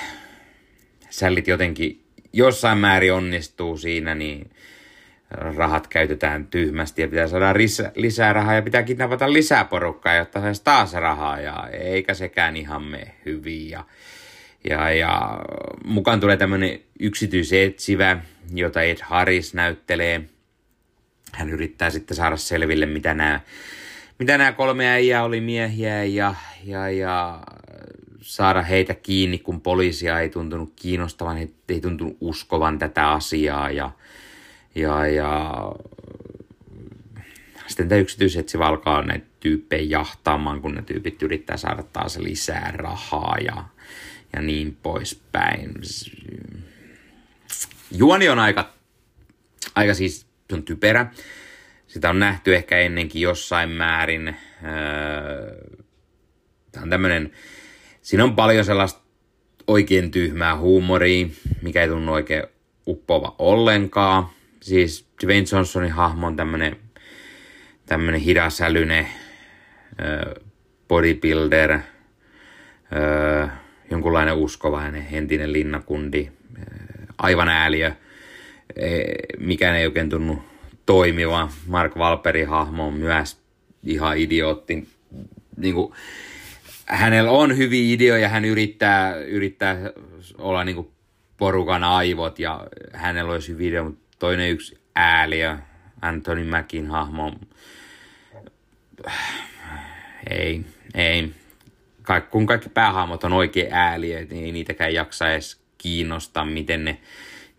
sällit 1.09 1.47
jotenkin 1.47 2.03
jossain 2.33 2.77
määrin 2.77 3.13
onnistuu 3.13 3.77
siinä, 3.77 4.15
niin 4.15 4.51
rahat 5.31 5.87
käytetään 5.87 6.47
tyhmästi 6.47 7.01
ja 7.01 7.07
pitää 7.07 7.27
saada 7.27 7.53
lisää, 7.53 7.91
lisää 7.95 8.33
rahaa 8.33 8.53
ja 8.53 8.61
pitää 8.61 8.83
kidnapata 8.83 9.33
lisää 9.33 9.65
porukkaa, 9.65 10.15
jotta 10.15 10.41
saisi 10.41 10.63
taas 10.63 10.93
rahaa 10.93 11.39
ja 11.39 11.69
eikä 11.71 12.13
sekään 12.13 12.57
ihan 12.57 12.83
mene 12.83 13.15
hyvin. 13.25 13.69
Ja, 13.69 13.83
ja, 14.69 14.91
ja 14.91 15.39
mukaan 15.85 16.19
tulee 16.19 16.37
tämmöinen 16.37 16.79
yksityisetsivä, 16.99 18.21
jota 18.53 18.81
Ed 18.81 18.97
Harris 19.01 19.53
näyttelee. 19.53 20.21
Hän 21.33 21.49
yrittää 21.49 21.89
sitten 21.89 22.17
saada 22.17 22.37
selville, 22.37 22.85
mitä 22.85 23.13
nämä, 23.13 23.39
mitä 24.19 24.37
nämä 24.37 24.51
kolme 24.51 24.87
äijää 24.89 25.23
oli 25.23 25.41
miehiä 25.41 26.03
ja, 26.03 26.35
ja, 26.63 26.89
ja 26.89 27.41
saada 28.21 28.61
heitä 28.61 28.93
kiinni, 28.93 29.39
kun 29.39 29.61
poliisia 29.61 30.19
ei 30.19 30.29
tuntunut 30.29 30.73
kiinnostavan, 30.75 31.37
he 31.37 31.49
ei 31.69 31.81
tuntunut 31.81 32.17
uskovan 32.21 32.79
tätä 32.79 33.09
asiaa 33.09 33.71
ja, 33.71 33.91
ja, 34.75 35.07
ja 35.07 35.53
sitten 37.67 37.89
tämä 37.89 38.01
yksityisetsivä 38.01 38.67
alkaa 38.67 39.03
näitä 39.03 39.25
tyyppejä 39.39 39.99
jahtaamaan, 39.99 40.61
kun 40.61 40.75
ne 40.75 40.81
tyypit 40.81 41.21
yrittää 41.21 41.57
saada 41.57 41.83
taas 41.83 42.17
lisää 42.17 42.71
rahaa 42.75 43.37
ja, 43.45 43.63
ja 44.33 44.41
niin 44.41 44.77
poispäin. 44.83 45.73
Juoni 47.91 48.29
on 48.29 48.39
aika, 48.39 48.73
aika 49.75 49.93
siis 49.93 50.27
on 50.53 50.63
typerä. 50.63 51.11
Sitä 51.87 52.09
on 52.09 52.19
nähty 52.19 52.55
ehkä 52.55 52.77
ennenkin 52.77 53.21
jossain 53.21 53.69
määrin. 53.69 54.35
Öö, 54.63 55.69
Tämä 56.71 56.83
on 56.83 56.89
tämmöinen, 56.89 57.31
siinä 58.01 58.23
on 58.23 58.35
paljon 58.35 58.65
sellaista 58.65 59.01
oikein 59.67 60.11
tyhmää 60.11 60.57
huumoria, 60.57 61.27
mikä 61.61 61.81
ei 61.81 61.87
tunnu 61.87 62.13
oikein 62.13 62.43
uppova 62.87 63.35
ollenkaan. 63.39 64.29
Siis 64.61 65.07
Dwayne 65.23 65.45
Johnsonin 65.51 65.91
hahmo 65.91 66.27
on 66.27 66.35
tämmöinen, 66.35 66.77
tämmöinen 67.85 68.21
hidasälyne 68.21 69.07
öö, 70.01 70.33
bodybuilder, 70.87 71.71
öö, 71.71 73.47
jonkunlainen 73.91 74.35
uskovainen 74.35 75.07
entinen 75.11 75.53
linnakundi, 75.53 76.31
aivan 77.17 77.49
ääliö, 77.49 77.91
e, 78.75 79.03
mikään 79.39 79.75
ei 79.75 79.85
oikein 79.85 80.09
tunnu 80.09 80.43
toimiva. 80.85 81.49
Mark 81.67 81.97
Valperin 81.97 82.47
hahmo 82.47 82.87
on 82.87 82.93
myös 82.93 83.37
ihan 83.83 84.17
idiootti. 84.17 84.87
Niin 85.57 85.75
kuin, 85.75 85.93
hänellä 86.85 87.31
on 87.31 87.57
hyviä 87.57 87.93
ideoja, 87.93 88.29
hän 88.29 88.45
yrittää, 88.45 89.15
yrittää 89.15 89.77
olla 90.37 90.63
niin 90.63 90.75
kuin 90.75 90.89
porukan 91.37 91.83
aivot 91.83 92.39
ja 92.39 92.67
hänellä 92.93 93.31
olisi 93.31 93.51
hyviä 93.51 93.67
ideoja, 93.67 93.83
mutta 93.83 94.17
toinen 94.19 94.49
yksi 94.49 94.77
ääliö, 94.95 95.57
Anthony 96.01 96.43
Mackin 96.43 96.87
hahmo, 96.87 97.33
ei, 100.29 100.65
ei. 100.93 101.38
Kun 102.31 102.45
kaikki 102.45 102.69
päähahmot 102.69 103.23
on 103.23 103.33
oikein 103.33 103.73
ääliö, 103.73 104.25
niin 104.29 104.45
ei 104.45 104.51
niitäkään 104.51 104.93
jaksa 104.93 105.31
edes 105.31 105.61
kiinnostaa, 105.77 106.45
miten 106.45 106.85
ne, 106.85 106.97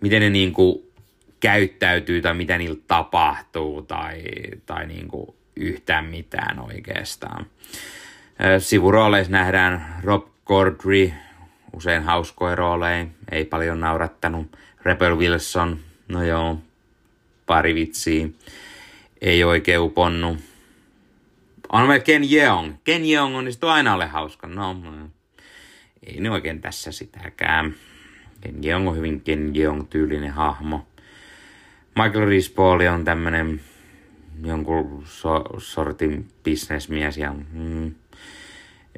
miten 0.01 0.23
ne 0.23 0.31
niin 0.31 0.53
kuin 0.53 0.83
käyttäytyy 1.41 2.23
tai 2.23 2.35
mitä 2.35 2.59
niillä 2.59 2.81
tapahtuu 2.87 3.83
tai, 3.83 4.23
tai 4.67 4.87
niin 4.87 5.09
kuin 5.09 5.35
yhtään 5.57 6.05
mitään 6.05 6.59
oikeastaan. 6.59 7.47
Sivurooleissa 8.59 9.33
nähdään 9.33 10.01
Rob 10.05 10.27
Corddry, 10.47 11.13
usein 11.73 12.03
hauskoja 12.03 12.55
rooleja, 12.55 13.07
ei 13.33 13.45
paljon 13.45 13.81
naurattanut. 13.81 14.57
Rebel 14.83 15.19
Wilson, 15.19 15.79
no 16.09 16.25
joo, 16.25 16.59
pari 17.47 17.75
vitsiä. 17.75 18.29
ei 19.21 19.45
oikein 19.45 19.81
uponnu. 19.81 20.37
On 21.73 21.87
meillä 21.87 22.05
Ken 22.05 22.31
Jeong. 22.31 22.75
Ken 22.85 23.11
Jeong 23.11 23.37
on 23.37 23.45
niin 23.45 23.55
aina 23.63 23.95
ole 23.95 24.07
hauska. 24.07 24.47
No, 24.47 24.77
ei 26.07 26.21
ne 26.21 26.31
oikein 26.31 26.61
tässä 26.61 26.93
sitäkään. 26.93 27.75
Ken 28.41 28.65
Jeong 28.65 28.89
on 28.89 28.97
hyvin 28.97 29.21
Ken 29.21 29.57
Jeong 29.57 29.89
tyylinen 29.91 30.31
hahmo. 30.31 30.87
Michael 32.03 32.27
Rispoli 32.27 32.89
on 32.89 33.05
tämmönen 33.05 33.61
jonkun 34.45 35.03
so, 35.07 35.45
sortin 35.59 36.29
bisnesmies 36.45 37.17
ja 37.17 37.35
mm, 37.53 37.95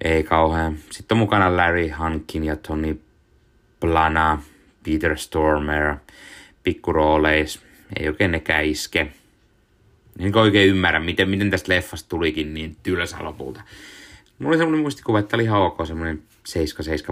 ei 0.05 0.25
kauhean. 0.25 0.77
Sitten 0.91 1.15
on 1.15 1.19
mukana 1.19 1.57
Larry 1.57 1.89
Hankin 1.89 2.45
ja 2.45 2.57
Tony 2.57 3.01
Plana, 3.81 4.43
Peter 4.85 5.19
Stormer, 5.19 5.97
pikkurooleis. 6.63 7.61
Ei 8.01 8.09
oikein 8.09 8.33
nekään 8.33 8.65
iske. 8.65 9.13
En 10.19 10.37
oikein 10.37 10.69
ymmärrä, 10.69 11.01
miten, 11.01 11.31
miten 11.31 11.51
tästä 11.51 11.73
leffasta 11.73 12.09
tulikin 12.09 12.55
niin 12.55 12.77
tylsä 12.83 13.17
lopulta. 13.21 13.63
Mulla 14.39 14.51
oli 14.51 14.59
semmoinen 14.59 14.81
muistikuva, 14.81 15.19
että 15.19 15.37
oli 15.37 15.45
ihan 15.45 15.61
ok 15.61 15.87
semmoinen 15.87 16.23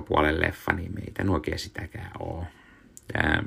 7-7 0.01 0.03
puolen 0.03 0.41
leffa, 0.41 0.73
niin 0.73 0.95
meitä 0.95 1.23
ei 1.23 1.29
oikein 1.29 1.59
sitäkään 1.59 2.11
ole. 2.21 2.47
Ähm. 3.25 3.47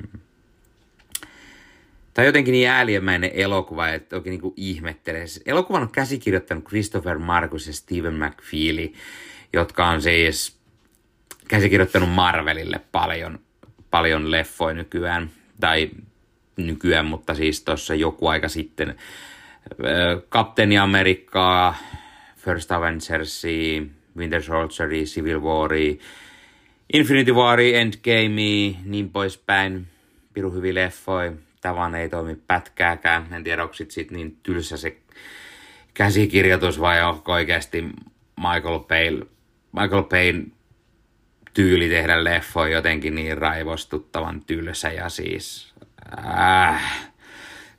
Tai 2.14 2.26
jotenkin 2.26 2.52
niin 2.52 2.68
ääliömäinen 2.68 3.30
elokuva, 3.34 3.88
että 3.88 4.16
oikein 4.16 4.40
niin 4.40 4.52
ihmettelee. 4.56 5.24
Elokuvan 5.46 5.82
on 5.82 5.90
käsikirjoittanut 5.90 6.64
Christopher 6.64 7.18
Marcus 7.18 7.66
ja 7.66 7.72
Steven 7.72 8.14
McFeely, 8.14 8.92
jotka 9.52 9.86
on 9.86 10.02
siis 10.02 10.56
käsikirjoittanut 11.48 12.10
Marvelille 12.10 12.80
paljon, 12.92 13.38
paljon 13.90 14.30
leffoja 14.30 14.74
nykyään. 14.74 15.30
Tai 15.60 15.90
nykyään, 16.56 17.06
mutta 17.06 17.34
siis 17.34 17.64
tuossa 17.64 17.94
joku 17.94 18.26
aika 18.26 18.48
sitten. 18.48 18.96
Kapteeni 20.28 20.78
Amerikkaa, 20.78 21.76
First 22.36 22.72
Avengersi, 22.72 23.90
Winter 24.16 24.42
Soldier, 24.42 25.04
Civil 25.04 25.42
War, 25.42 25.70
Infinity 26.92 27.32
War, 27.32 27.60
Endgame, 27.60 28.76
niin 28.84 29.10
poispäin. 29.12 29.86
Piru 30.34 30.50
hyviä 30.50 30.74
leffoja. 30.74 31.32
Tavan 31.60 31.94
ei 31.94 32.08
toimi 32.08 32.36
pätkääkään. 32.46 33.26
En 33.32 33.44
tiedä, 33.44 33.62
onko 33.62 33.74
sit 33.74 34.10
niin 34.10 34.38
tylsä 34.42 34.76
se 34.76 34.96
käsikirjoitus 35.94 36.80
vai 36.80 37.02
onko 37.02 37.32
oikeasti 37.32 37.82
Michael 38.36 38.78
Payne, 38.78 39.26
Michael 39.72 40.02
Payne 40.02 40.44
tyyli 41.54 41.88
tehdä 41.88 42.24
leffoja 42.24 42.72
jotenkin 42.74 43.14
niin 43.14 43.38
raivostuttavan 43.38 44.40
tylsä 44.40 44.92
ja 44.92 45.08
siis... 45.08 45.74
Äh, 46.18 47.13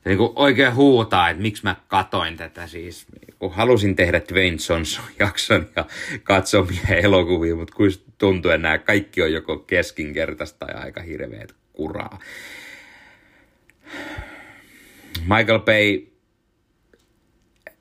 niin 0.06 0.18
kuin 0.18 0.32
oikein 0.36 0.76
huutaa, 0.76 1.30
että 1.30 1.42
miksi 1.42 1.64
mä 1.64 1.76
katoin 1.88 2.38
tätä 2.38 2.68
siis. 2.68 3.06
Kun 3.40 3.54
halusin 3.54 3.96
tehdä 3.96 4.22
Dwayne 4.34 4.58
Johnson 4.70 5.06
jakson 5.20 5.70
ja 5.76 5.86
katsomia 6.24 6.88
elokuvia, 7.04 7.56
mutta 7.56 7.76
kun 7.76 7.90
tuntuu, 8.18 8.52
että 8.52 8.62
nämä 8.62 8.78
kaikki 8.78 9.22
on 9.22 9.34
joko 9.34 9.58
keskinkertaista 9.58 10.66
tai 10.66 10.76
aika 10.76 11.02
hirveät 11.02 11.56
kuraa. 11.74 12.20
Michael 15.22 15.60
Bay, 15.60 16.02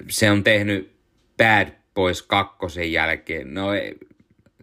se 0.09 0.31
on 0.31 0.45
tehnyt 0.45 0.97
Bad 1.37 1.69
Boys 1.95 2.23
kakkosen 2.23 2.93
jälkeen. 2.93 3.55
No, 3.55 3.69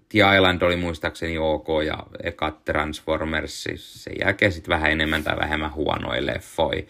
The 0.10 0.20
Island 0.36 0.62
oli 0.62 0.76
muistaakseni 0.76 1.38
ok 1.38 1.68
ja 1.86 2.04
eka 2.24 2.52
Transformers, 2.66 3.64
sen 3.76 4.14
jälkeen 4.20 4.52
sitten 4.52 4.70
vähän 4.70 4.92
enemmän 4.92 5.24
tai 5.24 5.38
vähemmän 5.38 5.74
huonoja 5.74 6.26
leffoja 6.26 6.84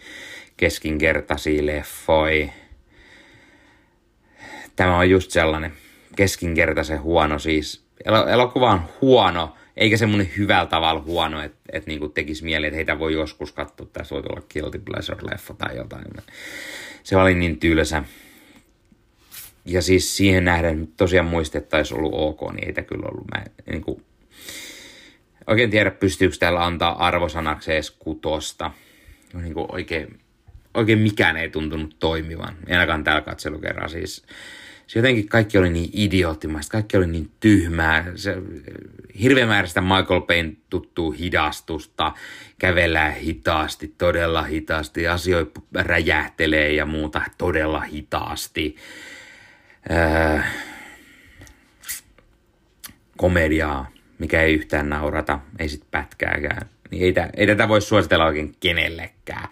keskinkertaisia 0.62 1.66
leffoi. 1.66 2.50
Tämä 4.76 4.98
on 4.98 5.10
just 5.10 5.30
sellainen 5.30 5.72
keskinkertaisen 6.16 7.02
huono 7.02 7.38
siis. 7.38 7.84
El- 8.04 8.28
elokuva 8.28 8.70
on 8.70 8.82
huono, 9.00 9.56
eikä 9.76 9.96
semmoinen 9.96 10.30
hyvällä 10.36 10.66
tavalla 10.66 11.02
huono, 11.02 11.42
että 11.42 11.58
et 11.72 11.86
niinku 11.86 12.08
tekisi 12.08 12.44
mieli, 12.44 12.66
että 12.66 12.76
heitä 12.76 12.98
voi 12.98 13.12
joskus 13.12 13.52
katsoa, 13.52 13.86
tässä 13.92 14.14
voi 14.14 14.22
olla 14.30 14.46
Guilty 14.52 14.78
Pleasure-leffa 14.78 15.54
tai 15.58 15.76
jotain. 15.76 16.04
Se 17.02 17.16
oli 17.16 17.34
niin 17.34 17.60
tylsä. 17.60 18.04
Ja 19.64 19.82
siis 19.82 20.16
siihen 20.16 20.44
nähden 20.44 20.88
tosiaan 20.96 21.26
muistettaisiin 21.26 21.98
ollut 21.98 22.14
ok, 22.14 22.52
niin 22.52 22.78
ei 22.78 22.84
kyllä 22.84 23.06
ollut. 23.06 23.26
Mä 23.34 23.44
niin 23.70 23.82
kuin, 23.82 24.04
oikein 25.46 25.70
tiedä, 25.70 25.90
pystyykö 25.90 26.36
täällä 26.38 26.64
antaa 26.64 27.06
arvosanaksi 27.06 27.72
edes 27.72 27.90
kutosta. 27.90 28.70
Niin 29.34 29.54
kuin 29.54 29.66
oikein 29.68 30.21
oikein 30.74 30.98
mikään 30.98 31.36
ei 31.36 31.50
tuntunut 31.50 31.96
toimivan, 31.98 32.56
ainakaan 32.70 33.04
tällä 33.04 33.20
katselukerralla. 33.20 33.88
Siis, 33.88 34.26
se 34.86 34.98
jotenkin 34.98 35.28
kaikki 35.28 35.58
oli 35.58 35.70
niin 35.70 35.90
idioottimaista, 35.92 36.72
kaikki 36.72 36.96
oli 36.96 37.06
niin 37.06 37.30
tyhmää. 37.40 38.04
Se, 38.14 38.36
hirveän 39.22 39.48
määrästä 39.48 39.80
Michael 39.80 40.20
Payne 40.20 40.52
tuttuu 40.70 41.10
hidastusta, 41.10 42.12
kävellään 42.58 43.14
hitaasti, 43.14 43.94
todella 43.98 44.42
hitaasti, 44.42 45.08
asioita 45.08 45.60
räjähtelee 45.74 46.72
ja 46.72 46.86
muuta 46.86 47.22
todella 47.38 47.80
hitaasti. 47.80 48.76
Öö, 49.90 50.40
komediaa, 53.16 53.88
mikä 54.18 54.42
ei 54.42 54.54
yhtään 54.54 54.88
naurata, 54.88 55.38
ei 55.58 55.68
sit 55.68 55.90
pätkääkään. 55.90 56.68
Niin 56.90 57.02
ei, 57.02 57.14
ei 57.36 57.46
tätä 57.46 57.68
voi 57.68 57.80
suositella 57.80 58.24
oikein 58.24 58.54
kenellekään. 58.60 59.48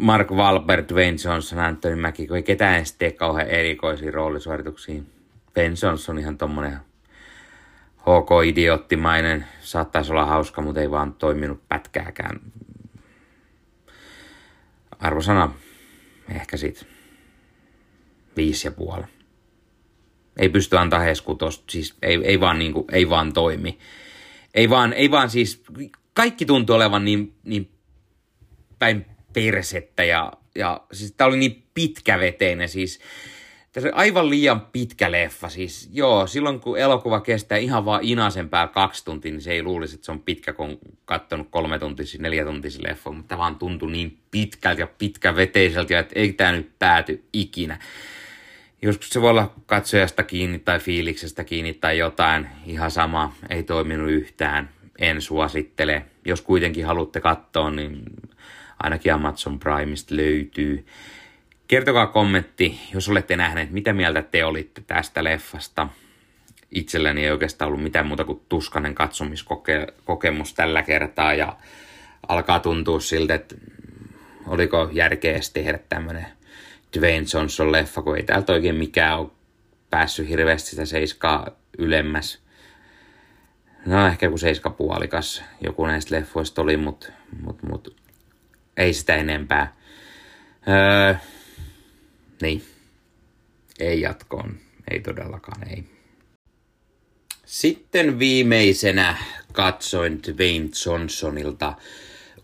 Mark 0.00 0.30
Wahlberg, 0.30 0.88
Dwayne 0.88 1.18
Johnson, 1.24 1.58
Anthony 1.58 1.96
Mackie, 1.96 2.26
kun 2.26 2.36
ei 2.36 2.42
ketään 2.42 2.76
edes 2.76 2.92
tee 2.92 3.12
kauhean 3.12 3.48
erikoisia 3.48 4.10
roolisuorituksia. 4.10 5.02
Dwayne 5.54 5.76
Johnson 5.82 6.16
on 6.16 6.20
ihan 6.20 6.38
tommonen 6.38 6.78
HK-idioottimainen, 7.98 9.46
saattaisi 9.60 10.12
olla 10.12 10.26
hauska, 10.26 10.62
mutta 10.62 10.80
ei 10.80 10.90
vaan 10.90 11.14
toiminut 11.14 11.68
pätkääkään. 11.68 12.40
Arvosana 14.98 15.54
ehkä 16.28 16.56
sit 16.56 16.86
viisi 18.36 18.66
ja 18.66 18.72
puoli. 18.72 19.04
Ei 20.38 20.48
pysty 20.48 20.78
antaa 20.78 21.00
heskutosta, 21.00 21.64
siis 21.68 21.96
ei, 22.02 22.20
ei, 22.24 22.40
vaan 22.40 22.58
niinku, 22.58 22.86
ei 22.92 23.10
vaan 23.10 23.32
toimi. 23.32 23.78
Ei 24.54 24.70
vaan, 24.70 24.92
ei 24.92 25.10
vaan 25.10 25.30
siis, 25.30 25.62
kaikki 26.14 26.46
tuntuu 26.46 26.76
olevan 26.76 27.04
niin, 27.04 27.34
niin 27.44 27.70
päin 28.78 29.06
persettä 29.32 30.04
ja, 30.04 30.32
ja 30.54 30.80
siis 30.92 31.12
tää 31.12 31.26
oli 31.26 31.36
niin 31.36 31.62
pitkäveteinen 31.74 32.68
siis. 32.68 33.00
Tässä 33.72 33.88
oli 33.88 33.96
aivan 33.96 34.30
liian 34.30 34.60
pitkä 34.60 35.12
leffa. 35.12 35.48
Siis 35.48 35.88
joo, 35.92 36.26
silloin 36.26 36.60
kun 36.60 36.78
elokuva 36.78 37.20
kestää 37.20 37.58
ihan 37.58 37.84
vaan 37.84 38.00
inasen 38.02 38.48
päällä 38.48 38.72
kaksi 38.72 39.04
tuntia, 39.04 39.32
niin 39.32 39.42
se 39.42 39.52
ei 39.52 39.62
luulisi, 39.62 39.94
että 39.94 40.04
se 40.04 40.12
on 40.12 40.20
pitkä, 40.20 40.52
kun 40.52 40.70
on 40.70 40.78
katsonut 41.04 41.48
kolme 41.50 41.78
tuntia, 41.78 42.06
neljä 42.18 42.44
tuntia 42.44 42.70
leffa, 42.78 43.12
mutta 43.12 43.38
vaan 43.38 43.56
tuntui 43.56 43.90
niin 43.90 44.18
pitkältä 44.30 44.80
ja 44.80 44.86
pitkäveteiseltä, 44.98 45.98
että 45.98 46.18
ei 46.18 46.32
tämä 46.32 46.52
nyt 46.52 46.70
pääty 46.78 47.24
ikinä. 47.32 47.78
Joskus 48.82 49.10
se 49.10 49.20
voi 49.20 49.30
olla 49.30 49.54
katsojasta 49.66 50.22
kiinni 50.22 50.58
tai 50.58 50.78
fiiliksestä 50.78 51.44
kiinni 51.44 51.74
tai 51.74 51.98
jotain, 51.98 52.46
ihan 52.66 52.90
sama, 52.90 53.34
ei 53.50 53.62
toiminut 53.62 54.10
yhtään, 54.10 54.70
en 54.98 55.22
suosittele. 55.22 56.02
Jos 56.24 56.40
kuitenkin 56.40 56.86
haluatte 56.86 57.20
katsoa, 57.20 57.70
niin 57.70 58.02
ainakin 58.82 59.14
Amazon 59.14 59.58
Primeista 59.58 60.16
löytyy. 60.16 60.86
Kertokaa 61.68 62.06
kommentti, 62.06 62.80
jos 62.94 63.08
olette 63.08 63.36
nähneet, 63.36 63.70
mitä 63.70 63.92
mieltä 63.92 64.22
te 64.22 64.44
olitte 64.44 64.82
tästä 64.86 65.24
leffasta. 65.24 65.88
Itselläni 66.70 67.24
ei 67.24 67.30
oikeastaan 67.30 67.66
ollut 67.66 67.82
mitään 67.82 68.06
muuta 68.06 68.24
kuin 68.24 68.40
tuskanen 68.48 68.94
katsomiskokemus 68.94 70.54
tällä 70.54 70.82
kertaa 70.82 71.34
ja 71.34 71.56
alkaa 72.28 72.60
tuntua 72.60 73.00
siltä, 73.00 73.34
että 73.34 73.54
oliko 74.46 74.90
järkeä 74.92 75.38
tehdä 75.52 75.78
tämmöinen 75.88 76.26
Dwayne 76.98 77.26
Johnson 77.34 77.72
leffa, 77.72 78.02
kun 78.02 78.16
ei 78.16 78.22
täältä 78.22 78.52
oikein 78.52 78.74
mikään 78.74 79.18
ole 79.18 79.30
päässyt 79.90 80.28
hirveästi 80.28 80.70
sitä 80.70 80.84
seiskaa 80.84 81.46
ylemmäs. 81.78 82.42
No 83.86 84.06
ehkä 84.06 84.26
joku 84.26 84.38
seiska 84.38 84.70
puolikas 84.70 85.44
joku 85.60 85.86
näistä 85.86 86.14
leffoista 86.14 86.62
oli, 86.62 86.76
mutta 86.76 87.06
mut, 87.40 87.62
mut, 87.62 87.96
ei 88.76 88.92
sitä 88.92 89.16
enempää. 89.16 89.76
Öö, 90.68 91.14
niin. 92.42 92.62
Ei 93.78 94.00
jatkoon. 94.00 94.58
Ei 94.90 95.00
todellakaan, 95.00 95.68
ei. 95.68 95.84
Sitten 97.46 98.18
viimeisenä 98.18 99.16
katsoin 99.52 100.20
Dwayne 100.22 100.68
Johnsonilta 100.86 101.74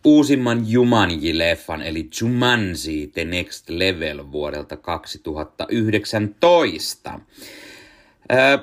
uusimman 0.04 0.64
Jumanji-leffan, 0.66 1.82
eli 1.82 2.08
Jumanji 2.20 3.06
The 3.06 3.24
Next 3.24 3.68
Level 3.68 4.32
vuodelta 4.32 4.76
2019. 4.76 7.20
Öö, 8.32 8.58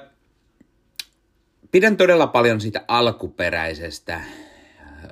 pidän 1.72 1.98
todella 1.98 2.28
paljon 2.28 2.62
siitä 2.62 2.86
alkuperäisestä 2.88 4.22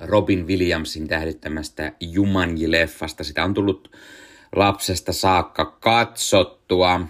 Robin 0.00 0.46
Williamsin 0.46 1.08
tähdittämästä 1.08 1.92
Jumanji-leffasta. 2.00 3.24
Sitä 3.24 3.44
on 3.44 3.54
tullut 3.54 3.96
lapsesta 4.56 5.12
saakka 5.12 5.64
katsottua. 5.64 7.00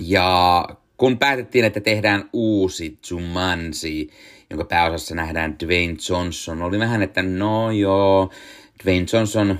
Ja 0.00 0.64
kun 0.96 1.18
päätettiin, 1.18 1.64
että 1.64 1.80
tehdään 1.80 2.30
uusi 2.32 2.98
Jumanji, 3.10 4.10
jonka 4.50 4.64
pääosassa 4.64 5.14
nähdään 5.14 5.56
Dwayne 5.64 5.96
Johnson, 6.08 6.62
oli 6.62 6.78
vähän, 6.78 7.02
että 7.02 7.22
no 7.22 7.70
joo, 7.70 8.30
Dwayne 8.84 9.06
Johnson, 9.12 9.58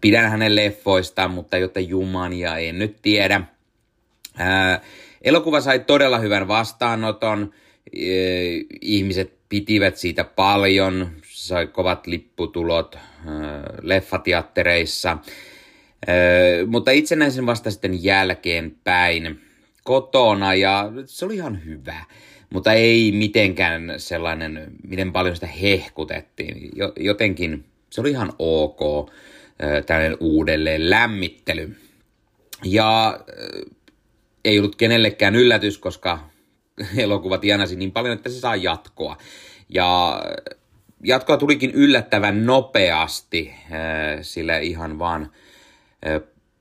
pidän 0.00 0.30
hänen 0.30 0.56
leffoistaan, 0.56 1.30
mutta 1.30 1.58
jotta 1.58 1.80
Jumania 1.80 2.58
en 2.58 2.78
nyt 2.78 2.96
tiedä. 3.02 3.40
Ää, 4.38 4.80
elokuva 5.22 5.60
sai 5.60 5.80
todella 5.80 6.18
hyvän 6.18 6.48
vastaanoton, 6.48 7.52
ihmiset 8.80 9.41
pitivät 9.52 9.96
siitä 9.96 10.24
paljon, 10.24 11.10
sai 11.24 11.66
kovat 11.66 12.06
lipputulot 12.06 12.98
leffateattereissa, 13.82 15.18
mutta 16.66 16.90
itsenäisen 16.90 17.46
vasta 17.46 17.70
sitten 17.70 18.04
jälkeenpäin 18.04 19.40
kotona 19.84 20.54
ja 20.54 20.92
se 21.06 21.24
oli 21.24 21.34
ihan 21.34 21.64
hyvä, 21.64 22.04
mutta 22.50 22.72
ei 22.72 23.12
mitenkään 23.12 23.94
sellainen, 23.96 24.72
miten 24.88 25.12
paljon 25.12 25.34
sitä 25.34 25.46
hehkutettiin. 25.46 26.70
Jotenkin 26.96 27.64
se 27.90 28.00
oli 28.00 28.10
ihan 28.10 28.32
ok, 28.38 29.10
tällainen 29.86 30.16
uudelleen 30.20 30.90
lämmittely. 30.90 31.76
Ja 32.64 33.20
ei 34.44 34.58
ollut 34.58 34.76
kenellekään 34.76 35.36
yllätys, 35.36 35.78
koska 35.78 36.31
elokuva 36.96 37.38
tienasi 37.38 37.76
niin 37.76 37.92
paljon, 37.92 38.16
että 38.16 38.30
se 38.30 38.40
saa 38.40 38.56
jatkoa. 38.56 39.16
Ja 39.68 40.22
jatkoa 41.04 41.36
tulikin 41.36 41.70
yllättävän 41.70 42.46
nopeasti, 42.46 43.54
sillä 44.22 44.58
ihan 44.58 44.98
vaan 44.98 45.32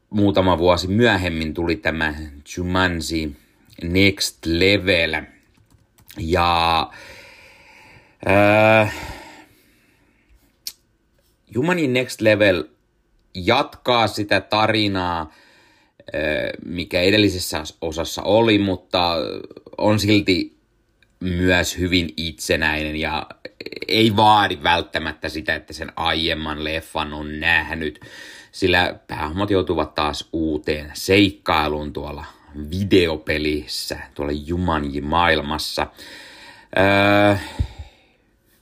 muutama 0.09 0.57
vuosi 0.57 0.88
myöhemmin 0.88 1.53
tuli 1.53 1.76
tämä 1.76 2.16
Jumanji 2.57 3.36
Next 3.84 4.45
Level. 4.45 5.22
Ja 6.18 6.89
äh, 8.28 8.95
Jumanji 11.53 11.88
Next 11.88 12.22
Level 12.22 12.64
jatkaa 13.34 14.07
sitä 14.07 14.41
tarinaa, 14.41 15.34
mikä 16.66 17.01
edellisessä 17.01 17.64
osassa 17.82 18.22
oli, 18.22 18.57
mutta 18.57 19.16
on 19.82 20.00
silti 20.00 20.58
myös 21.20 21.78
hyvin 21.78 22.14
itsenäinen 22.18 22.96
ja 22.96 23.28
ei 23.88 24.16
vaadi 24.16 24.60
välttämättä 24.64 25.30
sitä, 25.30 25.56
että 25.56 25.74
sen 25.74 25.92
aiemman 25.96 26.64
leffan 26.64 27.14
on 27.14 27.40
nähnyt, 27.40 28.00
sillä 28.52 28.96
päähahmot 29.08 29.52
joutuvat 29.52 29.96
taas 29.96 30.30
uuteen 30.34 30.92
seikkailuun 30.94 31.94
tuolla 31.94 32.26
videopelissä, 32.72 34.00
tuolla 34.14 34.34
Jumanji-maailmassa. 34.46 35.88
Öö, 36.78 37.36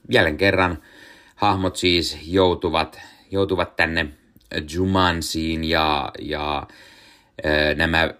jälleen 0.08 0.36
kerran 0.36 0.82
hahmot 1.34 1.76
siis 1.76 2.18
joutuvat, 2.26 3.00
joutuvat 3.30 3.76
tänne 3.76 4.06
Jumansiin 4.74 5.64
ja, 5.64 6.12
ja 6.18 6.66
öö, 7.44 7.74
nämä 7.74 8.14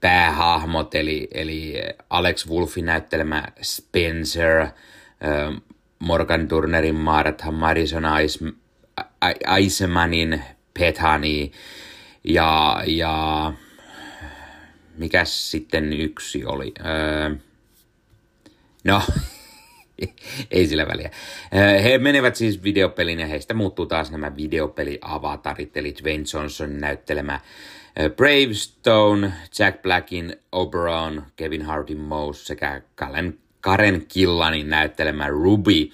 päähahmot, 0.00 0.94
eli, 0.94 1.28
eli 1.34 1.74
Alex 2.10 2.48
Wolfin 2.48 2.84
näyttelemä 2.84 3.44
Spencer, 3.62 4.66
Morgan 5.98 6.48
Turnerin 6.48 6.94
Martha, 6.94 7.52
Madison 7.52 8.04
Eisemanin 9.56 10.42
Pethani 10.78 11.52
ja, 12.24 12.82
ja 12.86 13.52
mikä 14.96 15.24
sitten 15.24 15.92
yksi 15.92 16.44
oli? 16.44 16.74
No, 18.84 19.02
ei 20.50 20.66
sillä 20.66 20.86
väliä. 20.86 21.10
He 21.82 21.98
menevät 21.98 22.36
siis 22.36 22.62
videopeliin 22.62 23.20
ja 23.20 23.26
heistä 23.26 23.54
muuttuu 23.54 23.86
taas 23.86 24.10
nämä 24.10 24.36
videopeli-avatarit, 24.36 25.76
eli 25.76 25.94
Dwayne 26.02 26.24
Johnson 26.34 26.80
näyttelemä 26.80 27.40
Bravestone, 28.16 29.32
Jack 29.58 29.82
Blackin 29.82 30.36
Oberon, 30.52 31.26
Kevin 31.36 31.62
Hartin 31.62 32.00
Mouse 32.00 32.44
sekä 32.44 32.82
Karen, 32.94 33.38
Karen 33.60 34.06
Killanin 34.08 34.70
näyttelemä 34.70 35.28
Ruby. 35.28 35.90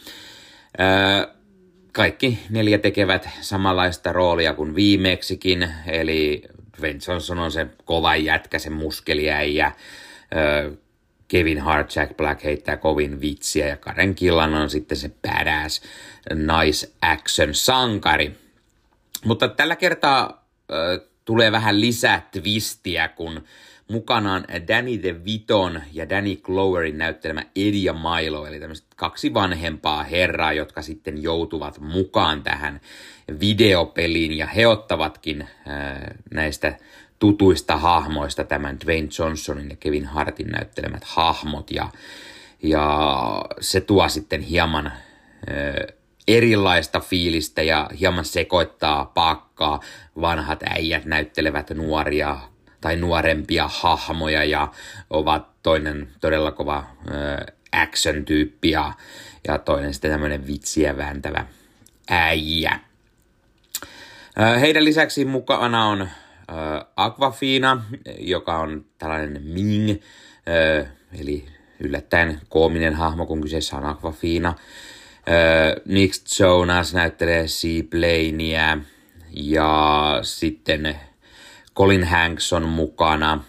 Kaikki 1.92 2.38
neljä 2.50 2.78
tekevät 2.78 3.28
samanlaista 3.40 4.12
roolia 4.12 4.54
kuin 4.54 4.74
viimeksikin, 4.74 5.68
eli 5.86 6.42
Dwayne 6.78 7.00
Johnson 7.08 7.38
on 7.38 7.52
se 7.52 7.66
kova 7.84 8.16
jätkä, 8.16 8.58
se 8.58 8.70
muskeliäijä. 8.70 9.72
Kevin 11.28 11.60
Hart, 11.60 11.96
Jack 11.96 12.16
Black 12.16 12.44
heittää 12.44 12.76
kovin 12.76 13.20
vitsiä 13.20 13.66
ja 13.66 13.76
Karen 13.76 14.14
Killan 14.14 14.54
on 14.54 14.70
sitten 14.70 14.98
se 14.98 15.10
badass 15.28 15.82
nice 16.34 16.92
action 17.02 17.54
sankari. 17.54 18.36
Mutta 19.24 19.48
tällä 19.48 19.76
kertaa 19.76 20.46
tulee 21.26 21.52
vähän 21.52 21.80
lisää 21.80 22.28
twistiä, 22.32 23.08
kun 23.08 23.42
mukanaan 23.88 24.44
Danny 24.68 25.02
DeViton 25.02 25.82
ja 25.92 26.08
Danny 26.08 26.36
Gloverin 26.36 26.98
näyttelemä 26.98 27.42
Eddie 27.56 27.84
ja 27.84 27.92
Milo, 27.92 28.46
eli 28.46 28.60
tämmöiset 28.60 28.86
kaksi 28.96 29.34
vanhempaa 29.34 30.02
herraa, 30.02 30.52
jotka 30.52 30.82
sitten 30.82 31.22
joutuvat 31.22 31.80
mukaan 31.80 32.42
tähän 32.42 32.80
videopeliin, 33.40 34.32
ja 34.32 34.46
he 34.46 34.66
ottavatkin 34.66 35.42
äh, 35.42 35.48
näistä 36.34 36.78
tutuista 37.18 37.76
hahmoista 37.76 38.44
tämän 38.44 38.80
Dwayne 38.84 39.08
Johnsonin 39.18 39.70
ja 39.70 39.76
Kevin 39.76 40.04
Hartin 40.04 40.48
näyttelemät 40.48 41.04
hahmot, 41.04 41.70
ja, 41.70 41.88
ja 42.62 43.44
se 43.60 43.80
tuo 43.80 44.08
sitten 44.08 44.40
hieman 44.40 44.86
äh, 44.86 44.94
erilaista 46.28 47.00
fiilistä 47.00 47.62
ja 47.62 47.90
hieman 48.00 48.24
sekoittaa 48.24 49.04
pakkaa. 49.04 49.80
Vanhat 50.20 50.62
äijät 50.62 51.04
näyttelevät 51.04 51.70
nuoria 51.70 52.38
tai 52.80 52.96
nuorempia 52.96 53.68
hahmoja 53.68 54.44
ja 54.44 54.68
ovat 55.10 55.62
toinen 55.62 56.08
todella 56.20 56.52
kova 56.52 56.84
action-tyyppi 57.72 58.70
ja, 58.70 58.92
ja 59.48 59.58
toinen 59.58 59.94
sitten 59.94 60.10
tämmöinen 60.10 60.46
vitsiä 60.46 60.96
vääntävä 60.96 61.46
äijä. 62.10 62.80
Heidän 64.60 64.84
lisäksi 64.84 65.24
mukana 65.24 65.86
on 65.86 66.08
Aquafina, 66.96 67.84
joka 68.18 68.58
on 68.58 68.84
tällainen 68.98 69.42
Ming, 69.42 70.02
eli 71.20 71.46
yllättäen 71.80 72.40
koominen 72.48 72.94
hahmo, 72.94 73.26
kun 73.26 73.40
kyseessä 73.40 73.76
on 73.76 73.84
Aquafina. 73.84 74.54
Nick 75.84 76.14
Jonas 76.40 76.94
näyttelee 76.94 77.48
Seaplaneä 77.48 78.78
ja 79.30 80.18
sitten 80.22 81.00
Colin 81.74 82.04
Hanks 82.04 82.52
on 82.52 82.68
mukana. 82.68 83.44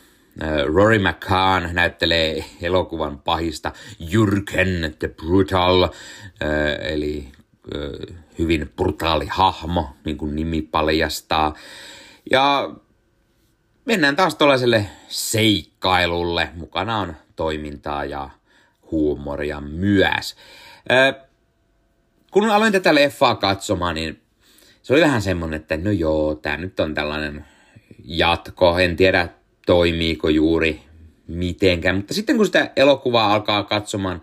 Rory 0.66 1.00
McCann 1.00 1.70
näyttelee 1.74 2.46
elokuvan 2.62 3.20
pahista 3.20 3.72
Jürgen 4.00 4.96
the 5.00 5.08
Brutal, 5.08 5.90
eli 6.82 7.28
hyvin 8.40 8.72
brutaali 8.76 9.28
hahmo, 9.30 9.90
niin 10.06 10.18
kuin 10.18 10.36
nimi 10.36 10.62
paljastaa. 10.62 11.56
Ja 12.32 12.70
mennään 13.86 14.16
taas 14.16 14.36
tuollaiselle 14.36 14.86
seikkailulle. 15.08 16.50
Mukana 16.56 16.98
on 16.98 17.16
toimintaa 17.36 18.06
ja 18.06 18.30
huumoria 18.92 19.62
myös 19.62 20.36
kun 22.32 22.50
aloin 22.50 22.72
tätä 22.72 22.96
leffaa 22.96 23.36
katsomaan, 23.36 23.96
niin 23.96 24.22
se 24.84 24.94
oli 24.94 25.02
vähän 25.02 25.22
semmonen, 25.22 25.60
että 25.60 25.78
no 25.78 25.92
joo, 25.92 26.36
tämä 26.36 26.58
nyt 26.58 26.80
on 26.80 26.94
tällainen 26.94 27.46
jatko, 28.04 28.80
en 28.80 28.96
tiedä 28.96 29.30
toimiiko 29.66 30.30
juuri 30.30 30.82
mitenkään, 31.28 31.96
mutta 31.96 32.14
sitten 32.14 32.38
kun 32.38 32.46
sitä 32.46 32.72
elokuvaa 32.76 33.34
alkaa 33.34 33.64
katsomaan 33.64 34.22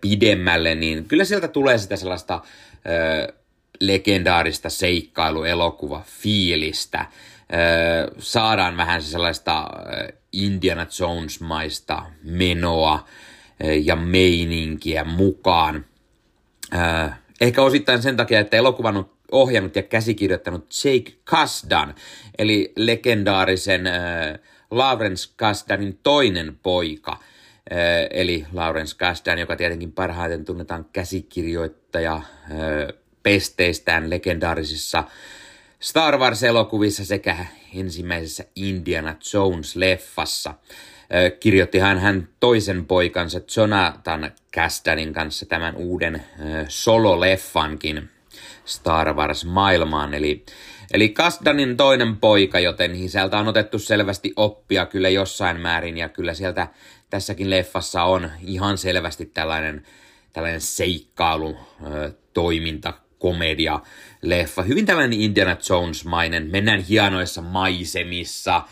pidemmälle, 0.00 0.74
niin 0.74 1.04
kyllä 1.04 1.24
sieltä 1.24 1.48
tulee 1.48 1.78
sitä 1.78 1.96
sellaista 1.96 2.34
äh, 2.34 3.34
legendaarista 3.80 4.70
seikkailuelokuva 4.70 6.02
fiilistä. 6.06 6.98
Äh, 6.98 7.08
saadaan 8.18 8.76
vähän 8.76 9.02
sellaista 9.02 9.66
Indiana 10.32 10.86
Jones-maista 11.00 12.02
menoa 12.22 13.04
ja 13.84 13.96
meininkiä 13.96 15.04
mukaan. 15.04 15.84
Äh, 16.74 17.18
ehkä 17.40 17.62
osittain 17.62 18.02
sen 18.02 18.16
takia, 18.16 18.40
että 18.40 18.56
elokuvan 18.56 18.96
on 18.96 19.10
ohjannut 19.32 19.76
ja 19.76 19.82
käsikirjoittanut 19.82 20.66
Jake 20.84 21.12
Kasdan, 21.24 21.94
eli 22.38 22.72
legendaarisen 22.76 23.86
äh, 23.86 23.94
Lawrence 24.70 25.32
Kasdanin 25.36 25.98
toinen 26.02 26.58
poika. 26.62 27.12
Äh, 27.12 27.78
eli 28.10 28.46
Lawrence 28.52 28.96
Kasdan, 28.96 29.38
joka 29.38 29.56
tietenkin 29.56 29.92
parhaiten 29.92 30.44
tunnetaan 30.44 30.86
käsikirjoittaja 30.92 32.14
äh, 32.14 32.22
pesteistään 33.22 34.10
legendaarisissa 34.10 35.04
Star 35.80 36.18
Wars-elokuvissa 36.18 37.04
sekä 37.04 37.46
ensimmäisessä 37.74 38.44
Indiana 38.56 39.10
Jones-leffassa. 39.12 40.54
Kirjoittihan 41.40 41.98
hän 41.98 42.28
toisen 42.40 42.86
poikansa 42.86 43.40
Jonathan 43.56 44.32
Castanin 44.54 45.12
kanssa 45.12 45.46
tämän 45.46 45.76
uuden 45.76 46.22
solo-leffankin 46.68 48.08
Star 48.64 49.14
Wars-maailmaan. 49.14 50.14
Eli, 50.14 50.44
eli 50.94 51.08
Kasdanin 51.08 51.76
toinen 51.76 52.16
poika, 52.16 52.60
joten 52.60 52.94
isältä 52.94 53.38
on 53.38 53.48
otettu 53.48 53.78
selvästi 53.78 54.32
oppia 54.36 54.86
kyllä 54.86 55.08
jossain 55.08 55.60
määrin, 55.60 55.98
ja 55.98 56.08
kyllä 56.08 56.34
sieltä 56.34 56.68
tässäkin 57.10 57.50
leffassa 57.50 58.02
on 58.02 58.30
ihan 58.42 58.78
selvästi 58.78 59.26
tällainen, 59.26 59.86
tällainen 60.32 60.60
seikkailu, 60.60 61.56
toiminta, 62.34 62.92
komedia, 63.18 63.80
leffa. 64.22 64.62
Hyvin 64.62 64.86
tällainen 64.86 65.20
Indiana 65.20 65.56
Jones-mainen. 65.70 66.50
Mennään 66.50 66.80
hienoissa 66.80 67.42
maisemissa, 67.42 68.62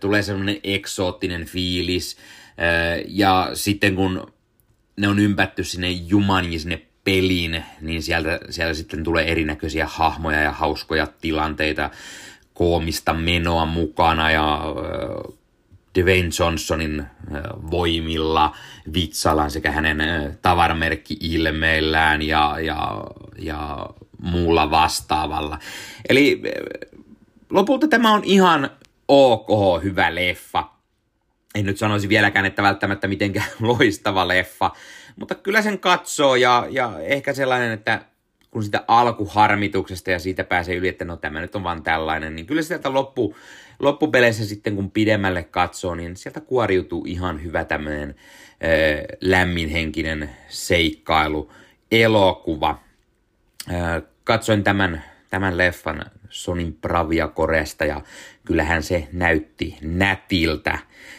tulee 0.00 0.22
semmoinen 0.22 0.56
eksoottinen 0.64 1.44
fiilis. 1.44 2.16
Ja 3.08 3.50
sitten 3.54 3.94
kun 3.94 4.32
ne 4.96 5.08
on 5.08 5.18
ympätty 5.18 5.64
sinne 5.64 5.90
Jumaniin, 5.90 6.60
sinne 6.60 6.82
peliin, 7.04 7.64
niin 7.80 8.02
sieltä, 8.02 8.40
sieltä 8.50 8.74
sitten 8.74 9.04
tulee 9.04 9.32
erinäköisiä 9.32 9.86
hahmoja 9.86 10.40
ja 10.40 10.52
hauskoja 10.52 11.06
tilanteita, 11.20 11.90
koomista 12.54 13.14
menoa 13.14 13.66
mukana 13.66 14.30
ja 14.30 14.54
äh, 14.54 15.34
Dwayne 15.98 16.30
Johnsonin 16.38 17.06
voimilla 17.70 18.56
vitsallaan 18.94 19.50
sekä 19.50 19.70
hänen 19.70 19.98
tavaramerkki-ilmeillään 20.42 22.22
ja, 22.22 22.56
ja, 22.60 23.04
ja 23.38 23.88
muulla 24.18 24.70
vastaavalla. 24.70 25.58
Eli 26.08 26.42
lopulta 27.50 27.88
tämä 27.88 28.12
on 28.12 28.24
ihan 28.24 28.70
ok, 29.08 29.82
hyvä 29.82 30.14
leffa. 30.14 30.64
En 31.54 31.66
nyt 31.66 31.78
sanoisi 31.78 32.08
vieläkään, 32.08 32.46
että 32.46 32.62
välttämättä 32.62 33.08
mitenkään 33.08 33.50
loistava 33.60 34.28
leffa, 34.28 34.70
mutta 35.16 35.34
kyllä 35.34 35.62
sen 35.62 35.78
katsoo 35.78 36.36
ja, 36.36 36.66
ja 36.70 36.98
ehkä 37.00 37.32
sellainen, 37.32 37.72
että 37.72 38.04
kun 38.50 38.64
sitä 38.64 38.84
alkuharmituksesta 38.88 40.10
ja 40.10 40.18
siitä 40.18 40.44
pääsee 40.44 40.76
yli, 40.76 40.88
että 40.88 41.04
no 41.04 41.16
tämä 41.16 41.40
nyt 41.40 41.54
on 41.54 41.64
vaan 41.64 41.82
tällainen, 41.82 42.36
niin 42.36 42.46
kyllä 42.46 42.62
sieltä 42.62 42.92
loppu, 42.92 43.36
loppupeleissä 43.78 44.44
sitten 44.44 44.76
kun 44.76 44.90
pidemmälle 44.90 45.42
katsoo, 45.42 45.94
niin 45.94 46.16
sieltä 46.16 46.40
kuoriutuu 46.40 47.04
ihan 47.06 47.42
hyvä 47.44 47.64
tämmöinen 47.64 48.08
äh, 48.08 49.04
lämminhenkinen 49.20 50.30
seikkailu, 50.48 51.52
elokuva. 51.90 52.78
Äh, 53.70 54.02
katsoin 54.24 54.64
tämän, 54.64 55.04
tämän 55.30 55.58
leffan 55.58 56.04
Sonin 56.28 56.78
Bravia 56.80 57.28
Koresta 57.28 57.84
ja 57.84 58.00
kyllähän 58.52 58.82
se 58.82 59.08
näytti 59.12 59.78
nätiltä 59.82 60.78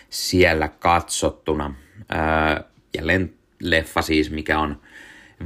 siellä 0.09 0.67
katsottuna. 0.67 1.75
Äh, 2.13 2.65
jälleen 2.97 3.33
leffa 3.61 4.01
siis, 4.01 4.31
mikä 4.31 4.59
on 4.59 4.81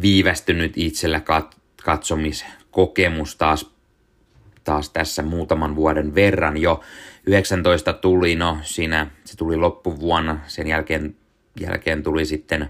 viivästynyt 0.02 0.74
itsellä 0.76 1.20
kat- 1.20 1.58
katsomiskokemus 1.84 3.36
taas, 3.36 3.72
taas 4.64 4.90
tässä 4.90 5.24
muutaman 5.24 5.76
vuoden 5.76 6.16
verran 6.16 6.58
jo. 6.58 6.84
19 7.26 7.94
tuli, 7.94 8.36
no 8.36 8.58
siinä 8.62 9.08
se 9.26 9.38
tuli 9.38 9.56
loppuvuonna, 9.56 10.40
sen 10.48 10.68
jälkeen, 10.68 11.16
jälkeen 11.60 12.04
tuli 12.04 12.26
sitten 12.26 12.70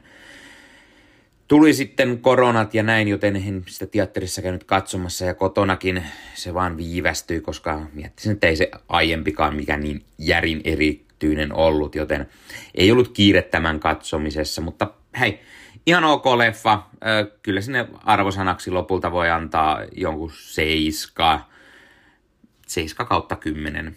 tuli 1.47 1.73
sitten 1.73 2.19
koronat 2.19 2.73
ja 2.73 2.83
näin, 2.83 3.07
joten 3.07 3.35
en 3.35 3.63
sitä 3.67 3.85
teatterissa 3.85 4.41
käynyt 4.41 4.63
katsomassa 4.63 5.25
ja 5.25 5.33
kotonakin 5.33 6.03
se 6.33 6.53
vaan 6.53 6.77
viivästyi, 6.77 7.41
koska 7.41 7.87
miettisin, 7.93 8.31
että 8.31 8.47
ei 8.47 8.55
se 8.55 8.71
aiempikaan 8.89 9.55
mikään 9.55 9.79
niin 9.79 10.03
järin 10.17 10.61
erityinen 10.63 11.53
ollut, 11.53 11.95
joten 11.95 12.29
ei 12.75 12.91
ollut 12.91 13.13
kiire 13.13 13.41
tämän 13.41 13.79
katsomisessa, 13.79 14.61
mutta 14.61 14.93
hei, 15.19 15.39
ihan 15.85 16.03
ok 16.03 16.25
leffa. 16.25 16.83
Kyllä 17.43 17.61
sinne 17.61 17.87
arvosanaksi 18.03 18.71
lopulta 18.71 19.11
voi 19.11 19.29
antaa 19.29 19.81
jonkun 19.91 20.31
seiska, 20.33 21.49
seiska 22.67 23.05
kautta 23.05 23.35
kymmenen. 23.35 23.95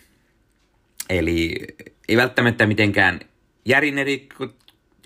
Eli 1.08 1.54
ei 2.08 2.16
välttämättä 2.16 2.66
mitenkään 2.66 3.20
järin 3.64 3.98
eri, 3.98 4.28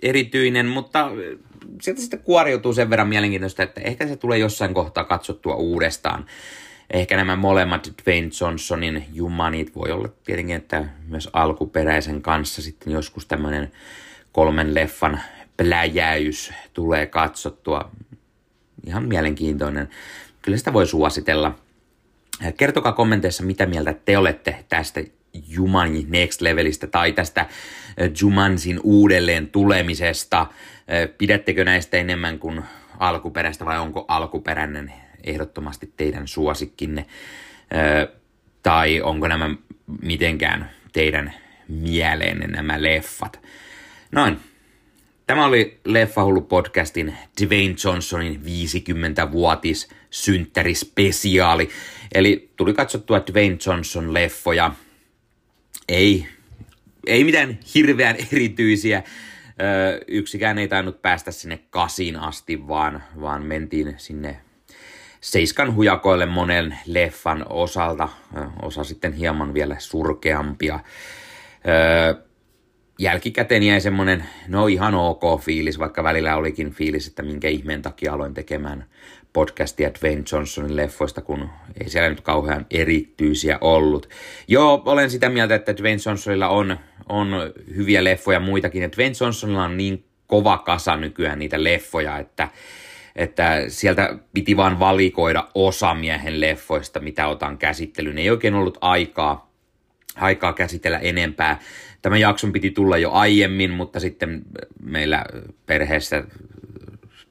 erityinen, 0.03 0.67
mutta 0.67 1.11
sieltä 1.83 2.01
sitten 2.01 2.21
kuoriutuu 2.21 2.73
sen 2.73 2.91
verran 2.91 3.09
mielenkiintoista, 3.09 3.63
että 3.63 3.81
ehkä 3.81 4.07
se 4.07 4.17
tulee 4.17 4.39
jossain 4.39 4.75
kohtaa 4.75 5.05
katsottua 5.05 5.55
uudestaan. 5.55 6.27
Ehkä 6.91 7.17
nämä 7.17 7.37
molemmat 7.37 7.91
Dwayne 8.05 8.31
Johnsonin 8.41 9.05
jumanit 9.13 9.75
voi 9.75 9.91
olla 9.91 10.09
tietenkin, 10.25 10.57
että 10.57 10.85
myös 11.09 11.29
alkuperäisen 11.33 12.23
kanssa 12.23 12.63
sitten 12.63 12.93
joskus 12.93 13.27
tämmöinen 13.27 13.73
kolmen 14.33 14.75
leffan 14.75 15.21
pläjäys 15.57 16.53
tulee 16.73 17.07
katsottua. 17.07 17.91
Ihan 18.87 19.05
mielenkiintoinen. 19.05 19.89
Kyllä 20.43 20.59
sitä 20.59 20.73
voi 20.73 20.87
suositella. 20.87 21.55
Kertokaa 22.57 22.93
kommenteissa, 22.93 23.43
mitä 23.43 23.67
mieltä 23.67 23.95
te 24.05 24.19
olette 24.19 24.65
tästä 24.69 25.01
Jumanji 25.49 26.07
Next 26.09 26.41
Levelistä 26.41 26.87
tai 26.87 27.13
tästä 27.13 27.47
Jumansin 28.21 28.81
uudelleen 28.83 29.49
tulemisesta. 29.49 30.47
Pidättekö 31.19 31.65
näistä 31.65 31.97
enemmän 31.97 32.39
kuin 32.39 32.63
alkuperäistä 32.99 33.65
vai 33.65 33.79
onko 33.79 34.05
alkuperäinen 34.09 34.93
ehdottomasti 35.25 35.93
teidän 35.97 36.29
suosikkinne? 36.29 37.07
Tai 38.63 39.01
onko 39.01 39.29
nämä 39.29 39.51
mitenkään 40.03 40.71
teidän 40.93 41.35
mieleenne 41.69 42.47
nämä 42.47 42.83
leffat? 42.83 43.41
Noin, 44.13 44.39
Tämä 45.27 45.47
oli 45.47 45.81
Leffahullu 45.85 46.41
podcastin 46.41 47.15
Dwayne 47.43 47.75
Johnsonin 47.85 48.41
50-vuotis 48.45 49.89
synttärispesiaali. 50.11 51.69
Eli 52.15 52.51
tuli 52.57 52.75
katsottua 52.75 53.23
Dwayne 53.33 53.57
Johnson 53.67 54.15
leffoja. 54.15 54.73
Ei, 55.89 56.27
ei 57.07 57.25
mitään 57.25 57.59
hirveän 57.75 58.17
erityisiä. 58.33 59.03
Ö, 59.63 60.05
yksikään 60.09 60.59
ei 60.59 60.69
tainnut 60.69 61.03
päästä 61.03 61.31
sinne 61.31 61.59
kasin 61.71 62.17
asti, 62.17 62.69
vaan, 62.69 63.03
vaan 63.21 63.43
mentiin 63.43 63.95
sinne 63.97 64.41
seiskan 65.21 65.75
hujakoille 65.75 66.27
monen 66.27 66.79
leffan 66.87 67.47
osalta. 67.49 68.09
Osa 68.63 68.85
sitten 68.85 69.13
hieman 69.13 69.55
vielä 69.55 69.77
surkeampia. 69.79 70.81
Ö, 71.69 72.25
jälkikäteen 72.99 73.63
jäi 73.63 73.81
semmoinen, 73.81 74.25
no 74.49 74.67
ihan 74.67 74.95
ok 74.95 75.41
fiilis, 75.41 75.79
vaikka 75.79 76.05
välillä 76.05 76.37
olikin 76.37 76.71
fiilis, 76.71 77.07
että 77.07 77.23
minkä 77.23 77.49
ihmeen 77.49 77.83
takia 77.83 78.13
aloin 78.13 78.35
tekemään 78.35 78.87
podcastia 79.35 79.91
Dwayne 80.01 80.25
Johnsonin 80.33 80.77
leffoista, 80.77 81.23
kun 81.23 81.51
ei 81.81 81.89
siellä 81.89 82.09
nyt 82.09 82.21
kauhean 82.21 82.67
erityisiä 82.71 83.59
ollut. 83.61 84.09
Joo, 84.49 84.83
olen 84.85 85.11
sitä 85.11 85.29
mieltä, 85.29 85.55
että 85.55 85.77
Dwayne 85.77 86.01
Johnsonilla 86.07 86.49
on, 86.49 86.79
on 87.09 87.29
hyviä 87.77 88.05
leffoja 88.05 88.41
muitakin, 88.41 88.83
ja 88.83 88.93
Dwayne 88.93 89.15
Johnsonilla 89.21 89.65
on 89.65 89.77
niin 89.77 90.05
kova 90.27 90.59
kasa 90.59 90.97
nykyään 90.97 91.39
niitä 91.39 91.65
leffoja, 91.65 92.19
että, 92.19 92.49
että 93.17 93.65
sieltä 93.69 94.19
piti 94.35 94.57
vaan 94.57 94.79
valikoida 94.79 95.49
osa 95.55 95.95
miehen 95.95 96.41
leffoista, 96.41 97.01
mitä 97.01 97.29
otan 97.29 97.59
käsittelyyn. 97.59 98.19
Ei 98.19 98.31
oikein 98.31 98.55
ollut 98.55 98.79
aikaa, 98.81 99.51
aikaa 100.17 100.53
käsitellä 100.53 100.99
enempää. 100.99 101.61
Tämän 102.03 102.21
jakson 102.21 102.53
piti 102.53 102.71
tulla 102.71 102.99
jo 102.99 103.11
aiemmin, 103.11 103.71
mutta 103.71 104.01
sitten 104.01 104.43
meillä 104.83 105.25
perheessä 105.67 106.25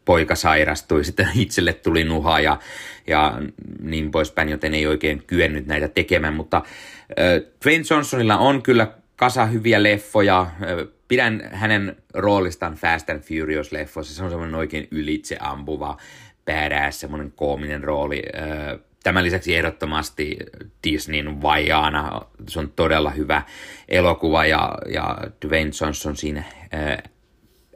poika 0.06 0.36
sairastui, 0.36 1.04
sitten 1.06 1.28
itselle 1.36 1.74
tuli 1.74 2.04
nuha 2.04 2.40
ja, 2.40 2.60
ja 3.08 3.42
niin 3.82 4.12
poispäin, 4.12 4.50
joten 4.50 4.74
ei 4.74 4.88
oikein 4.88 5.24
kyennyt 5.28 5.68
näitä 5.68 5.88
tekemään, 5.88 6.34
mutta 6.34 6.58
äh, 6.58 7.52
Dwayne 7.64 7.86
Johnsonilla 7.90 8.38
on 8.38 8.64
kyllä 8.64 8.88
kasa 9.16 9.46
hyviä 9.46 9.84
leffoja, 9.84 10.42
äh, 10.42 10.88
pidän 11.08 11.50
hänen 11.52 11.96
roolistaan 12.14 12.74
Fast 12.74 13.10
and 13.10 13.20
Furious-leffoissa, 13.20 14.14
se 14.14 14.24
on 14.24 14.30
semmoinen 14.30 14.56
oikein 14.56 14.88
ylitse 14.92 15.38
ampuva, 15.40 15.98
badass, 16.46 17.00
semmoinen 17.00 17.32
koominen 17.32 17.84
rooli, 17.84 18.24
äh, 18.38 18.80
Tämän 19.04 19.24
lisäksi 19.24 19.56
ehdottomasti 19.56 20.38
Disneyn 20.84 21.42
Vajana, 21.42 22.22
se 22.48 22.60
on 22.60 22.72
todella 22.76 23.10
hyvä 23.10 23.42
elokuva 23.90 24.46
ja, 24.46 24.78
ja 24.94 25.18
Dwayne 25.46 25.72
Johnson 25.82 26.18
siinä 26.18 26.44
ää, 26.72 27.04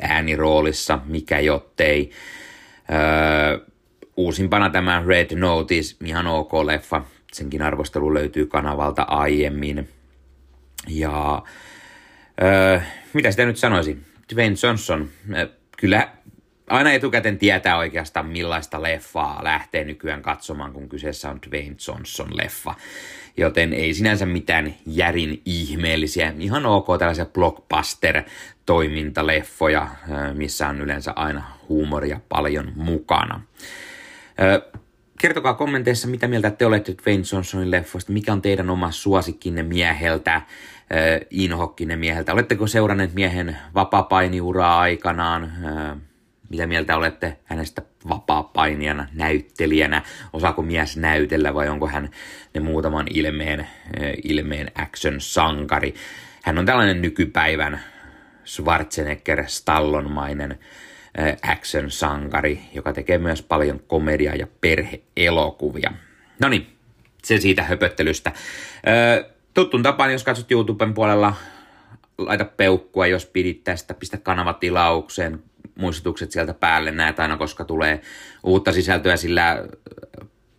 ääniroolissa, 0.02 1.00
mikä 1.06 1.39
jottei. 1.39 2.12
Ää, 2.89 3.60
uusimpana 4.18 4.70
tämä 4.70 5.04
Red 5.08 5.36
Notice, 5.36 5.95
ihan 6.06 6.28
ok 6.28 6.54
leffa, 6.54 7.04
senkin 7.34 7.62
arvostelu 7.62 8.14
löytyy 8.14 8.45
kanavalta 8.45 9.02
aiemmin. 9.02 9.89
Ja 10.88 11.43
ää, 12.41 12.86
mitä 13.14 13.32
sitä 13.32 13.45
nyt 13.45 13.58
sanoisi? 13.58 13.98
Dwayne 14.34 14.56
Johnson, 14.64 15.10
ää, 15.34 15.48
kyllä 15.78 16.16
aina 16.70 16.91
etukäteen 16.91 17.38
tietää 17.38 17.78
oikeastaan 17.78 18.26
millaista 18.26 18.82
leffaa 18.82 19.43
lähtee 19.43 19.84
nykyään 19.84 20.22
katsomaan, 20.22 20.74
kun 20.74 20.89
kyseessä 20.89 21.30
on 21.30 21.39
Dwayne 21.49 21.76
Johnson 21.88 22.38
leffa. 22.38 22.76
Joten 23.38 23.74
ei 23.74 23.93
sinänsä 23.93 24.26
mitään 24.26 24.74
järin 24.86 25.41
ihmeellisiä, 25.45 26.34
ihan 26.39 26.65
ok 26.65 26.88
tällaisia 26.99 27.26
blockbuster-toimintaleffoja, 27.26 29.88
missä 30.34 30.68
on 30.68 30.82
yleensä 30.82 31.13
aina 31.15 31.43
huumoria 31.70 32.20
paljon 32.30 32.72
mukana. 32.76 33.41
Kertokaa 35.20 35.53
kommenteissa, 35.53 36.07
mitä 36.07 36.28
mieltä 36.28 36.51
te 36.51 36.65
olette 36.65 36.95
Dwayne 37.03 37.24
Johnsonin 37.34 37.72
leffoista, 37.72 38.11
mikä 38.11 38.34
on 38.34 38.41
teidän 38.41 38.70
oma 38.70 38.91
suosikkinne 38.91 39.63
mieheltä, 39.63 40.41
inhokkinne 41.30 41.95
mieheltä. 41.95 42.34
Oletteko 42.34 42.68
seuranneet 42.68 43.13
miehen 43.13 43.57
vapaa-painiuraa 43.76 44.80
aikanaan? 44.80 45.51
Mitä 46.50 46.68
mieltä 46.68 46.98
olette 46.98 47.38
hänestä 47.43 47.82
vapaa-painijana, 48.10 49.08
näyttelijänä? 49.14 50.02
Osaako 50.34 50.62
mies 50.62 50.98
näytellä 50.98 51.54
vai 51.54 51.70
onko 51.70 51.88
hän 51.88 52.10
ne 52.54 52.60
muutaman 52.60 53.08
ilmeen, 53.14 53.68
ilmeen 54.24 54.72
action-sankari? 54.76 55.93
Hän 56.43 56.58
on 56.58 56.66
tällainen 56.66 57.02
nykypäivän 57.02 57.80
Schwarzenegger-stallonmainen 58.45 60.60
action-sankari, 61.41 62.60
joka 62.74 62.93
tekee 62.93 63.18
myös 63.18 63.41
paljon 63.41 63.80
komedia- 63.88 64.36
ja 64.36 64.48
perheelokuvia. 64.62 65.91
No 66.39 66.50
niin, 66.50 66.68
se 67.24 67.38
siitä 67.38 67.64
höpöttelystä. 67.64 68.32
Tuttun 69.54 69.84
tapaan, 69.84 70.12
jos 70.12 70.24
katsot 70.24 70.52
YouTuben 70.52 70.93
puolella, 70.93 71.34
laita 72.18 72.45
peukkua, 72.45 73.08
jos 73.08 73.26
pidit 73.26 73.64
tästä, 73.64 73.93
pistä 73.93 74.18
kanavatilaukseen, 74.18 75.43
muistutukset 75.78 76.32
sieltä 76.32 76.54
päälle, 76.54 76.92
näet 76.92 77.20
aina, 77.20 77.38
koska 77.38 77.64
tulee 77.64 78.02
uutta 78.44 78.72
sisältöä, 78.72 79.18
sillä 79.18 79.66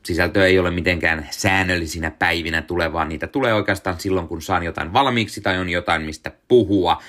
sisältöä 0.04 0.46
ei 0.46 0.58
ole 0.58 0.70
mitenkään 0.70 1.28
säännöllisinä 1.30 2.10
päivinä 2.10 2.62
tulevaa, 2.62 3.04
niitä 3.04 3.26
tulee 3.26 3.54
oikeastaan 3.54 4.00
silloin, 4.00 4.28
kun 4.28 4.42
saan 4.42 4.62
jotain 4.62 4.92
valmiiksi 4.92 5.40
tai 5.40 5.58
on 5.58 5.68
jotain, 5.68 6.02
mistä 6.02 6.32
puhua. 6.48 7.02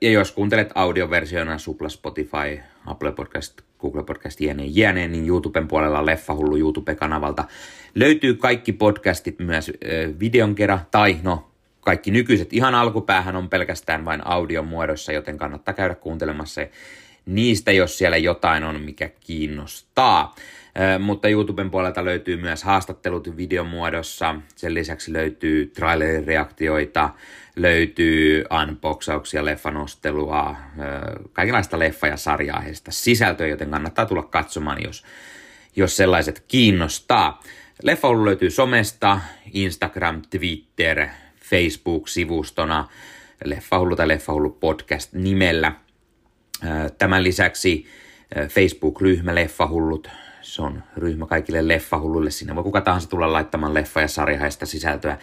Ja 0.00 0.10
jos 0.10 0.32
kuuntelet 0.32 0.70
audioversiona 0.74 1.58
Supla, 1.58 1.88
Spotify, 1.88 2.60
Apple 2.86 3.12
Podcast, 3.12 3.60
Google 3.80 4.02
Podcast, 4.02 4.40
jne, 4.40 4.64
jne, 4.66 5.08
niin 5.08 5.28
YouTuben 5.28 5.68
puolella 5.68 6.06
Leffahullu 6.06 6.56
YouTube-kanavalta 6.56 7.44
löytyy 7.94 8.34
kaikki 8.34 8.72
podcastit 8.72 9.38
myös 9.38 9.72
videon 10.20 10.54
kerran, 10.54 10.80
tai 10.90 11.16
no, 11.22 11.51
kaikki 11.84 12.10
nykyiset 12.10 12.52
ihan 12.52 12.74
alkupäähän 12.74 13.36
on 13.36 13.48
pelkästään 13.48 14.04
vain 14.04 14.26
audion 14.26 14.66
muodossa, 14.66 15.12
joten 15.12 15.38
kannattaa 15.38 15.74
käydä 15.74 15.94
kuuntelemassa 15.94 16.60
niistä, 17.26 17.72
jos 17.72 17.98
siellä 17.98 18.16
jotain 18.16 18.64
on, 18.64 18.80
mikä 18.80 19.10
kiinnostaa. 19.20 20.34
Mutta 20.98 21.28
YouTuben 21.28 21.70
puolelta 21.70 22.04
löytyy 22.04 22.36
myös 22.36 22.64
haastattelut 22.64 23.36
videon 23.36 23.66
muodossa. 23.66 24.34
Sen 24.56 24.74
lisäksi 24.74 25.12
löytyy 25.12 25.66
trailer-reaktioita, 25.66 27.10
löytyy 27.56 28.44
unboxauksia, 28.62 29.44
leffanostelua, 29.44 30.56
kaikenlaista 31.32 31.78
leffa- 31.78 32.08
ja 32.08 32.16
sarjaaheista 32.16 32.90
sisältöä, 32.90 33.46
joten 33.46 33.70
kannattaa 33.70 34.06
tulla 34.06 34.22
katsomaan, 34.22 34.82
jos, 34.82 35.04
jos 35.76 35.96
sellaiset 35.96 36.44
kiinnostaa. 36.48 37.42
Leffa 37.82 38.24
löytyy 38.24 38.50
somesta, 38.50 39.20
Instagram, 39.52 40.22
Twitter, 40.30 41.06
Facebook-sivustona, 41.44 42.88
Leffahullu 43.44 43.96
tai 43.96 44.08
Leffahullu 44.08 44.50
podcast 44.50 45.12
nimellä. 45.12 45.72
Tämän 46.98 47.22
lisäksi 47.22 47.86
Facebook-ryhmä 48.48 49.34
Leffahullut, 49.34 50.10
se 50.40 50.62
on 50.62 50.82
ryhmä 50.96 51.26
kaikille 51.26 51.68
leffahulluille. 51.68 52.30
Siinä 52.30 52.54
voi 52.54 52.62
kuka 52.62 52.80
tahansa 52.80 53.08
tulla 53.08 53.32
laittamaan 53.32 53.74
leffa- 53.74 54.00
ja 54.00 54.08
sarjahaista 54.08 54.66
sisältöä, 54.66 55.18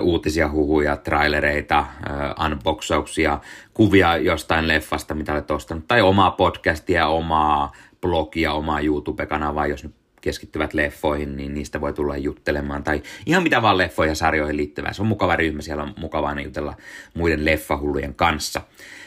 uutisia, 0.00 0.50
huhuja, 0.50 0.96
trailereita, 0.96 1.86
unboxauksia, 2.44 3.40
kuvia 3.74 4.16
jostain 4.16 4.68
leffasta, 4.68 5.14
mitä 5.14 5.32
olet 5.32 5.50
ostanut, 5.50 5.88
tai 5.88 6.02
omaa 6.02 6.30
podcastia, 6.30 7.06
omaa 7.06 7.72
blogia, 8.00 8.52
omaa 8.52 8.80
YouTube-kanavaa, 8.80 9.66
jos 9.66 9.84
nyt 9.84 9.94
keskittyvät 10.20 10.74
leffoihin, 10.74 11.36
niin 11.36 11.54
niistä 11.54 11.80
voi 11.80 11.92
tulla 11.92 12.16
juttelemaan. 12.16 12.84
Tai 12.84 13.02
ihan 13.26 13.42
mitä 13.42 13.62
vaan 13.62 13.78
leffoihin 13.78 14.10
ja 14.10 14.14
sarjoihin 14.14 14.56
liittyvää. 14.56 14.92
Se 14.92 15.02
on 15.02 15.08
mukava 15.08 15.36
ryhmä, 15.36 15.62
siellä 15.62 15.82
on 15.82 15.94
mukavaa 15.96 16.28
aina 16.28 16.40
jutella 16.40 16.74
muiden 17.14 17.44
leffahullujen 17.44 18.14
kanssa. 18.14 18.60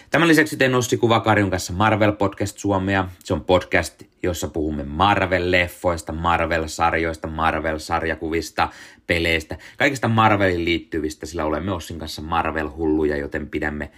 Tämän 0.10 0.28
lisäksi 0.28 0.58
tein 0.58 0.76
Ossi 0.76 0.98
Kuvakarjun 0.98 1.50
kanssa 1.50 1.74
Marvel 1.74 2.12
Podcast 2.12 2.58
Suomea. 2.58 3.08
Se 3.24 3.34
on 3.34 3.46
podcast, 3.46 4.04
jossa 4.24 4.48
puhumme 4.48 4.84
Marvel-leffoista, 4.84 6.14
Marvel-sarjoista, 6.14 7.28
Marvel-sarjakuvista, 7.28 8.70
peleistä, 9.08 9.58
kaikista 9.78 10.08
Marvelin 10.08 10.66
liittyvistä, 10.66 11.26
sillä 11.26 11.46
olemme 11.46 11.72
Ossin 11.72 12.00
kanssa 12.00 12.22
Marvel-hulluja, 12.22 13.18
joten 13.18 13.50
pidämme, 13.50 13.92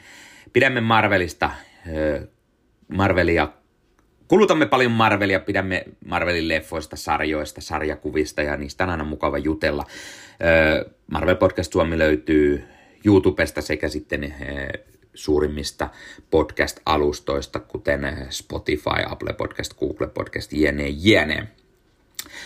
pidämme 0.53 0.81
Marvelista, 0.81 1.51
Marvelia 2.87 3.47
kulutamme 4.33 4.65
paljon 4.65 4.91
Marvelia, 4.91 5.39
pidämme 5.39 5.83
Marvelin 6.05 6.47
leffoista, 6.47 6.95
sarjoista, 6.95 7.61
sarjakuvista 7.61 8.41
ja 8.41 8.57
niistä 8.57 8.83
on 8.83 8.89
aina 8.89 9.03
mukava 9.03 9.37
jutella. 9.37 9.85
Marvel 11.11 11.35
Podcast 11.35 11.73
Suomi 11.73 11.97
löytyy 11.97 12.63
YouTubesta 13.05 13.61
sekä 13.61 13.89
sitten 13.89 14.35
suurimmista 15.13 15.89
podcast-alustoista, 16.31 17.59
kuten 17.59 18.27
Spotify, 18.29 19.03
Apple 19.09 19.33
Podcast, 19.33 19.73
Google 19.79 20.07
Podcast, 20.07 20.53
jne, 20.53 20.87
jne. 20.87 21.47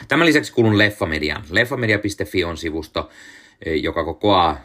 Tämän 0.07 0.27
lisäksi 0.27 0.53
kuulun 0.53 0.77
Leffamediaan. 0.77 1.43
Leffamedia.fi 1.49 2.43
on 2.43 2.57
sivusto, 2.57 3.09
joka 3.65 4.03
kokoaa 4.03 4.61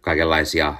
kaikenlaisia 0.00 0.74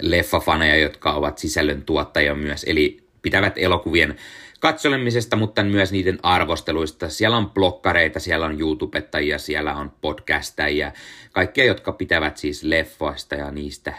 leffafaneja, 0.00 0.76
jotka 0.76 1.12
ovat 1.12 1.38
sisällön 1.38 1.82
tuottajia 1.82 2.34
myös, 2.34 2.64
eli 2.68 3.04
pitävät 3.22 3.52
elokuvien 3.56 4.16
katsolemisesta, 4.64 5.36
mutta 5.36 5.64
myös 5.64 5.92
niiden 5.92 6.18
arvosteluista. 6.22 7.08
Siellä 7.08 7.36
on 7.36 7.50
blokkareita, 7.50 8.20
siellä 8.20 8.46
on 8.46 8.60
YouTubettajia, 8.60 9.38
siellä 9.38 9.74
on 9.74 9.92
podcastajia, 10.00 10.92
kaikkia, 11.32 11.64
jotka 11.64 11.92
pitävät 11.92 12.36
siis 12.36 12.62
leffoista 12.62 13.34
ja 13.34 13.50
niistä 13.50 13.94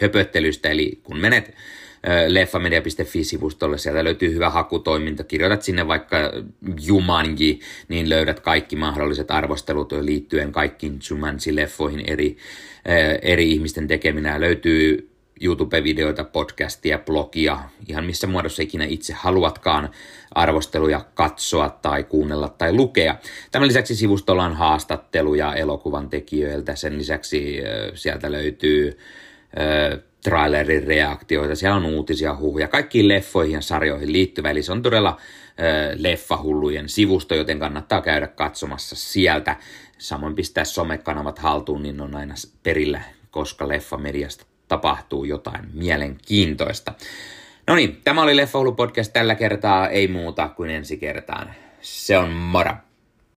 höpöttelystä. 0.00 0.68
Eli 0.68 1.00
kun 1.02 1.18
menet 1.18 1.54
leffamedia.fi-sivustolle, 2.26 3.78
sieltä 3.78 4.04
löytyy 4.04 4.34
hyvä 4.34 4.50
hakutoiminta, 4.50 5.24
kirjoitat 5.24 5.62
sinne 5.62 5.88
vaikka 5.88 6.16
Jumanji, 6.80 7.60
niin 7.88 8.08
löydät 8.08 8.40
kaikki 8.40 8.76
mahdolliset 8.76 9.30
arvostelut 9.30 9.92
liittyen 9.92 10.52
kaikkiin 10.52 10.98
Jumanji-leffoihin 11.10 12.04
eri, 12.06 12.36
eri 13.22 13.50
ihmisten 13.50 13.88
tekeminä. 13.88 14.40
Löytyy 14.40 15.09
YouTube-videoita, 15.40 16.24
podcastia, 16.24 16.98
blogia, 16.98 17.58
ihan 17.88 18.04
missä 18.04 18.26
muodossa 18.26 18.62
ikinä 18.62 18.84
itse 18.84 19.12
haluatkaan 19.12 19.90
arvosteluja 20.34 21.04
katsoa 21.14 21.70
tai 21.70 22.04
kuunnella 22.04 22.48
tai 22.48 22.72
lukea. 22.72 23.16
Tämän 23.50 23.68
lisäksi 23.68 23.94
sivustolla 23.94 24.44
on 24.44 24.56
haastatteluja 24.56 25.54
elokuvan 25.54 26.10
tekijöiltä, 26.10 26.74
sen 26.74 26.98
lisäksi 26.98 27.58
sieltä 27.94 28.32
löytyy 28.32 28.98
trailerin 30.24 30.84
reaktioita, 30.84 31.54
siellä 31.54 31.76
on 31.76 31.84
uutisia, 31.84 32.36
huhuja, 32.36 32.68
kaikkiin 32.68 33.08
leffoihin 33.08 33.54
ja 33.54 33.60
sarjoihin 33.60 34.12
liittyvä, 34.12 34.50
eli 34.50 34.62
se 34.62 34.72
on 34.72 34.82
todella 34.82 35.16
leffahullujen 35.94 36.88
sivusto, 36.88 37.34
joten 37.34 37.58
kannattaa 37.58 38.00
käydä 38.00 38.26
katsomassa 38.26 38.96
sieltä. 38.96 39.56
Samoin 39.98 40.34
pistää 40.34 40.64
somekanavat 40.64 41.38
haltuun, 41.38 41.82
niin 41.82 42.00
on 42.00 42.16
aina 42.16 42.34
perillä, 42.62 43.00
koska 43.30 43.68
leffamediasta 43.68 44.49
tapahtuu 44.70 45.24
jotain 45.24 45.64
mielenkiintoista. 45.72 46.92
No 47.66 47.74
niin, 47.74 48.00
tämä 48.04 48.22
oli 48.22 48.36
Leffa 48.36 48.58
podcast 48.76 49.12
tällä 49.12 49.34
kertaa, 49.34 49.88
ei 49.88 50.08
muuta 50.08 50.48
kuin 50.48 50.70
ensi 50.70 50.96
kertaan. 50.96 51.54
Se 51.80 52.18
on 52.18 52.30
mora. 52.30 52.76